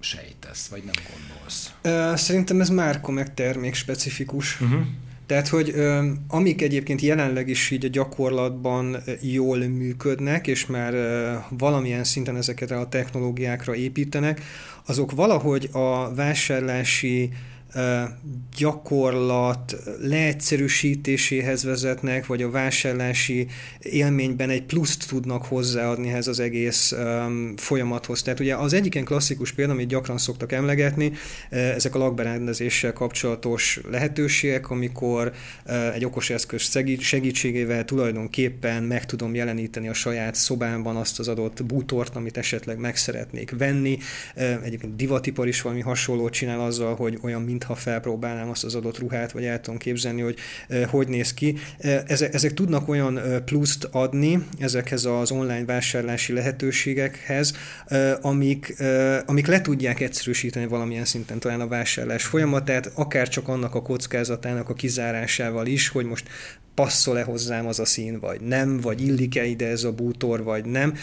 sejtesz, 0.00 0.66
vagy 0.66 0.82
nem 0.84 0.94
gondolsz? 1.10 1.72
Szerintem 2.20 2.60
ez 2.60 2.68
márka 2.68 3.10
meg 3.10 3.34
termék 3.34 3.74
specifikus. 3.74 4.60
Uh-huh. 4.60 4.80
Tehát, 5.26 5.48
hogy 5.48 5.70
ö, 5.74 6.10
amik 6.28 6.62
egyébként 6.62 7.00
jelenleg 7.00 7.48
is 7.48 7.70
így 7.70 7.84
a 7.84 7.88
gyakorlatban 7.88 8.96
jól 9.20 9.58
működnek, 9.58 10.46
és 10.46 10.66
már 10.66 10.94
ö, 10.94 11.34
valamilyen 11.50 12.04
szinten 12.04 12.36
ezeket 12.36 12.70
a 12.70 12.88
technológiákra 12.88 13.74
építenek, 13.74 14.40
azok 14.84 15.12
valahogy 15.12 15.68
a 15.72 16.14
vásárlási 16.14 17.30
gyakorlat 18.56 19.76
leegyszerűsítéséhez 20.00 21.64
vezetnek, 21.64 22.26
vagy 22.26 22.42
a 22.42 22.50
vásárlási 22.50 23.46
élményben 23.78 24.50
egy 24.50 24.62
pluszt 24.62 25.08
tudnak 25.08 25.44
hozzáadni 25.44 26.08
ehhez 26.08 26.26
az 26.26 26.40
egész 26.40 26.94
folyamathoz. 27.56 28.22
Tehát 28.22 28.40
ugye 28.40 28.56
az 28.56 28.72
egyik 28.72 28.94
ilyen 28.94 29.06
klasszikus 29.06 29.52
példa, 29.52 29.72
amit 29.72 29.88
gyakran 29.88 30.18
szoktak 30.18 30.52
emlegetni, 30.52 31.12
ezek 31.50 31.94
a 31.94 31.98
lakberendezéssel 31.98 32.92
kapcsolatos 32.92 33.80
lehetőségek, 33.90 34.70
amikor 34.70 35.32
egy 35.94 36.04
okos 36.04 36.30
eszköz 36.30 36.78
segítségével 37.00 37.84
tulajdonképpen 37.84 38.82
meg 38.82 39.06
tudom 39.06 39.34
jeleníteni 39.34 39.88
a 39.88 39.94
saját 39.94 40.34
szobámban 40.34 40.96
azt 40.96 41.18
az 41.18 41.28
adott 41.28 41.64
bútort, 41.64 42.16
amit 42.16 42.36
esetleg 42.36 42.78
meg 42.78 42.96
szeretnék 42.96 43.54
venni. 43.58 43.98
Egyébként 44.64 44.96
divatipar 44.96 45.48
is 45.48 45.62
valami 45.62 45.80
hasonlót 45.80 46.32
csinál 46.32 46.60
azzal, 46.60 46.94
hogy 46.94 47.18
olyan 47.22 47.42
mintha 47.66 47.90
felpróbálnám 47.90 48.50
azt 48.50 48.64
az 48.64 48.74
adott 48.74 48.98
ruhát, 48.98 49.32
vagy 49.32 49.44
el 49.44 49.60
tudom 49.60 49.78
képzelni, 49.78 50.20
hogy 50.20 50.38
hogy 50.90 51.08
néz 51.08 51.34
ki. 51.34 51.56
Ezek, 52.06 52.34
ezek 52.34 52.54
tudnak 52.54 52.88
olyan 52.88 53.20
pluszt 53.44 53.88
adni 53.90 54.46
ezekhez 54.58 55.04
az 55.04 55.30
online 55.30 55.64
vásárlási 55.64 56.32
lehetőségekhez, 56.32 57.54
amik, 58.20 58.74
amik 59.26 59.46
le 59.46 59.60
tudják 59.60 60.00
egyszerűsíteni 60.00 60.66
valamilyen 60.66 61.04
szinten 61.04 61.38
talán 61.38 61.60
a 61.60 61.68
vásárlás 61.68 62.24
folyamatát, 62.24 62.90
akár 62.94 63.28
csak 63.28 63.48
annak 63.48 63.74
a 63.74 63.82
kockázatának 63.82 64.68
a 64.68 64.74
kizárásával 64.74 65.66
is, 65.66 65.88
hogy 65.88 66.04
most 66.04 66.28
passzol-e 66.76 67.22
hozzám 67.22 67.66
az 67.66 67.78
a 67.78 67.84
szín, 67.84 68.18
vagy 68.20 68.40
nem, 68.40 68.80
vagy 68.80 69.02
illik-e 69.02 69.44
ide 69.44 69.66
ez 69.66 69.84
a 69.84 69.92
bútor, 69.92 70.42
vagy 70.42 70.64
nem. 70.64 70.94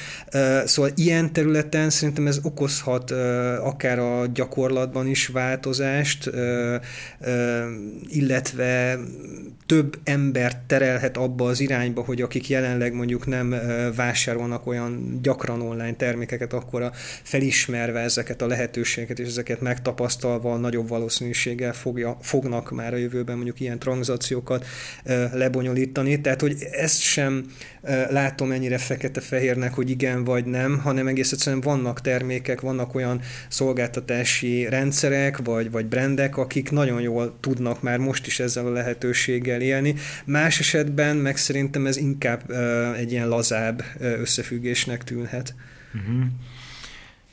Szóval 0.65 0.91
ilyen 0.95 1.33
területen 1.33 1.89
szerintem 1.89 2.27
ez 2.27 2.39
okozhat 2.43 3.11
akár 3.61 3.99
a 3.99 4.25
gyakorlatban 4.33 5.07
is 5.07 5.27
változást, 5.27 6.31
illetve 8.07 8.99
több 9.65 9.99
embert 10.03 10.57
terelhet 10.57 11.17
abba 11.17 11.45
az 11.45 11.59
irányba, 11.59 12.01
hogy 12.03 12.21
akik 12.21 12.49
jelenleg 12.49 12.93
mondjuk 12.93 13.27
nem 13.27 13.55
vásárolnak 13.95 14.67
olyan 14.67 15.19
gyakran 15.21 15.61
online 15.61 15.95
termékeket, 15.95 16.53
akkor 16.53 16.81
a 16.81 16.91
felismerve 17.23 17.99
ezeket 17.99 18.41
a 18.41 18.47
lehetőségeket 18.47 19.19
és 19.19 19.27
ezeket 19.27 19.61
megtapasztalva 19.61 20.57
nagyobb 20.57 20.87
valószínűséggel 20.87 21.73
fogja, 21.73 22.17
fognak 22.21 22.71
már 22.71 22.93
a 22.93 22.97
jövőben 22.97 23.35
mondjuk 23.35 23.59
ilyen 23.59 23.79
tranzakciókat 23.79 24.65
lebonyolítani. 25.03 25.61
Tehát, 26.21 26.41
hogy 26.41 26.55
ezt 26.71 26.99
sem 26.99 27.45
látom 28.09 28.51
ennyire 28.51 28.77
fekete-fehérnek, 28.77 29.73
hogy 29.73 29.89
igen 29.89 30.23
vagy 30.23 30.45
nem, 30.45 30.79
hanem 30.79 31.07
egész 31.07 31.31
egyszerűen 31.31 31.61
vannak 31.61 32.01
termékek, 32.01 32.61
vannak 32.61 32.95
olyan 32.95 33.21
szolgáltatási 33.47 34.69
rendszerek, 34.69 35.37
vagy, 35.37 35.71
vagy 35.71 35.85
brendek, 35.85 36.37
akik 36.37 36.71
nagyon 36.71 37.01
jól 37.01 37.37
tudnak 37.39 37.81
már 37.81 37.97
most 37.97 38.27
is 38.27 38.39
ezzel 38.39 38.65
a 38.65 38.71
lehetőséggel 38.71 39.61
élni. 39.61 39.95
Más 40.25 40.59
esetben 40.59 41.15
meg 41.15 41.37
szerintem 41.37 41.85
ez 41.85 41.97
inkább 41.97 42.51
egy 42.95 43.11
ilyen 43.11 43.27
lazább 43.27 43.83
összefüggésnek 43.99 45.03
tűnhet. 45.03 45.55
Uh-huh. 45.93 46.23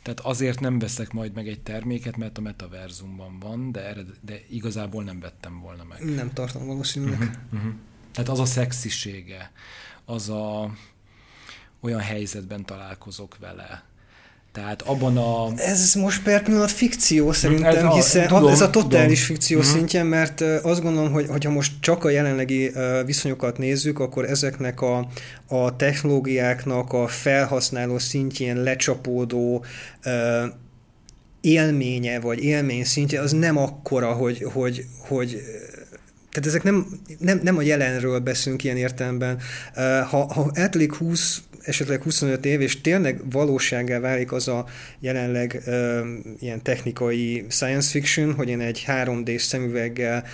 Tehát 0.02 0.20
azért 0.20 0.60
nem 0.60 0.78
veszek 0.78 1.12
majd 1.12 1.34
meg 1.34 1.48
egy 1.48 1.60
terméket, 1.60 2.16
mert 2.16 2.38
a 2.38 2.40
metaverzumban 2.40 3.38
van, 3.40 3.72
de, 3.72 3.86
ered, 3.86 4.06
de 4.20 4.40
igazából 4.50 5.04
nem 5.04 5.20
vettem 5.20 5.60
volna 5.60 5.84
meg. 5.88 6.14
Nem 6.14 6.32
tartom 6.32 6.66
valószínűleg. 6.66 7.18
Uh-huh, 7.18 7.34
uh-huh. 7.52 7.72
Tehát 8.12 8.30
az 8.30 8.40
a 8.40 8.44
szexisége, 8.44 9.50
az 10.04 10.28
a 10.28 10.70
olyan 11.80 12.00
helyzetben 12.00 12.64
találkozok 12.64 13.36
vele, 13.38 13.90
tehát 14.52 14.82
abban 14.82 15.16
a... 15.16 15.48
Ez 15.56 15.94
most 15.94 16.22
per 16.22 16.42
pillanat 16.42 16.70
fikció 16.70 17.32
szerintem, 17.32 17.76
ez 17.76 17.82
a, 17.82 17.94
hiszen 17.94 18.26
tudom, 18.26 18.48
ez 18.48 18.60
a 18.60 18.70
totális 18.70 19.20
tudom. 19.20 19.36
fikció 19.36 19.58
uh-huh. 19.58 19.72
szintje, 19.72 20.02
mert 20.02 20.40
azt 20.40 20.82
gondolom, 20.82 21.12
hogy 21.12 21.26
hogyha 21.28 21.50
most 21.50 21.72
csak 21.80 22.04
a 22.04 22.08
jelenlegi 22.08 22.72
viszonyokat 23.04 23.58
nézzük, 23.58 23.98
akkor 23.98 24.24
ezeknek 24.24 24.80
a, 24.80 25.08
a 25.46 25.76
technológiáknak 25.76 26.92
a 26.92 27.06
felhasználó 27.06 27.98
szintjén 27.98 28.62
lecsapódó 28.62 29.64
élménye, 31.40 32.20
vagy 32.20 32.42
élmény 32.42 32.84
szintje, 32.84 33.20
az 33.20 33.32
nem 33.32 33.56
akkora, 33.56 34.12
hogy, 34.12 34.46
hogy, 34.52 34.84
hogy 34.98 35.42
tehát 36.30 36.48
ezek 36.48 36.62
nem, 36.62 36.86
nem, 37.18 37.40
nem 37.42 37.56
a 37.56 37.62
jelenről 37.62 38.18
beszélünk 38.18 38.64
ilyen 38.64 38.76
értelemben. 38.76 39.38
Ha, 40.10 40.32
ha 40.32 40.50
eltelik 40.54 40.94
20 40.94 41.42
esetleg 41.62 42.02
25 42.02 42.44
év, 42.44 42.60
és 42.60 42.80
tényleg 42.80 43.30
valóságá 43.30 43.98
válik 43.98 44.32
az 44.32 44.48
a 44.48 44.66
jelenleg 45.00 45.62
ö, 45.66 46.00
ilyen 46.38 46.62
technikai 46.62 47.44
science 47.48 47.90
fiction, 47.90 48.34
hogy 48.34 48.48
én 48.48 48.60
egy 48.60 48.84
3D 48.86 49.38
szemüveggel 49.38 50.24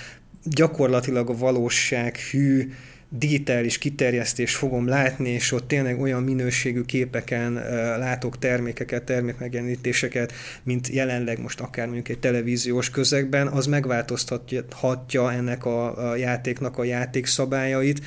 gyakorlatilag 0.44 1.30
a 1.30 1.36
valóság 1.36 2.16
hű 2.16 2.72
digitális 3.08 3.78
kiterjesztés 3.78 4.54
fogom 4.54 4.86
látni, 4.86 5.28
és 5.28 5.52
ott 5.52 5.68
tényleg 5.68 6.00
olyan 6.00 6.22
minőségű 6.22 6.82
képeken 6.82 7.52
látok 7.98 8.38
termékeket, 8.38 9.02
termékmegjelenítéseket, 9.02 10.32
mint 10.62 10.88
jelenleg 10.88 11.40
most 11.40 11.60
akár 11.60 11.84
mondjuk 11.84 12.08
egy 12.08 12.18
televíziós 12.18 12.90
közegben, 12.90 13.46
az 13.46 13.66
megváltoztatja 13.66 15.32
ennek 15.32 15.64
a, 15.64 16.10
a 16.10 16.16
játéknak 16.16 16.78
a 16.78 16.84
játékszabályait, 16.84 18.00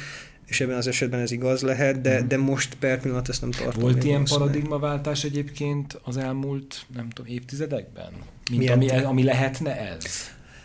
és 0.45 0.61
ebben 0.61 0.77
az 0.77 0.87
esetben 0.87 1.19
ez 1.19 1.31
igaz 1.31 1.61
lehet, 1.61 2.01
de, 2.01 2.19
mhm. 2.19 2.27
de 2.27 2.37
most 2.37 2.75
per 2.75 3.01
pillanat 3.01 3.29
ezt 3.29 3.41
nem 3.41 3.51
tartom. 3.51 3.81
Volt 3.81 4.03
ilyen 4.03 4.23
paradigmaváltás 4.23 5.23
egyébként 5.23 5.99
az 6.03 6.17
elmúlt, 6.17 6.85
nem 6.95 7.09
tudom, 7.09 7.31
évtizedekben? 7.31 8.11
Mint 8.51 8.69
ami, 8.69 8.89
ami 8.89 9.23
lehetne 9.23 9.79
ez? 9.79 10.05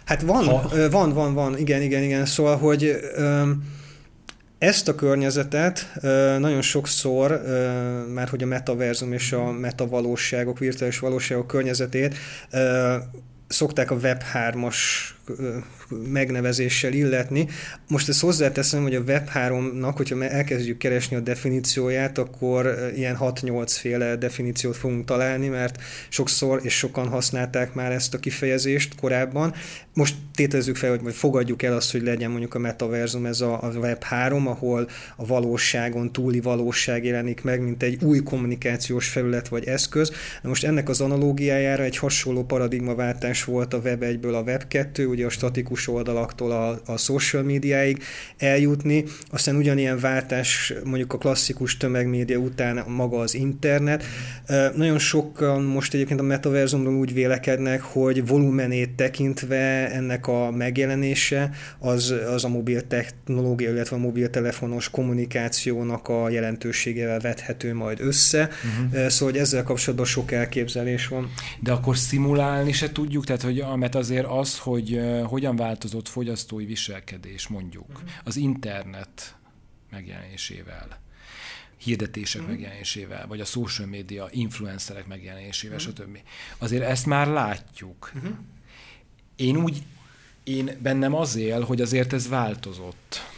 Hát 0.04 0.22
van, 0.22 0.44
ha... 0.44 0.70
van, 0.90 1.12
van, 1.12 1.34
van, 1.34 1.58
igen, 1.58 1.82
igen, 1.82 2.02
igen. 2.02 2.26
Szóval, 2.26 2.56
hogy 2.56 2.96
ezt 4.64 4.88
a 4.88 4.94
környezetet 4.94 5.90
nagyon 6.38 6.62
sokszor, 6.62 7.42
már 8.14 8.28
hogy 8.28 8.42
a 8.42 8.46
metaverzum 8.46 9.12
és 9.12 9.32
a 9.32 9.50
metavalóságok, 9.50 10.58
virtuális 10.58 10.98
valóságok 10.98 11.46
környezetét 11.46 12.14
szokták 13.46 13.90
a 13.90 13.96
Web3-as 13.96 14.76
megnevezéssel 16.12 16.92
illetni. 16.92 17.48
Most 17.88 18.08
ezt 18.08 18.20
hozzáteszem, 18.20 18.82
hogy 18.82 18.94
a 18.94 19.02
Web3-nak, 19.02 19.92
hogyha 19.96 20.24
elkezdjük 20.24 20.78
keresni 20.78 21.16
a 21.16 21.20
definícióját, 21.20 22.18
akkor 22.18 22.92
ilyen 22.96 23.16
6-8 23.20 23.66
féle 23.68 24.16
definíciót 24.16 24.76
fogunk 24.76 25.04
találni, 25.04 25.48
mert 25.48 25.82
sokszor 26.08 26.60
és 26.62 26.76
sokan 26.76 27.08
használták 27.08 27.74
már 27.74 27.92
ezt 27.92 28.14
a 28.14 28.18
kifejezést 28.18 28.94
korábban. 29.00 29.54
Most 29.94 30.14
tételezzük 30.34 30.76
fel, 30.76 30.98
hogy 30.98 31.14
fogadjuk 31.14 31.62
el 31.62 31.72
azt, 31.72 31.92
hogy 31.92 32.02
legyen 32.02 32.30
mondjuk 32.30 32.54
a 32.54 32.58
metaverzum, 32.58 33.26
ez 33.26 33.40
a, 33.40 33.62
a 33.62 33.72
Web3, 33.72 34.46
ahol 34.46 34.88
a 35.16 35.26
valóságon 35.26 36.12
túli 36.12 36.40
valóság 36.40 37.04
jelenik 37.04 37.42
meg, 37.42 37.60
mint 37.60 37.82
egy 37.82 38.04
új 38.04 38.18
kommunikációs 38.18 39.08
felület 39.08 39.48
vagy 39.48 39.64
eszköz. 39.64 40.12
Na 40.42 40.48
most 40.48 40.64
ennek 40.64 40.88
az 40.88 41.00
analógiájára 41.00 41.82
egy 41.82 41.96
hasonló 41.96 42.44
paradigmaváltás 42.44 43.44
volt 43.44 43.74
a 43.74 43.78
Web 43.78 44.02
1-ből 44.04 44.34
a 44.34 44.42
Web 44.42 44.68
2, 44.68 45.06
ugye 45.14 45.26
a 45.26 45.30
statikus 45.30 45.88
oldalaktól 45.88 46.50
a, 46.50 46.80
a 46.92 46.96
social 46.96 47.42
médiáig 47.42 48.02
eljutni, 48.38 49.04
aztán 49.30 49.56
ugyanilyen 49.56 49.98
váltás 49.98 50.72
mondjuk 50.84 51.12
a 51.12 51.18
klasszikus 51.18 51.76
tömegmédia 51.76 52.38
után 52.38 52.84
maga 52.88 53.18
az 53.18 53.34
internet. 53.34 54.04
Nagyon 54.74 54.98
sokan 54.98 55.62
most 55.62 55.94
egyébként 55.94 56.20
a 56.20 56.22
metaverzumról 56.22 56.94
úgy 56.94 57.12
vélekednek, 57.14 57.80
hogy 57.82 58.26
volumenét 58.26 58.90
tekintve 58.90 59.90
ennek 59.90 60.26
a 60.26 60.50
megjelenése 60.50 61.50
az, 61.78 62.14
az 62.34 62.44
a 62.44 62.48
mobil 62.48 62.86
technológia, 62.86 63.70
illetve 63.70 63.96
a 63.96 63.98
mobiltelefonos 63.98 64.90
kommunikációnak 64.90 66.08
a 66.08 66.28
jelentőségével 66.30 67.18
vethető 67.18 67.74
majd 67.74 68.00
össze. 68.00 68.48
Uh-huh. 68.48 69.08
Szóval, 69.08 69.32
hogy 69.32 69.40
ezzel 69.42 69.62
kapcsolatban 69.62 70.06
sok 70.06 70.32
elképzelés 70.32 71.08
van. 71.08 71.30
De 71.60 71.72
akkor 71.72 71.96
szimulálni 71.96 72.72
se 72.72 72.92
tudjuk, 72.92 73.24
tehát 73.24 73.42
hogy 73.42 73.64
mert 73.76 73.94
azért 73.94 74.26
az, 74.28 74.58
hogy 74.58 75.00
hogyan 75.26 75.56
változott 75.56 76.08
fogyasztói 76.08 76.64
viselkedés 76.64 77.48
mondjuk 77.48 77.88
uh-huh. 77.88 78.08
az 78.24 78.36
internet 78.36 79.36
megjelenésével, 79.90 81.00
hirdetések 81.76 82.40
uh-huh. 82.40 82.56
megjelenésével, 82.56 83.26
vagy 83.26 83.40
a 83.40 83.44
social 83.44 83.88
media 83.88 84.28
influencerek 84.30 85.06
megjelenésével, 85.06 85.76
uh-huh. 85.76 85.94
stb. 85.94 86.18
Azért 86.58 86.82
ezt 86.82 87.06
már 87.06 87.26
látjuk. 87.26 88.12
Uh-huh. 88.14 88.32
Én 89.36 89.56
úgy, 89.56 89.82
én 90.44 90.70
bennem 90.82 91.14
az 91.14 91.36
él, 91.36 91.60
hogy 91.60 91.80
azért 91.80 92.12
ez 92.12 92.28
változott. 92.28 93.32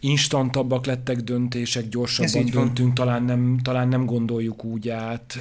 Instantabbak 0.00 0.86
lettek 0.86 1.16
döntések, 1.16 1.88
gyorsabban 1.88 2.44
döntünk, 2.44 2.92
talán 2.92 3.22
nem, 3.22 3.58
talán 3.62 3.88
nem 3.88 4.06
gondoljuk 4.06 4.64
úgy 4.64 4.88
át. 4.88 5.38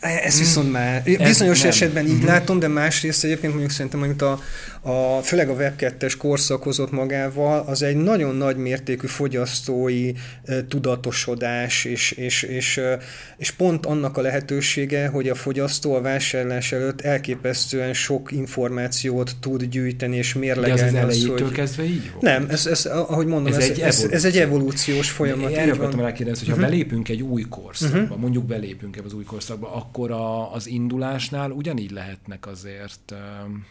Ez 0.00 0.38
viszont 0.38 0.72
már 0.72 1.02
bizonyos 1.02 1.58
Ez 1.58 1.64
esetben 1.64 2.06
így 2.06 2.12
uh-huh. 2.12 2.26
látom, 2.26 2.58
de 2.58 2.68
másrészt 2.68 3.24
egyébként 3.24 3.52
mondjuk 3.52 3.72
szerintem, 3.72 4.02
amit 4.02 4.22
a, 4.22 4.40
a, 4.80 5.22
főleg 5.22 5.48
a 5.48 5.52
web 5.52 5.76
2 5.76 6.06
korszak 6.18 6.62
hozott 6.62 6.90
magával, 6.90 7.64
az 7.66 7.82
egy 7.82 7.96
nagyon 7.96 8.34
nagy 8.34 8.56
mértékű 8.56 9.06
fogyasztói 9.06 10.12
e, 10.44 10.64
tudatosodás, 10.66 11.84
és, 11.84 12.10
és, 12.10 12.42
és, 12.42 12.80
és 13.36 13.50
pont 13.50 13.86
annak 13.86 14.16
a 14.16 14.20
lehetősége, 14.20 15.06
hogy 15.06 15.28
a 15.28 15.34
fogyasztó 15.34 15.94
a 15.94 16.00
vásárlás 16.00 16.72
előtt 16.72 17.00
elképesztően 17.00 17.94
sok 17.94 18.32
információt 18.32 19.36
tud 19.40 19.64
gyűjteni 19.64 20.16
és 20.16 20.34
mérlegelni. 20.34 20.90
De 20.90 20.98
ez 20.98 21.16
az 21.16 21.26
hogy... 21.26 21.52
kezdve 21.52 21.84
így 21.84 22.10
volt? 22.10 22.22
Nem, 22.22 22.46
ez, 22.50 22.66
ez, 22.66 22.86
ahogy 22.86 23.26
mondom, 23.26 23.52
ez, 23.52 23.58
ez, 23.58 23.68
egy, 23.68 23.80
ez, 23.80 24.06
ez 24.10 24.24
egy 24.24 24.38
evolúciós 24.38 25.10
folyamat. 25.10 25.52
Erre 25.52 25.72
akartam 25.72 26.00
rákérdezni, 26.00 26.44
hogy 26.44 26.48
uh-huh. 26.48 26.64
ha 26.64 26.70
belépünk 26.70 27.08
egy 27.08 27.22
új 27.22 27.42
korszakba, 27.42 27.98
uh-huh. 27.98 28.18
mondjuk 28.18 28.44
belépünk 28.44 28.96
ebbe 28.96 29.06
az 29.06 29.12
új 29.12 29.24
korszakba, 29.24 29.87
akkor 29.88 30.10
a, 30.10 30.52
az 30.52 30.66
indulásnál 30.66 31.50
ugyanígy 31.50 31.90
lehetnek 31.90 32.46
azért 32.46 33.12
um, 33.12 33.66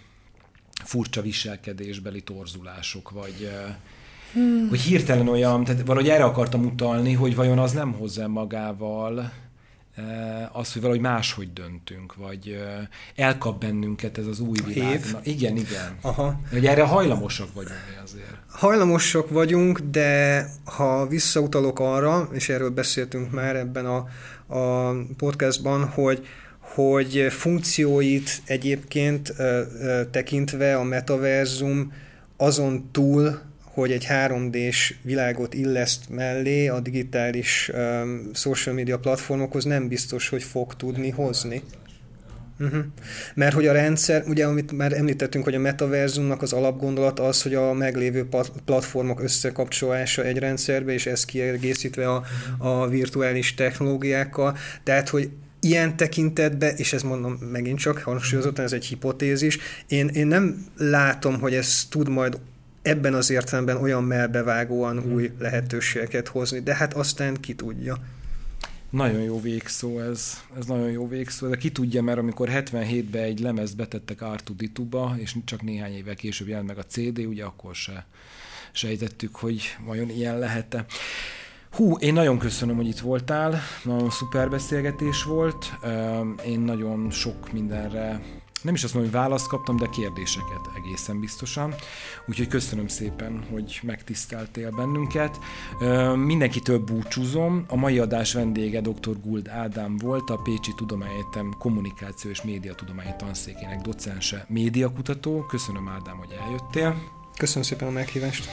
furcsa 0.83 1.21
viselkedésbeli 1.21 2.21
torzulások, 2.21 3.09
vagy 3.09 3.51
hmm. 4.33 4.67
hogy 4.69 4.79
hirtelen 4.79 5.27
olyan, 5.27 5.63
tehát 5.63 5.85
valahogy 5.85 6.09
erre 6.09 6.23
akartam 6.23 6.65
utalni, 6.65 7.13
hogy 7.13 7.35
vajon 7.35 7.59
az 7.59 7.71
nem 7.71 7.93
hozza 7.93 8.27
magával 8.27 9.31
az, 10.51 10.73
hogy 10.73 10.81
valahogy 10.81 11.03
máshogy 11.03 11.53
döntünk, 11.53 12.15
vagy 12.15 12.63
elkap 13.15 13.59
bennünket 13.59 14.17
ez 14.17 14.25
az 14.25 14.39
új 14.39 14.57
világ. 14.65 15.05
Na, 15.11 15.19
igen, 15.23 15.57
igen. 15.57 15.97
Aha. 16.01 16.39
Hogy 16.49 16.65
erre 16.65 16.83
hajlamosak 16.83 17.53
vagyunk 17.53 17.99
azért. 18.03 18.37
Hajlamosak 18.49 19.29
vagyunk, 19.29 19.79
de 19.79 20.45
ha 20.65 21.07
visszautalok 21.07 21.79
arra, 21.79 22.29
és 22.31 22.49
erről 22.49 22.69
beszéltünk 22.69 23.31
már 23.31 23.55
ebben 23.55 23.85
a, 23.85 24.07
a 24.47 24.91
podcastban, 25.17 25.85
hogy 25.85 26.27
hogy 26.59 27.25
funkcióit 27.29 28.41
egyébként 28.45 29.33
tekintve 30.11 30.75
a 30.75 30.83
metaverzum 30.83 31.93
azon 32.37 32.89
túl, 32.91 33.39
hogy 33.63 33.91
egy 33.91 34.07
3D-s 34.09 34.93
világot 35.01 35.53
illeszt 35.53 36.09
mellé 36.09 36.67
a 36.67 36.79
digitális 36.79 37.71
social 38.33 38.75
media 38.75 38.99
platformokhoz 38.99 39.63
nem 39.63 39.87
biztos, 39.87 40.29
hogy 40.29 40.43
fog 40.43 40.75
tudni 40.75 41.09
hozni. 41.09 41.61
Uh-huh. 42.59 42.83
Mert 43.33 43.53
hogy 43.53 43.67
a 43.67 43.71
rendszer, 43.71 44.23
ugye 44.27 44.45
amit 44.45 44.71
már 44.71 44.93
említettünk, 44.93 45.43
hogy 45.43 45.55
a 45.55 45.59
metaverzumnak 45.59 46.41
az 46.41 46.53
alapgondolata 46.53 47.23
az, 47.23 47.41
hogy 47.41 47.53
a 47.53 47.73
meglévő 47.73 48.27
platformok 48.65 49.21
összekapcsolása 49.21 50.23
egy 50.23 50.37
rendszerbe, 50.37 50.93
és 50.93 51.05
ez 51.05 51.25
kiegészítve 51.25 52.11
a, 52.11 52.23
a 52.57 52.87
virtuális 52.87 53.53
technológiákkal, 53.53 54.57
tehát 54.83 55.09
hogy 55.09 55.29
ilyen 55.59 55.97
tekintetben, 55.97 56.75
és 56.75 56.93
ez 56.93 57.01
mondom 57.01 57.33
megint 57.51 57.79
csak 57.79 57.97
hangsúlyozottan, 57.97 58.65
ez 58.65 58.73
egy 58.73 58.85
hipotézis, 58.85 59.57
én, 59.87 60.07
én 60.07 60.27
nem 60.27 60.65
látom, 60.77 61.39
hogy 61.39 61.53
ez 61.53 61.85
tud 61.89 62.09
majd 62.09 62.39
ebben 62.81 63.13
az 63.13 63.29
értelemben 63.29 63.77
olyan 63.77 64.03
melbevágóan 64.03 65.13
új 65.13 65.31
lehetőségeket 65.39 66.27
hozni, 66.27 66.59
de 66.59 66.75
hát 66.75 66.93
aztán 66.93 67.33
ki 67.33 67.53
tudja. 67.53 67.97
Nagyon 68.89 69.21
jó 69.21 69.41
végszó 69.41 69.99
ez, 69.99 70.41
ez 70.57 70.65
nagyon 70.65 70.91
jó 70.91 71.07
végszó, 71.07 71.47
de 71.47 71.57
ki 71.57 71.71
tudja, 71.71 72.01
mert 72.01 72.17
amikor 72.17 72.49
77-ben 72.51 73.23
egy 73.23 73.39
lemezt 73.39 73.75
betettek 73.75 74.21
Artudituba, 74.21 75.15
és 75.17 75.35
csak 75.45 75.61
néhány 75.61 75.93
évvel 75.93 76.15
később 76.15 76.47
jelent 76.47 76.67
meg 76.67 76.77
a 76.77 76.83
CD, 76.83 77.19
ugye 77.19 77.43
akkor 77.43 77.75
se 77.75 78.05
sejtettük, 78.71 79.35
hogy 79.35 79.61
vajon 79.85 80.09
ilyen 80.09 80.39
lehet-e. 80.39 80.85
Hú, 81.71 81.97
én 81.97 82.13
nagyon 82.13 82.37
köszönöm, 82.37 82.75
hogy 82.75 82.87
itt 82.87 82.99
voltál, 82.99 83.59
nagyon 83.83 84.09
szuper 84.09 84.49
beszélgetés 84.49 85.23
volt, 85.23 85.71
én 86.45 86.59
nagyon 86.59 87.11
sok 87.11 87.51
mindenre 87.51 88.21
nem 88.61 88.73
is 88.73 88.83
azt 88.83 88.93
mondom, 88.93 89.11
hogy 89.11 89.21
választ 89.21 89.47
kaptam, 89.47 89.75
de 89.77 89.89
kérdéseket 89.89 90.69
egészen 90.75 91.19
biztosan. 91.19 91.73
Úgyhogy 92.27 92.47
köszönöm 92.47 92.87
szépen, 92.87 93.43
hogy 93.51 93.79
megtiszteltél 93.83 94.71
bennünket. 94.71 95.39
Mindenki 96.15 96.59
több 96.59 96.83
búcsúzom. 96.83 97.65
A 97.67 97.75
mai 97.75 97.99
adás 97.99 98.33
vendége 98.33 98.81
dr. 98.81 99.21
Guld 99.23 99.47
Ádám 99.47 99.97
volt, 99.97 100.29
a 100.29 100.35
Pécsi 100.35 100.73
Tudományegyetem 100.75 101.55
Kommunikáció 101.57 102.31
és 102.31 102.41
Médiatudományi 102.41 103.13
Tanszékének 103.17 103.81
docense, 103.81 104.45
médiakutató. 104.49 105.45
Köszönöm 105.45 105.87
Ádám, 105.87 106.17
hogy 106.17 106.35
eljöttél. 106.45 107.16
Köszönöm 107.37 107.63
szépen 107.63 107.87
a 107.87 107.91
meghívást. 107.91 108.49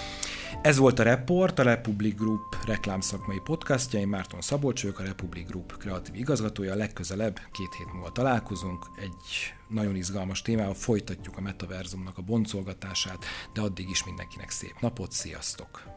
Ez 0.62 0.76
volt 0.76 0.98
a 0.98 1.02
Report, 1.02 1.58
a 1.58 1.62
Republic 1.62 2.16
Group 2.16 2.56
reklámszakmai 2.66 3.40
podcastja. 3.44 4.00
Én 4.00 4.08
Márton 4.08 4.40
Szabolcs 4.40 4.82
vagyok, 4.82 4.98
a 4.98 5.02
Republic 5.02 5.46
Group 5.46 5.76
kreatív 5.76 6.14
igazgatója. 6.14 6.74
Legközelebb 6.74 7.40
két 7.52 7.74
hét 7.74 7.92
múlva 7.92 8.12
találkozunk. 8.12 8.86
Egy 8.96 9.54
nagyon 9.68 9.96
izgalmas 9.96 10.42
témával 10.42 10.74
folytatjuk 10.74 11.36
a 11.36 11.40
metaverzumnak 11.40 12.18
a 12.18 12.22
boncolgatását, 12.22 13.24
de 13.52 13.60
addig 13.60 13.90
is 13.90 14.04
mindenkinek 14.04 14.50
szép 14.50 14.74
napot, 14.80 15.12
sziasztok! 15.12 15.93